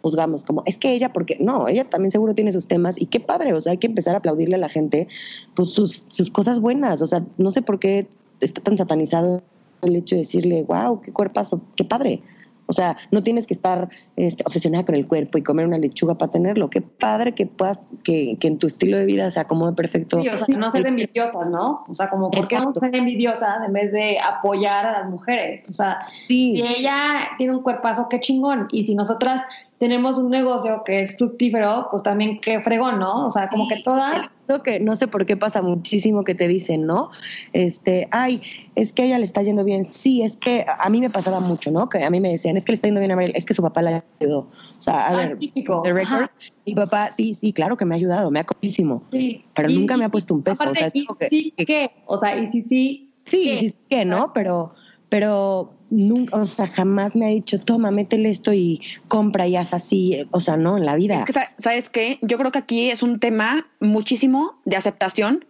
juzgamos 0.03 0.45
como, 0.45 0.63
es 0.67 0.79
que 0.79 0.93
ella, 0.93 1.13
porque 1.13 1.37
no, 1.41 1.69
ella 1.69 1.89
también 1.89 2.11
seguro 2.11 2.35
tiene 2.35 2.53
sus 2.53 2.67
temas 2.67 3.01
y 3.01 3.07
qué 3.07 3.21
padre, 3.21 3.53
o 3.53 3.61
sea, 3.61 3.73
hay 3.73 3.79
que 3.79 3.87
empezar 3.87 4.15
a 4.15 4.19
aplaudirle 4.19 4.57
a 4.57 4.59
la 4.59 4.69
gente 4.69 5.09
pues 5.55 5.71
sus, 5.71 6.05
sus 6.09 6.31
cosas 6.31 6.61
buenas, 6.61 7.03
o 7.03 7.07
sea, 7.07 7.25
no 7.39 7.51
sé 7.51 7.63
por 7.63 7.79
qué 7.79 8.07
está 8.41 8.63
tan 8.63 8.79
satanizado 8.79 9.43
el 9.83 9.97
hecho 9.97 10.15
de 10.15 10.23
decirle, 10.23 10.63
wow, 10.65 11.01
qué 11.01 11.13
cuerpazo, 11.13 11.61
qué 11.77 11.85
padre. 11.85 12.23
O 12.71 12.73
sea, 12.73 12.97
no 13.11 13.25
tienes 13.25 13.49
que 13.49 13.55
estar 13.55 13.89
este, 14.15 14.45
obsesionada 14.47 14.85
con 14.85 14.95
el 14.95 15.09
cuerpo 15.09 15.39
y 15.39 15.43
comer 15.43 15.67
una 15.67 15.77
lechuga 15.77 16.15
para 16.15 16.31
tenerlo. 16.31 16.71
Qué 16.71 16.81
padre 16.81 17.35
que 17.35 17.45
puedas, 17.45 17.81
que, 18.05 18.37
que 18.39 18.47
en 18.47 18.59
tu 18.59 18.69
estilo 18.69 18.97
de 18.97 19.07
vida 19.07 19.29
se 19.33 19.41
acomode 19.41 19.75
perfecto. 19.75 20.21
Sí, 20.21 20.29
o 20.29 20.37
sea, 20.37 20.47
no 20.57 20.71
ser 20.71 20.87
envidiosa, 20.87 21.45
¿no? 21.47 21.85
O 21.89 21.95
sea, 21.95 22.09
como, 22.09 22.31
¿por 22.31 22.47
qué 22.47 22.61
no 22.61 22.73
ser 22.73 22.95
envidiosa 22.95 23.61
en 23.67 23.73
vez 23.73 23.91
de 23.91 24.19
apoyar 24.21 24.87
a 24.87 24.93
las 24.93 25.11
mujeres? 25.11 25.69
O 25.69 25.73
sea, 25.73 25.99
si 26.29 26.63
ella 26.63 27.31
tiene 27.39 27.57
un 27.57 27.63
cuerpazo, 27.63 28.09
qué 28.09 28.21
chingón. 28.21 28.69
Y 28.71 28.85
si 28.85 28.95
nosotras 28.95 29.43
tenemos 29.79 30.17
un 30.17 30.31
negocio 30.31 30.85
que 30.85 31.01
es 31.01 31.17
fructífero, 31.17 31.89
pues 31.91 32.05
también 32.05 32.41
qué 32.41 32.61
fregón, 32.61 33.01
¿no? 33.01 33.27
O 33.27 33.31
sea, 33.33 33.49
como 33.49 33.67
que 33.67 33.83
todas... 33.83 34.31
Creo 34.51 34.65
que 34.65 34.81
no 34.81 34.97
sé 34.97 35.07
por 35.07 35.27
qué 35.27 35.37
pasa 35.37 35.63
muchísimo 35.63 36.25
que 36.25 36.35
te 36.35 36.49
dicen, 36.49 36.85
¿no? 36.85 37.13
Este, 37.53 38.09
ay, 38.11 38.43
es 38.75 38.93
que 38.93 39.03
a 39.03 39.05
ella 39.05 39.19
le 39.19 39.25
está 39.25 39.45
yendo 39.45 39.63
bien. 39.63 39.85
Sí, 39.85 40.23
es 40.23 40.37
que 40.37 40.67
a 40.67 40.91
mí 40.91 41.01
me 41.01 41.09
pasaba 41.09 41.39
mucho, 41.39 41.71
¿no? 41.71 41.89
Que 41.89 42.03
a 42.03 42.11
mí 42.11 42.19
me 42.19 42.31
decían, 42.31 42.57
es 42.57 42.65
que 42.65 42.73
le 42.73 42.75
está 42.75 42.89
yendo 42.89 42.99
bien 42.99 43.13
a 43.13 43.15
Mariel, 43.15 43.33
es 43.37 43.47
que 43.47 43.55
su 43.55 43.63
papá 43.63 43.81
la 43.81 44.05
ayudó. 44.19 44.39
O 44.41 44.81
sea, 44.81 45.07
a 45.07 45.09
ah, 45.11 45.17
ver, 45.19 45.39
típico. 45.39 45.83
The 45.85 45.93
record, 45.93 46.31
mi 46.67 46.75
papá, 46.75 47.13
sí, 47.13 47.33
sí, 47.33 47.53
claro 47.53 47.77
que 47.77 47.85
me 47.85 47.95
ha 47.95 47.99
ayudado, 47.99 48.29
me 48.33 48.41
ha 48.41 48.47
muchísimo. 48.61 49.05
Sí. 49.13 49.45
Pero 49.55 49.69
nunca 49.69 49.97
me 49.97 50.07
ha 50.07 50.09
puesto 50.09 50.35
un 50.35 50.43
peso. 50.43 50.69
o 50.69 50.75
sea, 50.75 50.89
es 50.89 50.97
y 50.97 51.07
sí, 51.31 51.55
¿qué? 51.57 51.93
O 52.07 52.19
sea, 52.19 52.37
y 52.37 52.51
sí, 52.51 52.65
sí. 52.69 53.13
Sí, 53.27 53.57
sí, 53.57 53.69
sí, 53.69 53.77
¿qué? 53.89 54.05
¿no? 54.05 54.33
Pero, 54.33 54.75
pero 55.11 55.75
nunca, 55.91 56.37
o 56.37 56.47
sea, 56.47 56.67
jamás 56.67 57.17
me 57.17 57.27
ha 57.27 57.29
dicho, 57.29 57.61
toma, 57.61 57.91
métele 57.91 58.31
esto 58.31 58.55
y 58.55 58.81
compra 59.09 59.47
y 59.47 59.57
haz 59.57 59.75
así, 59.75 60.27
o 60.31 60.41
sea, 60.41 60.57
no, 60.57 60.79
en 60.79 60.87
la 60.87 60.97
vida. 60.97 61.27
¿sabes 61.59 61.91
qué? 61.91 62.19
Yo 62.23 62.39
creo 62.39 62.53
que 62.53 62.61
aquí 62.61 62.91
es 62.91 63.03
un 63.03 63.19
tema 63.19 63.69
muchísimo 63.81 64.59
de 64.65 64.77
aceptación 64.77 65.45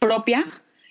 propia 0.00 0.44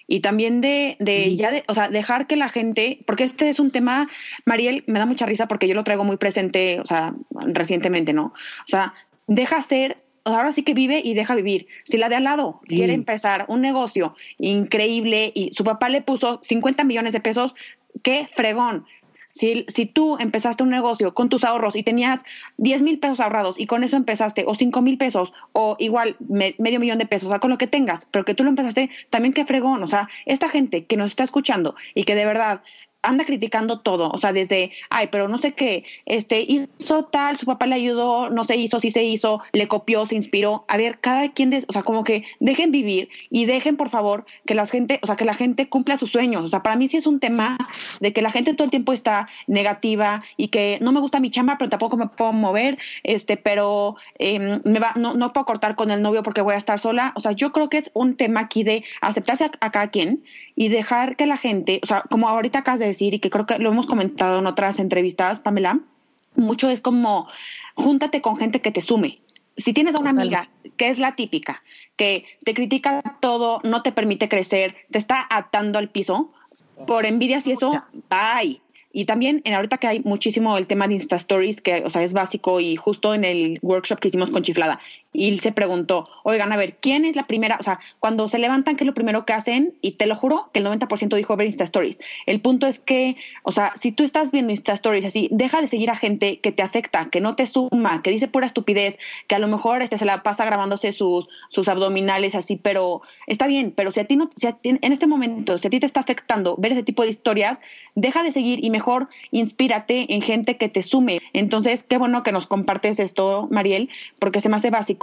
y 0.08 0.22
también 0.22 0.62
de, 0.62 0.96
de 1.00 1.36
ya 1.36 1.52
de, 1.52 1.64
o 1.68 1.74
sea, 1.74 1.90
dejar 1.90 2.28
que 2.28 2.38
la 2.38 2.50
gente, 2.50 3.00
porque 3.06 3.26
este 3.26 3.50
es 3.50 3.60
un 3.60 3.72
tema, 3.72 4.10
Mariel, 4.46 4.84
me 4.88 5.00
da 5.00 5.06
mucha 5.06 5.26
risa 5.26 5.48
porque 5.48 5.68
yo 5.68 5.76
lo 5.76 5.84
traigo 5.84 6.06
muy 6.06 6.18
presente, 6.18 6.80
o 6.80 6.86
sea, 6.86 7.14
recientemente, 7.32 8.14
¿no? 8.14 8.28
O 8.28 8.68
sea, 8.68 8.94
deja 9.28 9.62
ser 9.62 10.04
ahora 10.26 10.52
sí 10.52 10.64
que 10.64 10.74
vive 10.74 11.02
y 11.04 11.14
deja 11.14 11.36
vivir. 11.36 11.68
Si 11.84 11.98
la 11.98 12.10
de 12.10 12.16
al 12.16 12.24
lado 12.24 12.62
quiere 12.66 12.94
empezar 12.94 13.46
un 13.50 13.62
negocio 13.62 14.16
increíble 14.38 15.32
y 15.36 15.52
su 15.54 15.64
papá 15.64 15.90
le 15.90 16.02
puso 16.02 16.40
50 16.42 16.84
millones 16.86 17.14
de 17.14 17.20
pesos, 17.20 17.56
qué 18.02 18.28
fregón. 18.34 18.86
Si, 19.32 19.66
si, 19.68 19.88
tú 19.88 20.18
empezaste 20.20 20.62
un 20.62 20.70
negocio 20.70 21.16
con 21.16 21.28
tus 21.28 21.44
ahorros 21.44 21.76
y 21.76 21.82
tenías 21.82 22.22
10 22.58 22.84
mil 22.84 23.00
pesos 23.00 23.20
ahorrados 23.20 23.60
y 23.60 23.66
con 23.66 23.84
eso 23.84 23.96
empezaste, 23.96 24.44
o 24.46 24.54
5 24.54 24.80
mil 24.84 25.00
pesos, 25.00 25.34
o 25.54 25.76
igual 25.80 26.16
medio 26.20 26.80
millón 26.80 27.00
de 27.00 27.08
pesos, 27.08 27.30
o 27.30 27.32
sea, 27.32 27.40
con 27.40 27.50
lo 27.50 27.58
que 27.58 27.66
tengas, 27.66 28.06
pero 28.12 28.26
que 28.26 28.36
tú 28.36 28.44
lo 28.44 28.50
empezaste, 28.50 28.92
también 29.10 29.34
qué 29.34 29.44
fregón. 29.44 29.82
O 29.82 29.88
sea, 29.88 30.08
esta 30.28 30.50
gente 30.50 30.86
que 30.86 30.98
nos 30.98 31.08
está 31.08 31.24
escuchando 31.24 31.76
y 31.96 32.04
que 32.04 32.14
de 32.14 32.26
verdad 32.26 32.62
anda 33.04 33.26
criticando 33.26 33.80
todo, 33.80 34.10
o 34.10 34.18
sea, 34.18 34.34
desde, 34.34 34.72
ay, 34.89 35.08
pero 35.12 35.28
no 35.28 35.38
sé 35.38 35.54
qué, 35.54 35.84
este, 36.06 36.42
hizo 36.42 37.06
tal, 37.06 37.38
su 37.38 37.46
papá 37.46 37.68
le 37.68 37.76
ayudó, 37.76 38.30
no 38.30 38.46
se 38.46 38.56
hizo, 38.56 38.80
sí 38.80 38.92
se 38.92 39.04
hizo, 39.04 39.42
le 39.52 39.68
copió, 39.68 40.06
se 40.06 40.16
inspiró. 40.16 40.66
A 40.68 40.78
ver, 40.78 41.00
cada 41.00 41.32
quien, 41.32 41.54
o 41.68 41.72
sea, 41.72 41.84
como 41.84 42.04
que 42.04 42.24
dejen 42.39 42.72
vivir 42.72 43.10
y 43.30 43.46
dejen, 43.46 43.78
por 43.78 43.89
favor, 43.89 44.26
que 44.46 44.56
la 44.56 44.66
gente, 44.66 45.00
o 45.02 45.08
sea, 45.08 45.16
que 45.16 45.26
la 45.26 45.34
gente 45.34 45.70
cumpla 45.70 45.98
sus 45.98 46.12
sueños. 46.12 46.44
O 46.44 46.48
sea, 46.48 46.63
para 46.63 46.76
mí 46.76 46.88
sí 46.88 46.98
es 46.98 47.08
un 47.08 47.20
tema 47.20 47.58
de 48.00 48.13
que 48.13 48.22
la 48.22 48.32
gente 48.32 48.54
todo 48.54 48.66
el 48.66 48.72
tiempo 48.72 48.94
está 48.94 49.28
negativa 49.48 50.24
y 50.38 50.48
que 50.48 50.80
no 50.82 50.92
me 50.92 51.00
gusta 51.00 51.20
mi 51.20 51.30
chamba, 51.30 51.58
pero 51.58 51.70
tampoco 51.70 51.98
me 51.98 52.08
puedo 52.08 52.34
mover, 52.34 52.78
este, 53.04 53.38
pero 53.38 53.96
em, 54.20 54.62
me 54.63 54.80
va, 54.80 54.94
no, 54.96 55.13
no 55.13 55.34
puedo 55.34 55.46
cortar 55.46 55.76
con 55.76 55.92
el 55.92 56.02
novio 56.02 56.24
porque 56.24 56.42
voy 56.42 56.56
a 56.56 56.58
estar 56.58 56.80
sola. 56.80 57.13
O 57.16 57.22
sea, 57.22 57.34
yo 57.34 57.52
creo 57.52 57.70
que 57.70 57.78
es 57.78 57.92
un 57.94 58.16
tema 58.16 58.42
aquí 58.42 58.63
de 58.63 58.84
aceptarse 59.02 59.46
a, 59.46 59.50
cada 59.50 59.89
quien 59.89 60.24
y 60.56 60.70
dejar 60.70 61.16
que 61.16 61.26
la 61.26 61.38
gente, 61.38 61.80
o 61.84 61.86
sea, 61.86 62.04
como 62.10 62.30
ahorita 62.30 62.63
de 62.78 62.93
decir 62.94 63.14
y 63.14 63.20
que 63.20 63.30
creo 63.30 63.46
que 63.46 63.60
lo 63.60 63.70
hemos 63.70 63.86
comentado 63.86 64.40
en 64.40 64.48
otras 64.48 64.80
entrevistas, 64.80 65.40
Pamela, 65.40 65.80
mucho 66.36 66.70
es 66.70 66.82
como 66.82 67.28
júntate 67.76 68.22
con 68.22 68.38
gente 68.38 68.62
que 68.62 68.72
te 68.72 68.82
sume. 68.82 69.22
Si 69.58 69.74
tienes 69.74 69.94
a 69.96 70.00
una 70.00 70.10
amiga 70.10 70.50
que 70.78 70.90
es 70.90 70.98
la 70.98 71.16
típica, 71.16 71.62
que 71.96 72.26
te 72.44 72.56
critica 72.56 73.04
todo, 73.20 73.62
no 73.64 73.84
te 73.84 73.92
permite 73.92 74.28
crecer, 74.28 74.76
te 74.90 74.98
está 74.98 75.28
atando 75.30 75.78
al 75.78 75.90
piso, 75.90 76.32
por 76.88 77.06
envidias 77.06 77.46
y 77.46 77.52
eso, 77.52 77.84
bye. 78.10 78.62
Y 78.94 79.06
también 79.06 79.42
en 79.44 79.56
ahorita 79.56 79.80
que 79.80 79.88
hay 79.88 80.00
muchísimo 80.06 80.58
el 80.58 80.68
tema 80.68 80.88
de 80.88 80.94
Insta 80.94 81.16
Stories, 81.16 81.60
que 81.62 81.84
o 81.84 81.90
sea, 81.90 82.04
es 82.04 82.14
básico 82.14 82.60
y 82.60 82.76
justo 82.76 83.14
en 83.14 83.26
el 83.26 83.60
workshop 83.62 84.00
que 84.00 84.08
hicimos 84.08 84.30
con 84.30 84.44
Chiflada, 84.44 84.80
y 85.14 85.38
se 85.40 85.52
preguntó, 85.52 86.08
oigan, 86.24 86.52
a 86.52 86.58
ver, 86.58 86.78
¿quién 86.80 87.06
es 87.06 87.16
la 87.16 87.28
primera? 87.28 87.58
O 87.60 87.64
sea, 87.64 87.80
cuando 88.00 88.28
se 88.28 88.40
levantan, 88.40 88.76
¿qué 88.76 88.84
es 88.84 88.88
lo 88.88 88.94
primero 88.94 89.26
que 89.26 89.34
hacen? 89.34 89.76
Y 89.82 89.92
te 89.92 90.06
lo 90.06 90.16
juro 90.16 90.50
que 90.54 90.60
el 90.60 90.66
90% 90.66 91.16
dijo 91.16 91.36
ver 91.36 91.48
Insta 91.48 91.64
Stories. 91.64 91.98
El 92.26 92.42
punto 92.42 92.68
es 92.68 92.80
que, 92.80 93.16
o 93.44 93.52
sea, 93.52 93.74
si 93.80 93.92
tú 93.92 94.04
estás 94.04 94.32
viendo 94.32 94.52
Insta 94.52 94.74
Stories 94.74 95.06
así, 95.06 95.28
deja 95.32 95.62
de 95.62 95.68
seguir 95.68 95.90
a 95.90 95.96
gente 95.96 96.40
que 96.40 96.52
te 96.52 96.64
afecta, 96.64 97.10
que 97.10 97.22
no 97.22 97.36
te 97.36 97.48
suma, 97.48 98.02
que 98.02 98.12
dice 98.12 98.28
pura 98.28 98.46
estupidez, 98.46 98.98
que 99.28 99.36
a 99.36 99.40
lo 99.40 99.48
mejor 99.48 99.82
este 99.82 99.98
se 99.98 100.06
la 100.06 100.24
pasa 100.24 100.46
grabándose 100.46 100.94
sus, 100.94 101.28
sus 101.50 101.68
abdominales 101.68 102.36
así, 102.36 102.56
pero 102.56 103.02
está 103.28 103.48
bien, 103.48 103.72
pero 103.76 103.92
si 103.92 104.00
a 104.00 104.06
ti 104.06 104.16
no, 104.16 104.30
si 104.36 104.48
en 104.64 104.94
este 104.94 105.08
momento, 105.08 105.58
si 105.58 105.68
a 105.68 105.70
ti 105.70 105.80
te 105.80 105.86
está 105.86 106.00
afectando 106.00 106.56
ver 106.58 106.72
ese 106.72 106.84
tipo 106.84 107.04
de 107.04 107.10
historias, 107.10 107.58
deja 107.96 108.24
de 108.24 108.32
seguir 108.32 108.64
y 108.64 108.70
mejor 108.70 108.83
inspírate 109.32 110.13
en 110.13 110.22
gente 110.22 110.58
que 110.58 110.69
te 110.69 110.84
sume. 110.84 111.19
Entonces, 111.34 111.84
qué 111.84 111.98
bueno 111.98 112.24
que 112.24 112.32
nos 112.32 112.48
compartes 112.48 113.00
esto, 113.00 113.48
Mariel, 113.52 113.89
porque 114.19 114.41
se 114.41 114.50
me 114.50 114.58
hace 114.58 114.69
básico 114.69 114.93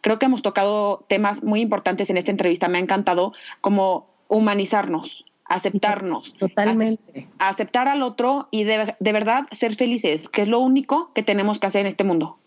Creo 0.00 0.18
que 0.18 0.26
hemos 0.26 0.42
tocado 0.42 1.04
temas 1.08 1.42
muy 1.42 1.60
importantes 1.60 2.10
en 2.10 2.16
esta 2.16 2.30
entrevista. 2.30 2.68
Me 2.68 2.78
ha 2.78 2.80
encantado 2.80 3.32
como 3.60 4.06
humanizarnos, 4.28 5.24
aceptarnos. 5.44 6.34
Totalmente. 6.34 7.28
aceptar 7.38 7.88
al 7.88 8.02
otro 8.02 8.48
y 8.50 8.64
de, 8.64 8.94
de 8.98 9.12
verdad 9.12 9.44
ser 9.52 9.74
felices, 9.74 10.28
que 10.28 10.42
es 10.42 10.48
lo 10.48 10.58
único 10.58 11.10
que 11.14 11.22
tenemos 11.22 11.58
que 11.58 11.66
hacer 11.66 11.82
en 11.82 11.88
este 11.88 12.04
mundo. 12.04 12.38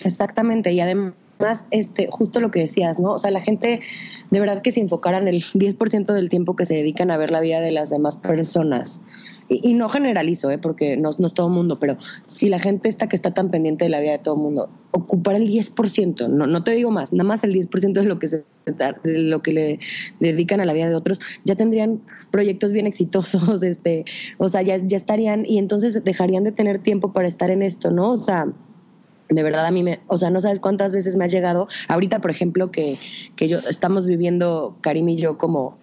Exactamente, 0.00 0.72
y 0.72 0.80
además 0.80 1.14
este, 1.70 2.08
justo 2.10 2.40
lo 2.40 2.50
que 2.50 2.60
decías, 2.60 2.98
¿no? 3.00 3.12
O 3.12 3.18
sea, 3.18 3.30
la 3.30 3.40
gente, 3.40 3.80
de 4.30 4.40
verdad 4.40 4.62
que 4.62 4.72
si 4.72 4.80
enfocaran 4.80 5.28
el 5.28 5.42
10% 5.42 6.12
del 6.12 6.28
tiempo 6.28 6.56
que 6.56 6.66
se 6.66 6.74
dedican 6.74 7.10
a 7.10 7.16
ver 7.16 7.30
la 7.30 7.40
vida 7.40 7.60
de 7.60 7.72
las 7.72 7.90
demás 7.90 8.16
personas, 8.16 9.00
y, 9.48 9.74
no 9.74 9.88
generalizo, 9.88 10.50
¿eh? 10.50 10.58
porque 10.58 10.96
no, 10.96 11.10
no, 11.18 11.26
es 11.26 11.34
todo 11.34 11.48
mundo, 11.50 11.78
pero 11.78 11.98
si 12.26 12.48
la 12.48 12.58
gente 12.58 12.88
está 12.88 13.08
que 13.08 13.16
está 13.16 13.32
tan 13.32 13.50
pendiente 13.50 13.84
de 13.84 13.90
la 13.90 14.00
vida 14.00 14.12
de 14.12 14.18
todo 14.18 14.36
el 14.36 14.40
mundo, 14.40 14.70
ocupar 14.90 15.34
el 15.34 15.48
10%, 15.48 16.28
no, 16.28 16.46
no 16.46 16.64
te 16.64 16.70
digo 16.72 16.90
más, 16.90 17.12
nada 17.12 17.28
más 17.28 17.44
el 17.44 17.52
10% 17.52 17.92
de 17.92 18.04
lo 18.04 18.18
que 18.18 18.28
se 18.28 18.44
de 18.64 19.18
lo 19.18 19.42
que 19.42 19.52
le, 19.52 19.78
dedican 20.20 20.60
a 20.60 20.64
la 20.64 20.72
vida 20.72 20.88
de 20.88 20.94
otros, 20.94 21.20
ya 21.44 21.54
tendrían 21.54 22.00
proyectos 22.30 22.72
bien 22.72 22.86
exitosos, 22.86 23.62
este, 23.62 24.04
o 24.38 24.48
sea, 24.48 24.62
ya, 24.62 24.78
ya 24.78 24.96
estarían, 24.96 25.44
y 25.46 25.58
entonces 25.58 26.02
dejarían 26.02 26.44
de 26.44 26.52
tener 26.52 26.78
tiempo 26.78 27.12
para 27.12 27.28
estar 27.28 27.50
en 27.50 27.62
esto, 27.62 27.90
¿no? 27.90 28.12
O 28.12 28.16
sea, 28.16 28.46
de 29.34 29.42
verdad 29.42 29.66
a 29.66 29.70
mí 29.70 29.82
me, 29.82 30.00
o 30.06 30.18
sea, 30.18 30.30
no 30.30 30.40
sabes 30.40 30.60
cuántas 30.60 30.92
veces 30.92 31.16
me 31.16 31.24
ha 31.24 31.28
llegado, 31.28 31.68
ahorita 31.88 32.20
por 32.20 32.30
ejemplo 32.30 32.70
que, 32.70 32.98
que 33.36 33.48
yo 33.48 33.58
estamos 33.58 34.06
viviendo, 34.06 34.76
Karim 34.80 35.08
y 35.08 35.16
yo, 35.16 35.38
como 35.38 35.76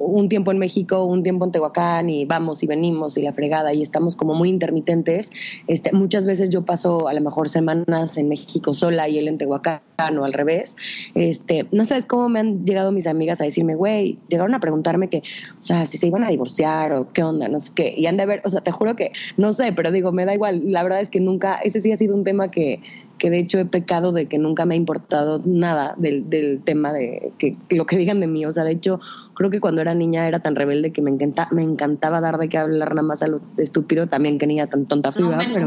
un 0.00 0.28
tiempo 0.30 0.50
en 0.50 0.58
México, 0.58 1.04
un 1.04 1.22
tiempo 1.22 1.44
en 1.44 1.52
Tehuacán 1.52 2.08
y 2.08 2.24
vamos 2.24 2.62
y 2.62 2.66
venimos 2.66 3.18
y 3.18 3.22
la 3.22 3.34
fregada 3.34 3.74
y 3.74 3.82
estamos 3.82 4.16
como 4.16 4.34
muy 4.34 4.48
intermitentes. 4.48 5.30
Este, 5.66 5.92
muchas 5.92 6.24
veces 6.24 6.48
yo 6.48 6.64
paso 6.64 7.06
a 7.06 7.12
lo 7.12 7.20
mejor 7.20 7.50
semanas 7.50 8.16
en 8.16 8.28
México 8.28 8.72
sola 8.72 9.08
y 9.08 9.18
él 9.18 9.28
en 9.28 9.36
Tehuacán 9.36 9.82
o 10.08 10.24
al 10.24 10.32
revés. 10.32 10.76
Este, 11.14 11.66
no 11.72 11.84
sabes 11.84 12.06
cómo 12.06 12.28
me 12.28 12.40
han 12.40 12.64
llegado 12.64 12.92
mis 12.92 13.06
amigas 13.06 13.40
a 13.40 13.44
decirme, 13.44 13.74
güey, 13.74 14.18
llegaron 14.28 14.54
a 14.54 14.60
preguntarme 14.60 15.08
que, 15.08 15.18
o 15.18 15.62
sea, 15.62 15.86
si 15.86 15.98
se 15.98 16.06
iban 16.06 16.24
a 16.24 16.28
divorciar 16.28 16.92
o 16.92 17.12
qué 17.12 17.22
onda, 17.22 17.48
no 17.48 17.60
sé 17.60 17.72
qué. 17.74 17.94
Y 17.96 18.06
han 18.06 18.16
de 18.16 18.26
ver, 18.26 18.42
o 18.44 18.50
sea, 18.50 18.60
te 18.60 18.70
juro 18.70 18.96
que 18.96 19.12
no 19.36 19.52
sé, 19.52 19.72
pero 19.72 19.90
digo, 19.90 20.12
me 20.12 20.24
da 20.24 20.34
igual. 20.34 20.62
La 20.64 20.82
verdad 20.82 21.00
es 21.00 21.10
que 21.10 21.20
nunca, 21.20 21.60
ese 21.62 21.80
sí 21.80 21.92
ha 21.92 21.96
sido 21.96 22.14
un 22.14 22.24
tema 22.24 22.50
que, 22.50 22.80
que 23.18 23.30
de 23.30 23.38
hecho 23.38 23.58
he 23.58 23.64
pecado 23.66 24.12
de 24.12 24.26
que 24.26 24.38
nunca 24.38 24.64
me 24.64 24.74
ha 24.74 24.76
importado 24.76 25.40
nada 25.44 25.94
del, 25.98 26.28
del 26.28 26.60
tema 26.64 26.92
de 26.92 27.32
que, 27.38 27.56
lo 27.68 27.86
que 27.86 27.96
digan 27.96 28.18
de 28.18 28.26
mí. 28.26 28.44
O 28.46 28.52
sea, 28.52 28.64
de 28.64 28.72
hecho, 28.72 29.00
creo 29.34 29.50
que 29.50 29.60
cuando 29.60 29.80
era 29.80 29.94
niña 29.94 30.26
era 30.26 30.40
tan 30.40 30.56
rebelde 30.56 30.90
que 30.90 31.02
me, 31.02 31.10
encanta, 31.10 31.48
me 31.52 31.62
encantaba 31.62 32.20
dar 32.20 32.38
de 32.38 32.48
qué 32.48 32.58
hablar 32.58 32.94
nada 32.94 33.06
más 33.06 33.22
a 33.22 33.28
lo 33.28 33.40
estúpido 33.58 34.08
también 34.08 34.38
que 34.38 34.46
niña 34.46 34.66
tan 34.66 34.86
tonta 34.86 35.12
fui. 35.12 35.22
No, 35.22 35.38
pero, 35.38 35.66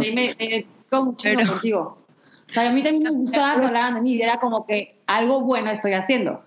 contigo. 0.89 2.02
O 2.53 2.55
sea, 2.55 2.69
a 2.69 2.73
mí 2.73 2.83
también 2.83 3.03
me 3.03 3.09
gustaba 3.09 3.59
que 3.59 3.65
hablaran 3.65 3.95
de 3.95 4.01
mí, 4.01 4.21
era 4.21 4.39
como 4.39 4.67
que 4.67 4.95
algo 5.07 5.41
bueno 5.41 5.71
estoy 5.71 5.93
haciendo. 5.93 6.43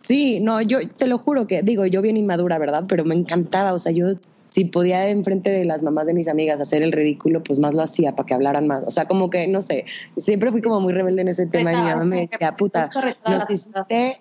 Sí, 0.00 0.40
no, 0.40 0.60
yo 0.60 0.80
te 0.88 1.06
lo 1.06 1.16
juro 1.16 1.46
que, 1.46 1.62
digo, 1.62 1.86
yo 1.86 2.02
bien 2.02 2.16
inmadura, 2.16 2.58
¿verdad? 2.58 2.86
Pero 2.88 3.04
me 3.04 3.14
encantaba, 3.14 3.72
o 3.72 3.78
sea, 3.78 3.92
yo 3.92 4.14
si 4.48 4.64
podía 4.64 5.08
enfrente 5.08 5.50
de 5.50 5.64
las 5.64 5.84
mamás 5.84 6.06
de 6.06 6.14
mis 6.14 6.26
amigas 6.26 6.60
hacer 6.60 6.82
el 6.82 6.90
ridículo, 6.90 7.44
pues 7.44 7.60
más 7.60 7.72
lo 7.72 7.82
hacía 7.82 8.16
para 8.16 8.26
que 8.26 8.34
hablaran 8.34 8.66
más. 8.66 8.82
O 8.84 8.90
sea, 8.90 9.06
como 9.06 9.30
que, 9.30 9.46
no 9.46 9.62
sé, 9.62 9.84
siempre 10.16 10.50
fui 10.50 10.60
como 10.60 10.80
muy 10.80 10.92
rebelde 10.92 11.22
en 11.22 11.28
ese 11.28 11.46
tema 11.46 11.72
y 11.72 11.76
mi 11.76 11.82
mamá 11.82 12.04
me 12.04 12.20
decía, 12.22 12.56
puta, 12.56 12.90
nos 13.24 13.48
hiciste 13.48 14.18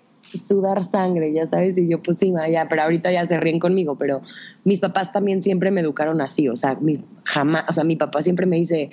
sudar 0.48 0.84
sangre, 0.86 1.34
ya 1.34 1.48
sabes, 1.48 1.78
y 1.78 1.88
yo 1.88 2.02
pues 2.02 2.18
sí, 2.18 2.34
ya, 2.52 2.68
pero 2.68 2.84
ahorita 2.84 3.12
ya 3.12 3.26
se 3.26 3.40
ríen 3.40 3.60
conmigo, 3.60 3.96
pero 3.96 4.22
mis 4.64 4.80
papás 4.80 5.12
también 5.12 5.42
siempre 5.42 5.72
me 5.72 5.82
educaron 5.82 6.22
así, 6.22 6.48
o 6.50 6.56
sea, 6.56 6.76
mi, 6.76 7.04
jamás, 7.24 7.66
o 7.70 7.74
sea, 7.74 7.84
mi 7.84 7.96
papá 7.96 8.22
siempre 8.22 8.46
me 8.46 8.58
dice, 8.58 8.90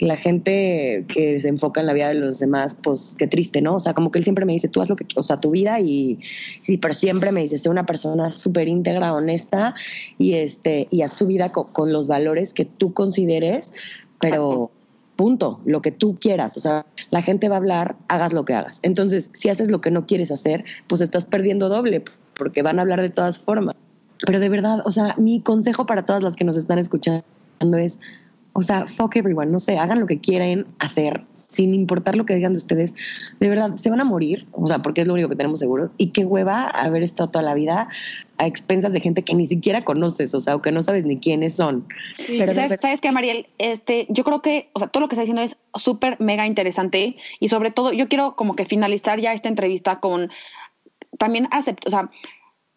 la 0.00 0.16
gente 0.16 1.04
que 1.08 1.40
se 1.40 1.48
enfoca 1.48 1.80
en 1.80 1.86
la 1.86 1.92
vida 1.92 2.08
de 2.08 2.14
los 2.14 2.38
demás, 2.38 2.74
pues 2.82 3.14
qué 3.18 3.26
triste, 3.26 3.60
¿no? 3.60 3.74
O 3.74 3.80
sea, 3.80 3.92
como 3.92 4.10
que 4.10 4.18
él 4.18 4.24
siempre 4.24 4.46
me 4.46 4.52
dice, 4.52 4.68
tú 4.68 4.80
haz 4.80 4.88
lo 4.88 4.96
que, 4.96 5.06
o 5.14 5.22
sea, 5.22 5.38
tu 5.38 5.50
vida 5.50 5.78
y 5.78 6.18
sí, 6.62 6.78
pero 6.78 6.94
siempre 6.94 7.32
me 7.32 7.42
dice, 7.42 7.58
sé 7.58 7.68
una 7.68 7.84
persona 7.84 8.30
súper 8.30 8.66
íntegra, 8.66 9.12
honesta 9.12 9.74
y 10.18 10.34
este, 10.34 10.88
y 10.90 11.02
haz 11.02 11.16
tu 11.16 11.26
vida 11.26 11.52
con, 11.52 11.92
los 11.92 12.08
valores 12.08 12.54
que 12.54 12.64
tú 12.64 12.94
consideres, 12.94 13.72
pero 14.20 14.70
punto, 15.16 15.60
lo 15.66 15.82
que 15.82 15.90
tú 15.92 16.16
quieras, 16.18 16.56
o 16.56 16.60
sea, 16.60 16.86
la 17.10 17.20
gente 17.20 17.48
va 17.48 17.56
a 17.56 17.58
hablar, 17.58 17.96
hagas 18.08 18.32
lo 18.32 18.46
que 18.46 18.54
hagas. 18.54 18.80
Entonces, 18.82 19.28
si 19.34 19.50
haces 19.50 19.70
lo 19.70 19.82
que 19.82 19.90
no 19.90 20.06
quieres 20.06 20.30
hacer, 20.30 20.64
pues 20.86 21.02
estás 21.02 21.26
perdiendo 21.26 21.68
doble, 21.68 22.04
porque 22.34 22.62
van 22.62 22.78
a 22.78 22.82
hablar 22.82 23.02
de 23.02 23.10
todas 23.10 23.38
formas. 23.38 23.76
Pero 24.24 24.40
de 24.40 24.48
verdad, 24.48 24.80
o 24.84 24.92
sea, 24.92 25.14
mi 25.18 25.40
consejo 25.42 25.84
para 25.84 26.06
todas 26.06 26.22
las 26.22 26.36
que 26.36 26.44
nos 26.44 26.56
están 26.56 26.78
escuchando 26.78 27.22
es, 27.76 27.98
o 28.52 28.62
sea, 28.62 28.86
fuck 28.86 29.16
everyone, 29.16 29.50
no 29.50 29.60
sé, 29.60 29.78
hagan 29.78 30.00
lo 30.00 30.06
que 30.06 30.18
quieren 30.18 30.66
hacer, 30.78 31.24
sin 31.34 31.74
importar 31.74 32.16
lo 32.16 32.26
que 32.26 32.34
digan 32.34 32.52
de 32.52 32.58
ustedes. 32.58 32.94
De 33.38 33.48
verdad, 33.48 33.76
se 33.76 33.90
van 33.90 34.00
a 34.00 34.04
morir, 34.04 34.46
o 34.52 34.66
sea, 34.66 34.80
porque 34.80 35.02
es 35.02 35.06
lo 35.06 35.14
único 35.14 35.28
que 35.28 35.36
tenemos 35.36 35.60
seguros. 35.60 35.92
Y 35.98 36.08
qué 36.08 36.24
hueva 36.24 36.66
haber 36.68 37.02
estado 37.02 37.30
toda 37.30 37.44
la 37.44 37.54
vida 37.54 37.88
a 38.38 38.46
expensas 38.46 38.92
de 38.92 39.00
gente 39.00 39.22
que 39.22 39.34
ni 39.34 39.46
siquiera 39.46 39.84
conoces, 39.84 40.34
o 40.34 40.40
sea, 40.40 40.56
o 40.56 40.62
que 40.62 40.72
no 40.72 40.82
sabes 40.82 41.04
ni 41.04 41.18
quiénes 41.18 41.54
son. 41.54 41.86
Pero 42.26 42.54
¿sabes, 42.54 42.80
¿sabes 42.80 43.00
qué, 43.00 43.12
Mariel? 43.12 43.46
Este, 43.58 44.06
yo 44.08 44.24
creo 44.24 44.42
que, 44.42 44.70
o 44.72 44.78
sea, 44.78 44.88
todo 44.88 45.02
lo 45.02 45.08
que 45.08 45.14
está 45.14 45.22
diciendo 45.22 45.42
es 45.42 45.56
súper 45.74 46.16
mega 46.20 46.46
interesante 46.46 47.16
y 47.38 47.48
sobre 47.48 47.70
todo 47.70 47.92
yo 47.92 48.08
quiero 48.08 48.34
como 48.36 48.56
que 48.56 48.64
finalizar 48.64 49.20
ya 49.20 49.32
esta 49.32 49.48
entrevista 49.48 50.00
con 50.00 50.30
también 51.18 51.48
acepto, 51.50 51.88
o 51.88 51.90
sea, 51.90 52.10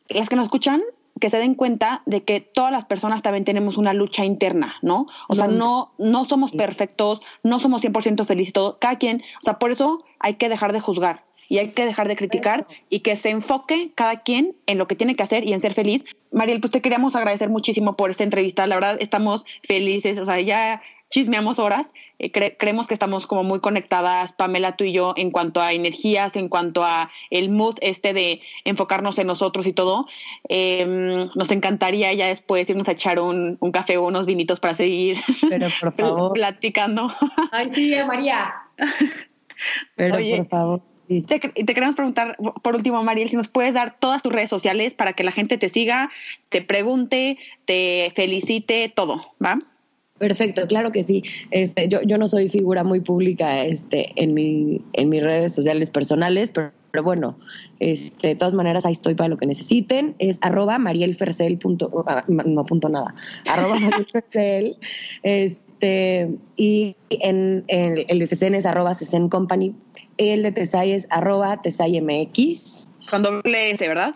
las 0.09 0.29
que 0.29 0.35
nos 0.35 0.45
escuchan 0.45 0.81
que 1.19 1.29
se 1.29 1.37
den 1.37 1.55
cuenta 1.55 2.01
de 2.05 2.23
que 2.23 2.41
todas 2.41 2.71
las 2.71 2.85
personas 2.85 3.21
también 3.21 3.45
tenemos 3.45 3.77
una 3.77 3.93
lucha 3.93 4.25
interna, 4.25 4.75
¿no? 4.81 5.07
O 5.27 5.35
sea, 5.35 5.47
no, 5.47 5.93
no 5.97 6.25
somos 6.25 6.51
perfectos, 6.51 7.21
no 7.43 7.59
somos 7.59 7.83
100% 7.83 8.25
felices, 8.25 8.53
todo, 8.53 8.77
cada 8.79 8.97
quien, 8.97 9.21
o 9.21 9.43
sea, 9.43 9.59
por 9.59 9.71
eso 9.71 10.03
hay 10.19 10.35
que 10.35 10.49
dejar 10.49 10.73
de 10.73 10.79
juzgar 10.79 11.23
y 11.49 11.59
hay 11.59 11.69
que 11.69 11.85
dejar 11.85 12.07
de 12.07 12.15
criticar 12.15 12.67
y 12.89 13.01
que 13.01 13.15
se 13.15 13.29
enfoque 13.29 13.91
cada 13.95 14.21
quien 14.21 14.55
en 14.65 14.77
lo 14.77 14.87
que 14.87 14.95
tiene 14.95 15.15
que 15.15 15.23
hacer 15.23 15.45
y 15.47 15.53
en 15.53 15.61
ser 15.61 15.73
feliz. 15.73 16.03
Mariel, 16.31 16.59
pues 16.59 16.71
te 16.71 16.81
queríamos 16.81 17.15
agradecer 17.15 17.49
muchísimo 17.49 17.95
por 17.95 18.09
esta 18.09 18.23
entrevista, 18.23 18.65
la 18.65 18.75
verdad 18.75 18.97
estamos 18.99 19.45
felices, 19.61 20.17
o 20.17 20.25
sea, 20.25 20.39
ya 20.41 20.81
chismeamos 21.13 21.59
horas. 21.59 21.93
Eh, 22.17 22.31
creemos 22.31 22.87
que 22.87 22.95
estamos 22.95 23.27
como 23.27 23.43
muy 23.43 23.59
conectadas, 23.59 24.33
Pamela, 24.33 24.75
tú 24.75 24.83
y 24.83 24.93
yo, 24.93 25.13
en 25.15 25.29
cuanto 25.29 25.61
a 25.61 25.71
energías, 25.71 26.35
en 26.35 26.49
cuanto 26.49 26.83
a 26.83 27.11
el 27.29 27.49
mood 27.49 27.75
este 27.81 28.13
de 28.13 28.41
enfocarnos 28.65 29.19
en 29.19 29.27
nosotros 29.27 29.67
y 29.67 29.73
todo. 29.73 30.07
Em, 30.49 31.29
nos 31.35 31.51
encantaría 31.51 32.11
ya 32.13 32.27
después 32.27 32.67
irnos 32.67 32.87
a 32.87 32.93
echar 32.93 33.19
un, 33.19 33.59
café 33.71 33.97
o 33.97 34.07
unos 34.07 34.25
vinitos 34.25 34.59
para 34.59 34.73
seguir 34.73 35.17
Pero 35.49 35.67
por 35.79 35.93
favor. 35.97 36.33
platicando. 36.33 37.13
Ay, 37.51 37.69
sí, 37.75 37.95
María. 38.07 38.55
Pero 39.95 40.17
por 40.17 40.47
favor. 40.47 40.81
Te, 41.27 41.39
te, 41.39 41.73
queremos 41.75 41.95
preguntar, 41.95 42.37
por 42.63 42.75
último, 42.75 43.03
Mariel, 43.03 43.29
si 43.29 43.35
nos 43.35 43.49
puedes 43.49 43.75
dar 43.75 43.97
todas 43.99 44.23
tus 44.23 44.33
redes 44.33 44.49
sociales 44.49 44.95
para 44.95 45.13
que 45.13 45.23
la 45.23 45.31
gente 45.31 45.59
te 45.59 45.69
siga, 45.69 46.09
te 46.49 46.63
pregunte, 46.63 47.37
te 47.65 48.11
felicite, 48.15 48.89
todo, 48.89 49.35
¿va? 49.43 49.59
Perfecto, 50.23 50.67
claro 50.67 50.93
que 50.93 51.03
sí. 51.03 51.21
Este, 51.51 51.89
yo, 51.89 52.01
yo 52.03 52.17
no 52.17 52.29
soy 52.29 52.47
figura 52.47 52.85
muy 52.85 53.01
pública 53.01 53.65
este, 53.65 54.13
en, 54.15 54.33
mi, 54.33 54.81
en 54.93 55.09
mis 55.09 55.21
redes 55.21 55.53
sociales 55.53 55.91
personales, 55.91 56.49
pero, 56.49 56.71
bueno, 57.03 57.37
este, 57.81 58.29
de 58.29 58.35
todas 58.35 58.53
maneras 58.53 58.85
ahí 58.85 58.93
estoy 58.93 59.15
para 59.15 59.27
lo 59.27 59.35
que 59.35 59.45
necesiten. 59.47 60.15
Es 60.19 60.37
arroba 60.39 60.79
marielfercel. 60.79 61.59
Ah, 62.07 62.23
no 62.29 62.63
punto 62.63 62.87
nada. 62.87 63.13
Arroba 63.51 63.77
marielfercel. 63.79 64.77
Este, 65.23 66.29
y 66.55 66.95
en, 67.09 67.65
el 67.67 68.19
de 68.19 68.25
CECEN 68.25 68.55
es 68.55 68.65
arroba 68.65 68.93
CECEN 68.93 69.27
Company. 69.27 69.75
El 70.15 70.41
de 70.43 70.53
Tesay 70.53 70.93
es 70.93 71.05
arroba 71.09 71.61
TesayMX. 71.61 72.91
Con 73.09 73.23
doble 73.23 73.71
S, 73.71 73.85
¿verdad? 73.85 74.15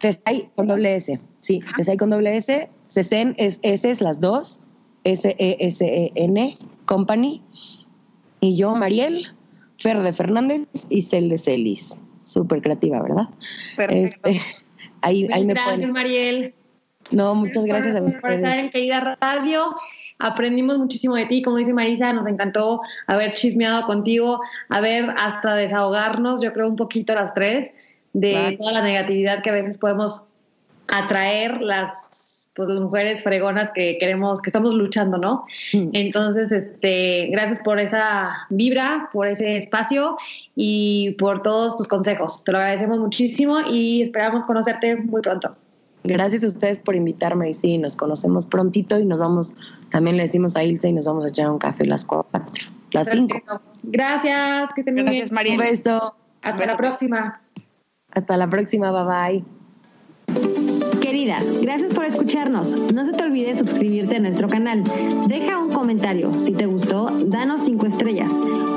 Tesay 0.00 0.50
con 0.54 0.66
doble 0.66 0.96
S, 0.96 1.18
sí. 1.40 1.62
Tesay 1.78 1.96
con 1.96 2.10
doble 2.10 2.36
S. 2.36 2.68
CECEN 2.88 3.34
es 3.38 3.58
S, 3.62 3.90
es 3.90 4.02
las 4.02 4.20
dos. 4.20 4.60
S-E-S-E-N 5.04 6.58
Company. 6.86 7.42
Y 8.40 8.56
yo, 8.56 8.74
Mariel, 8.74 9.26
Fer 9.76 10.02
de 10.02 10.12
Fernández 10.12 10.66
y 10.88 11.02
Cel 11.02 11.28
de 11.28 11.38
Celis. 11.38 11.98
Súper 12.24 12.62
creativa, 12.62 13.02
¿verdad? 13.02 13.28
Perfecto. 13.76 14.28
Este, 14.28 14.40
ahí, 15.02 15.28
ahí 15.32 15.46
me 15.46 15.54
gracias, 15.54 15.90
Mariel. 15.90 16.54
No, 17.10 17.34
muchas 17.34 17.64
gracias, 17.64 17.94
a 17.96 18.02
ustedes. 18.02 18.20
Por 18.20 18.32
estar 18.32 18.58
en 18.58 18.70
Querida 18.70 19.16
Radio. 19.20 19.74
Aprendimos 20.18 20.78
muchísimo 20.78 21.16
de 21.16 21.26
ti, 21.26 21.42
como 21.42 21.56
dice 21.56 21.72
Marisa, 21.72 22.12
nos 22.12 22.26
encantó 22.28 22.80
haber 23.06 23.34
chismeado 23.34 23.84
contigo, 23.86 24.40
haber 24.68 25.10
hasta 25.18 25.54
desahogarnos, 25.54 26.40
yo 26.40 26.52
creo 26.52 26.68
un 26.68 26.76
poquito 26.76 27.14
las 27.14 27.34
tres, 27.34 27.72
de 28.12 28.56
toda 28.58 28.72
la 28.72 28.82
negatividad 28.82 29.42
que 29.42 29.50
a 29.50 29.54
veces 29.54 29.76
podemos 29.76 30.22
atraer 30.86 31.60
las 31.60 32.14
pues 32.54 32.68
las 32.68 32.80
mujeres 32.80 33.22
fregonas 33.22 33.70
que 33.72 33.98
queremos, 33.98 34.40
que 34.40 34.48
estamos 34.48 34.74
luchando, 34.74 35.18
¿no? 35.18 35.44
Mm. 35.72 35.90
Entonces, 35.92 36.52
este, 36.52 37.28
gracias 37.30 37.60
por 37.60 37.78
esa 37.78 38.46
vibra, 38.50 39.08
por 39.12 39.26
ese 39.26 39.56
espacio 39.56 40.16
y 40.54 41.12
por 41.12 41.42
todos 41.42 41.76
tus 41.76 41.88
consejos. 41.88 42.44
Te 42.44 42.52
lo 42.52 42.58
agradecemos 42.58 42.98
muchísimo 42.98 43.58
y 43.68 44.02
esperamos 44.02 44.44
conocerte 44.44 44.96
muy 44.96 45.20
pronto. 45.20 45.56
Gracias 46.04 46.44
a 46.44 46.48
ustedes 46.48 46.78
por 46.78 46.94
invitarme 46.94 47.48
y 47.48 47.54
sí, 47.54 47.78
nos 47.78 47.96
conocemos 47.96 48.44
prontito 48.44 48.98
y 48.98 49.06
nos 49.06 49.20
vamos, 49.20 49.54
también 49.88 50.18
le 50.18 50.24
decimos 50.24 50.54
a 50.54 50.62
Ilse 50.62 50.88
y 50.88 50.92
nos 50.92 51.06
vamos 51.06 51.24
a 51.24 51.28
echar 51.28 51.50
un 51.50 51.58
café 51.58 51.86
las 51.86 52.04
cuatro, 52.04 52.52
las 52.92 53.08
cinco. 53.08 53.40
Gracias, 53.82 54.68
que 54.74 54.82
estén 54.82 54.94
muy 54.94 55.04
Gracias, 55.04 55.32
María. 55.32 55.54
Un 55.54 55.60
beso. 55.60 56.14
Hasta 56.42 56.66
la 56.66 56.76
próxima. 56.76 57.40
Hasta 58.10 58.36
la 58.36 58.48
próxima, 58.48 58.92
bye 58.92 59.40
bye. 59.40 59.53
Queridas, 61.24 61.62
gracias 61.62 61.94
por 61.94 62.04
escucharnos. 62.04 62.92
No 62.92 63.06
se 63.06 63.12
te 63.12 63.22
olvide 63.22 63.56
suscribirte 63.56 64.16
a 64.16 64.20
nuestro 64.20 64.46
canal. 64.46 64.82
Deja 65.26 65.58
un 65.58 65.72
comentario. 65.72 66.38
Si 66.38 66.52
te 66.52 66.66
gustó, 66.66 67.06
danos 67.24 67.62
cinco 67.64 67.86
estrellas. 67.86 68.30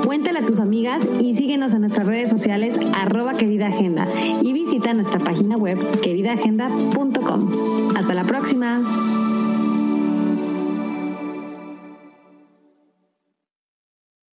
Cuéntale 0.06 0.38
a 0.38 0.46
tus 0.46 0.58
amigas 0.58 1.06
y 1.20 1.34
síguenos 1.34 1.74
en 1.74 1.82
nuestras 1.82 2.06
redes 2.06 2.30
sociales 2.30 2.78
arroba 2.94 3.34
querida 3.34 3.66
agenda 3.66 4.08
y 4.40 4.54
visita 4.54 4.94
nuestra 4.94 5.18
página 5.18 5.58
web 5.58 5.78
queridaagenda.com. 6.00 7.94
Hasta 7.94 8.14
la 8.14 8.24
próxima. 8.24 9.27